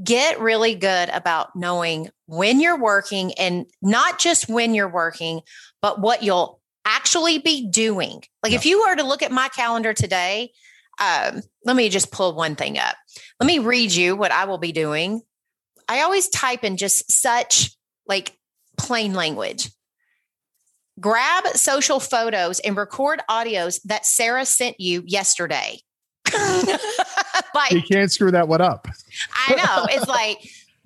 get 0.02 0.40
really 0.40 0.76
good 0.76 1.10
about 1.10 1.56
knowing 1.56 2.10
when 2.28 2.62
you're 2.62 2.80
working 2.80 3.34
and 3.34 3.66
not 3.82 4.20
just 4.20 4.48
when 4.48 4.74
you're 4.74 4.88
working, 4.88 5.42
but 5.82 6.00
what 6.00 6.24
you'll 6.24 6.62
actually 6.86 7.40
be 7.40 7.70
doing. 7.70 8.24
Like 8.42 8.54
if 8.54 8.66
you 8.66 8.80
were 8.80 8.96
to 8.96 9.04
look 9.04 9.22
at 9.22 9.32
my 9.32 9.50
calendar 9.50 9.94
today, 9.94 10.52
um, 11.00 11.42
let 11.66 11.76
me 11.76 11.90
just 11.90 12.12
pull 12.12 12.36
one 12.36 12.56
thing 12.56 12.78
up. 12.78 12.96
Let 13.40 13.48
me 13.48 13.60
read 13.60 13.94
you 13.94 14.16
what 14.16 14.32
I 14.32 14.46
will 14.46 14.58
be 14.58 14.72
doing. 14.72 15.22
I 15.88 16.02
always 16.02 16.30
type 16.30 16.64
in 16.64 16.78
just 16.78 17.12
such 17.12 17.76
like 18.08 18.38
plain 18.78 19.14
language. 19.14 19.70
Grab 21.00 21.48
social 21.56 22.00
photos 22.00 22.60
and 22.60 22.76
record 22.76 23.22
audios 23.30 23.80
that 23.86 24.06
Sarah 24.06 24.46
sent 24.46 24.80
you 24.80 25.04
yesterday. 25.06 25.80
like 27.56 27.72
you 27.72 27.82
can't 27.82 28.12
screw 28.12 28.32
that 28.32 28.48
one 28.48 28.62
up. 28.62 28.88
I 29.34 29.56
know. 29.56 29.88
It's 29.90 30.08
like 30.08 30.38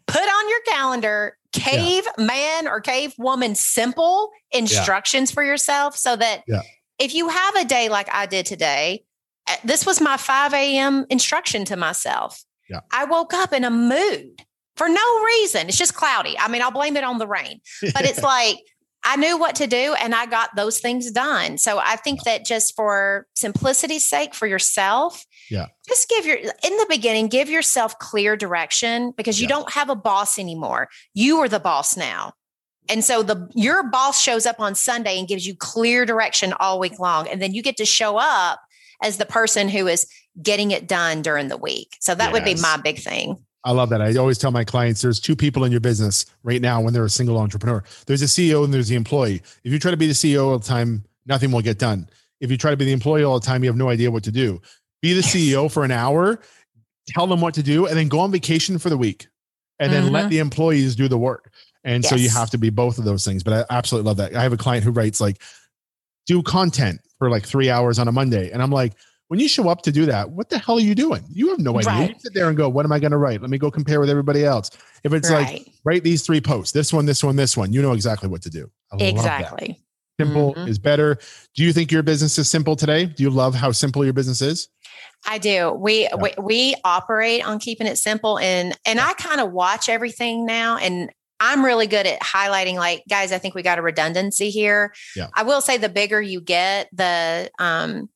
put 0.08 0.22
on 0.22 0.50
your 0.50 0.62
calendar 0.68 1.38
cave 1.52 2.06
yeah. 2.18 2.26
man 2.26 2.68
or 2.68 2.82
cave 2.82 3.14
woman 3.18 3.56
simple 3.56 4.32
instructions 4.52 5.32
yeah. 5.32 5.34
for 5.34 5.44
yourself 5.44 5.96
so 5.96 6.16
that 6.16 6.44
yeah. 6.48 6.62
if 7.00 7.14
you 7.14 7.30
have 7.30 7.56
a 7.56 7.66
day 7.66 7.90
like 7.90 8.10
I 8.12 8.26
did 8.26 8.46
today, 8.46 9.04
this 9.64 9.86
was 9.86 10.02
my 10.02 10.18
5 10.18 10.54
a.m. 10.54 11.06
instruction 11.10 11.66
to 11.66 11.76
myself. 11.76 12.44
Yeah. 12.70 12.80
I 12.92 13.06
woke 13.06 13.34
up 13.34 13.54
in 13.54 13.64
a 13.64 13.70
mood 13.70 14.42
for 14.76 14.88
no 14.88 15.24
reason. 15.26 15.68
It's 15.68 15.78
just 15.78 15.96
cloudy. 15.96 16.36
I 16.40 16.48
mean, 16.48 16.62
I'll 16.62 16.72
blame 16.72 16.98
it 16.98 17.04
on 17.04 17.18
the 17.18 17.28
rain, 17.28 17.62
but 17.94 18.06
it's 18.06 18.24
like 18.24 18.58
I 19.04 19.18
knew 19.18 19.38
what 19.38 19.56
to 19.56 19.68
do 19.68 19.96
and 20.00 20.16
I 20.16 20.26
got 20.26 20.56
those 20.56 20.80
things 20.80 21.12
done. 21.12 21.58
So 21.58 21.78
I 21.78 21.98
think 21.98 22.24
that 22.24 22.46
just 22.46 22.76
for 22.76 23.28
simplicity's 23.36 24.10
sake 24.10 24.34
for 24.34 24.48
yourself, 24.48 25.26
yeah. 25.50 25.68
Just 25.88 26.10
give 26.10 26.26
your 26.26 26.38
in 26.38 26.78
the 26.78 26.86
beginning, 26.90 27.28
give 27.28 27.50
yourself 27.50 28.00
clear 28.00 28.36
direction 28.36 29.14
because 29.16 29.40
you 29.40 29.46
yeah. 29.46 29.56
don't 29.56 29.72
have 29.74 29.90
a 29.90 29.96
boss 29.96 30.40
anymore. 30.40 30.90
You 31.14 31.40
are 31.40 31.50
the 31.50 31.60
boss 31.60 31.98
now. 31.98 32.34
And 32.90 33.04
so 33.04 33.24
the 33.24 33.50
your 33.54 33.84
boss 33.84 34.22
shows 34.22 34.46
up 34.46 34.60
on 34.60 34.76
Sunday 34.76 35.20
and 35.20 35.28
gives 35.28 35.46
you 35.46 35.56
clear 35.56 36.06
direction 36.06 36.54
all 36.60 36.80
week 36.80 37.00
long 37.00 37.28
and 37.28 37.42
then 37.42 37.54
you 37.54 37.62
get 37.62 37.78
to 37.78 37.86
show 37.86 38.18
up 38.18 38.60
as 39.04 39.18
the 39.18 39.26
person 39.26 39.70
who 39.70 39.88
is 39.88 40.08
getting 40.42 40.72
it 40.72 40.88
done 40.88 41.22
during 41.22 41.50
the 41.50 41.58
week. 41.58 41.96
So 42.00 42.16
that 42.16 42.26
yes. 42.26 42.34
would 42.34 42.46
be 42.46 42.56
my 42.56 42.78
big 42.78 43.00
thing. 43.00 43.38
I 43.66 43.72
love 43.72 43.90
that. 43.90 44.02
I 44.02 44.16
always 44.16 44.38
tell 44.38 44.52
my 44.52 44.64
clients 44.64 45.02
there's 45.02 45.20
two 45.20 45.36
people 45.36 45.64
in 45.64 45.72
your 45.72 45.80
business 45.80 46.26
right 46.44 46.62
now 46.62 46.82
when 46.82 46.94
they're 46.94 47.06
a 47.06 47.10
single 47.10 47.38
entrepreneur. 47.38 47.84
There's 48.08 48.22
a 48.22 48.26
CEO 48.26 48.66
and 48.66 48.74
there's 48.74 48.90
the 48.90 48.96
employee. 48.96 49.42
If 49.64 49.72
you 49.72 49.80
try 49.80 49.92
to 49.92 49.98
be 49.98 50.08
the 50.08 50.14
CEO 50.14 50.48
all 50.48 50.60
the 50.60 50.66
time, 50.66 51.04
nothing 51.26 51.52
will 51.52 51.62
get 51.62 51.80
done. 51.80 52.10
If 52.42 52.52
you 52.52 52.58
try 52.58 52.72
to 52.72 52.78
be 52.78 52.86
the 52.86 52.92
employee 52.92 53.24
all 53.24 53.40
the 53.40 53.46
time, 53.46 53.64
you 53.64 53.70
have 53.70 53.78
no 53.78 53.90
idea 53.90 54.12
what 54.12 54.24
to 54.24 54.32
do. 54.32 54.62
Be 55.02 55.14
the 55.14 55.22
CEO 55.22 55.72
for 55.72 55.86
an 55.86 55.92
hour, 55.92 56.42
tell 57.08 57.28
them 57.28 57.40
what 57.40 57.54
to 57.54 57.64
do, 57.64 57.86
and 57.86 57.96
then 57.96 58.10
go 58.10 58.20
on 58.20 58.32
vacation 58.32 58.78
for 58.78 58.90
the 58.90 58.98
week. 58.98 59.28
And 59.80 59.92
then 59.92 60.04
mm-hmm. 60.06 60.14
let 60.14 60.30
the 60.30 60.40
employees 60.40 60.96
do 60.96 61.08
the 61.08 61.18
work. 61.18 61.52
And 61.84 62.04
yes. 62.04 62.10
so 62.10 62.16
you 62.16 62.30
have 62.30 62.50
to 62.52 62.58
be 62.58 62.70
both 62.70 62.98
of 62.98 63.06
those 63.06 63.26
things. 63.26 63.44
But 63.44 63.54
I 63.70 63.76
absolutely 63.76 64.08
love 64.08 64.18
that. 64.18 64.36
I 64.36 64.44
have 64.44 64.54
a 64.54 64.58
client 64.58 64.84
who 64.84 64.92
writes 64.92 65.20
like, 65.20 65.42
do 66.26 66.42
content 66.44 67.02
for 67.24 67.30
like 67.30 67.46
three 67.46 67.70
hours 67.70 68.00
on 68.00 68.10
a 68.10 68.12
Monday. 68.12 68.52
And 68.52 68.62
I'm 68.62 68.70
like, 68.70 68.96
when 69.30 69.40
you 69.40 69.48
show 69.48 69.70
up 69.70 69.82
to 69.84 69.94
do 69.94 70.06
that, 70.08 70.32
what 70.32 70.50
the 70.50 70.58
hell 70.60 70.76
are 70.76 70.82
you 70.82 70.94
doing? 70.94 71.24
You 71.30 71.52
have 71.52 71.60
no 71.60 71.80
idea. 71.80 71.90
Right. 71.90 72.10
You 72.10 72.16
sit 72.20 72.34
there 72.34 72.50
and 72.50 72.58
go, 72.58 72.68
what 72.68 72.84
am 72.84 72.92
I 72.92 73.00
going 73.00 73.12
to 73.12 73.18
write? 73.18 73.40
Let 73.40 73.50
me 73.50 73.58
go 73.58 73.72
compare 73.72 74.02
with 74.02 74.10
everybody 74.10 74.44
else. 74.44 74.72
If 75.06 75.14
it's 75.14 75.32
right. 75.32 75.48
like, 75.48 75.68
write 75.86 76.04
these 76.04 76.26
three 76.26 76.42
posts, 76.42 76.74
this 76.74 76.92
one, 76.92 77.06
this 77.06 77.24
one, 77.24 77.38
this 77.38 77.56
one, 77.56 77.72
you 77.72 77.82
know 77.82 77.94
exactly 77.94 78.28
what 78.28 78.42
to 78.42 78.50
do. 78.50 78.70
I 78.92 79.02
exactly. 79.06 79.80
Simple 80.20 80.54
mm-hmm. 80.54 80.68
is 80.68 80.80
better. 80.80 81.18
Do 81.56 81.64
you 81.64 81.72
think 81.72 81.94
your 81.94 82.04
business 82.04 82.38
is 82.38 82.50
simple 82.50 82.76
today? 82.76 83.06
Do 83.06 83.24
you 83.24 83.30
love 83.30 83.56
how 83.56 83.72
simple 83.72 84.04
your 84.04 84.14
business 84.14 84.42
is? 84.42 84.68
I 85.26 85.38
do. 85.38 85.72
We, 85.72 86.04
yeah. 86.04 86.16
we 86.18 86.34
we 86.42 86.76
operate 86.84 87.48
on 87.48 87.58
keeping 87.60 87.88
it 87.88 87.98
simple 87.98 88.38
and 88.38 88.78
and 88.86 89.00
I 89.00 89.14
kind 89.14 89.40
of 89.40 89.54
watch 89.54 89.88
everything 89.88 90.46
now 90.46 90.76
and 90.76 91.10
I'm 91.44 91.66
really 91.66 91.88
good 91.88 92.08
at 92.08 92.22
highlighting 92.22 92.76
like 92.76 93.04
guys 93.10 93.34
I 93.34 93.38
think 93.38 93.54
we 93.54 93.64
got 93.64 93.78
a 93.78 93.82
redundancy 93.82 94.50
here. 94.50 94.94
Yeah. 95.16 95.28
I 95.34 95.44
will 95.44 95.60
say 95.60 95.78
the 95.78 95.90
bigger 95.90 96.22
you 96.22 96.40
get 96.40 96.90
the 96.94 97.52
um 97.60 98.10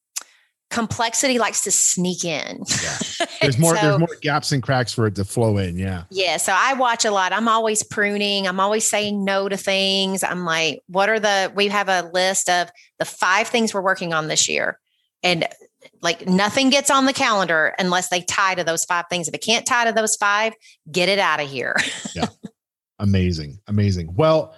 complexity 0.69 1.37
likes 1.39 1.61
to 1.61 1.71
sneak 1.71 2.23
in. 2.23 2.63
Yeah. 2.83 2.97
There's 3.41 3.57
more 3.57 3.75
so, 3.75 3.81
there's 3.81 3.99
more 3.99 4.17
gaps 4.21 4.51
and 4.51 4.61
cracks 4.61 4.91
for 4.91 5.07
it 5.07 5.15
to 5.15 5.23
flow 5.23 5.57
in, 5.57 5.77
yeah. 5.77 6.03
Yeah, 6.09 6.37
so 6.37 6.53
I 6.55 6.73
watch 6.73 7.05
a 7.05 7.11
lot. 7.11 7.31
I'm 7.31 7.47
always 7.47 7.83
pruning, 7.83 8.47
I'm 8.47 8.59
always 8.59 8.89
saying 8.89 9.23
no 9.23 9.47
to 9.47 9.55
things. 9.55 10.23
I'm 10.23 10.43
like, 10.43 10.81
what 10.87 11.07
are 11.07 11.19
the 11.19 11.51
we 11.55 11.67
have 11.67 11.87
a 11.87 12.09
list 12.13 12.49
of 12.49 12.69
the 12.99 13.05
five 13.05 13.47
things 13.47 13.73
we're 13.73 13.81
working 13.81 14.13
on 14.13 14.27
this 14.27 14.49
year. 14.49 14.79
And 15.23 15.47
like 16.01 16.27
nothing 16.27 16.69
gets 16.69 16.89
on 16.89 17.05
the 17.05 17.13
calendar 17.13 17.73
unless 17.79 18.09
they 18.09 18.21
tie 18.21 18.55
to 18.55 18.63
those 18.63 18.85
five 18.85 19.05
things. 19.09 19.27
If 19.27 19.33
it 19.33 19.43
can't 19.43 19.65
tie 19.65 19.85
to 19.85 19.91
those 19.91 20.15
five, 20.15 20.53
get 20.91 21.09
it 21.09 21.19
out 21.19 21.39
of 21.39 21.49
here. 21.49 21.75
yeah. 22.15 22.27
Amazing. 22.99 23.59
Amazing. 23.67 24.13
Well, 24.15 24.55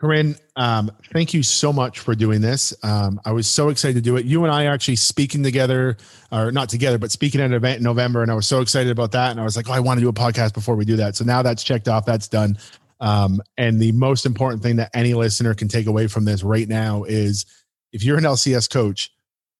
Corinne, 0.00 0.34
um, 0.56 0.90
thank 1.12 1.34
you 1.34 1.42
so 1.42 1.74
much 1.74 1.98
for 1.98 2.14
doing 2.14 2.40
this. 2.40 2.72
Um, 2.82 3.20
I 3.26 3.32
was 3.32 3.46
so 3.46 3.68
excited 3.68 3.96
to 3.96 4.00
do 4.00 4.16
it. 4.16 4.24
You 4.24 4.44
and 4.44 4.52
I 4.52 4.64
are 4.64 4.72
actually 4.72 4.96
speaking 4.96 5.42
together, 5.42 5.98
or 6.32 6.50
not 6.50 6.70
together, 6.70 6.96
but 6.96 7.10
speaking 7.10 7.38
at 7.40 7.46
an 7.46 7.52
event 7.52 7.78
in 7.78 7.82
November, 7.84 8.22
and 8.22 8.30
I 8.30 8.34
was 8.34 8.46
so 8.46 8.62
excited 8.62 8.90
about 8.90 9.12
that. 9.12 9.30
And 9.30 9.38
I 9.38 9.44
was 9.44 9.56
like, 9.56 9.68
oh, 9.68 9.72
I 9.72 9.80
want 9.80 9.98
to 9.98 10.02
do 10.02 10.08
a 10.08 10.12
podcast 10.12 10.54
before 10.54 10.74
we 10.74 10.86
do 10.86 10.96
that. 10.96 11.16
So 11.16 11.24
now 11.24 11.42
that's 11.42 11.62
checked 11.62 11.86
off. 11.86 12.06
That's 12.06 12.28
done. 12.28 12.56
Um, 13.00 13.42
and 13.58 13.78
the 13.78 13.92
most 13.92 14.24
important 14.24 14.62
thing 14.62 14.76
that 14.76 14.90
any 14.94 15.12
listener 15.12 15.54
can 15.54 15.68
take 15.68 15.86
away 15.86 16.06
from 16.06 16.24
this 16.24 16.42
right 16.42 16.68
now 16.68 17.04
is 17.04 17.44
if 17.92 18.02
you're 18.02 18.16
an 18.18 18.24
LCS 18.24 18.70
coach, 18.70 19.10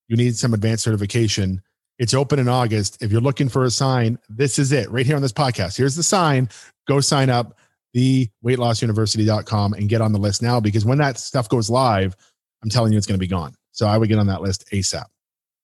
you 0.08 0.16
need 0.16 0.36
some 0.36 0.54
advanced 0.54 0.84
certification. 0.84 1.60
It's 1.98 2.14
open 2.14 2.38
in 2.38 2.48
August. 2.48 3.02
If 3.02 3.12
you're 3.12 3.20
looking 3.20 3.50
for 3.50 3.64
a 3.64 3.70
sign, 3.70 4.18
this 4.30 4.58
is 4.58 4.72
it 4.72 4.90
right 4.90 5.04
here 5.04 5.16
on 5.16 5.22
this 5.22 5.32
podcast. 5.32 5.76
Here's 5.76 5.96
the 5.96 6.02
sign. 6.02 6.48
Go 6.88 7.00
sign 7.00 7.28
up 7.28 7.58
the 7.92 8.28
weightlossuniversity.com 8.44 9.72
and 9.74 9.88
get 9.88 10.00
on 10.00 10.12
the 10.12 10.18
list 10.18 10.42
now 10.42 10.60
because 10.60 10.84
when 10.84 10.98
that 10.98 11.18
stuff 11.18 11.48
goes 11.48 11.68
live, 11.70 12.16
I'm 12.62 12.70
telling 12.70 12.92
you 12.92 12.98
it's 12.98 13.06
going 13.06 13.18
to 13.18 13.22
be 13.22 13.26
gone. 13.26 13.54
So 13.72 13.86
I 13.86 13.96
would 13.98 14.08
get 14.08 14.18
on 14.18 14.26
that 14.26 14.42
list 14.42 14.66
ASAP. 14.72 15.06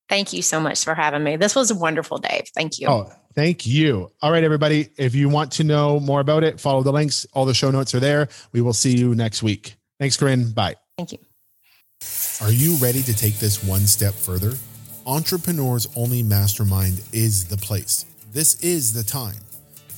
Thank 0.09 0.33
you 0.33 0.43
so 0.43 0.61
much 0.61 0.85
for 0.85 0.95
having 0.95 1.25
me. 1.25 1.37
This 1.37 1.57
was 1.57 1.71
a 1.71 1.75
wonderful, 1.75 2.19
Dave. 2.19 2.49
Thank 2.55 2.79
you. 2.79 2.89
Oh, 2.89 3.11
thank 3.35 3.67
you. 3.67 4.11
All 4.23 4.31
right, 4.31 4.45
everybody. 4.45 4.89
If 4.97 5.15
you 5.15 5.29
want 5.29 5.51
to 5.53 5.65
know 5.65 5.99
more 5.99 6.21
about 6.21 6.45
it, 6.45 6.61
follow 6.61 6.83
the 6.83 6.93
links. 6.93 7.27
All 7.33 7.45
the 7.45 7.55
show 7.55 7.71
notes 7.71 7.95
are 7.95 8.01
there. 8.01 8.29
We 8.53 8.61
will 8.61 8.73
see 8.73 8.97
you 8.97 9.15
next 9.15 9.43
week. 9.43 9.77
Thanks, 9.99 10.17
Corinne. 10.17 10.53
Bye. 10.53 10.77
Thank 10.97 11.13
you. 11.13 11.19
Are 12.41 12.53
you 12.53 12.77
ready 12.77 13.03
to 13.03 13.17
take 13.17 13.39
this 13.39 13.65
one 13.65 13.87
step 13.87 14.15
further? 14.15 14.53
Entrepreneurs 15.07 15.89
Only 15.97 16.23
Mastermind 16.23 17.01
is 17.13 17.47
the 17.47 17.57
place. 17.57 18.07
This 18.33 18.63
is 18.63 18.93
the 18.93 19.03
time. 19.03 19.46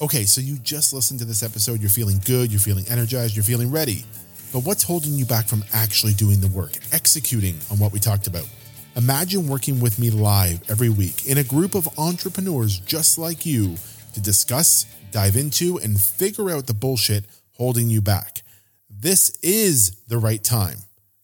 Okay, 0.01 0.27
so 0.27 0.41
you 0.41 0.59
just 0.59 0.95
listened 0.95 1.19
to 1.19 1.27
this 1.27 1.43
episode. 1.43 1.81
You're 1.81 1.91
feeling 1.91 2.21
good, 2.25 2.53
you're 2.53 2.61
feeling 2.61 2.85
energized, 2.89 3.35
you're 3.35 3.43
feeling 3.43 3.69
ready. 3.69 4.05
But 4.53 4.61
what's 4.61 4.85
holding 4.85 5.15
you 5.15 5.25
back 5.25 5.49
from 5.49 5.65
actually 5.73 6.13
doing 6.13 6.41
the 6.41 6.47
work, 6.47 6.71
executing 6.93 7.59
on 7.69 7.81
what 7.81 7.93
we 7.93 7.99
talked 7.99 8.29
about? 8.29 8.49
Imagine 8.95 9.49
working 9.49 9.81
with 9.81 9.99
me 9.99 10.11
live 10.11 10.63
every 10.71 10.89
week 10.89 11.27
in 11.27 11.39
a 11.39 11.43
group 11.43 11.75
of 11.75 11.89
entrepreneurs 11.99 12.79
just 12.79 13.19
like 13.19 13.45
you 13.45 13.75
to 14.15 14.21
discuss, 14.21 14.87
dive 15.11 15.35
into, 15.35 15.79
and 15.79 16.01
figure 16.01 16.49
out 16.49 16.69
the 16.69 16.75
bullshit 16.75 17.25
holding 17.55 17.91
you 17.91 18.01
back. 18.01 18.43
This 18.89 19.37
is 19.43 19.97
the 20.07 20.19
right 20.19 20.45
time. 20.45 20.77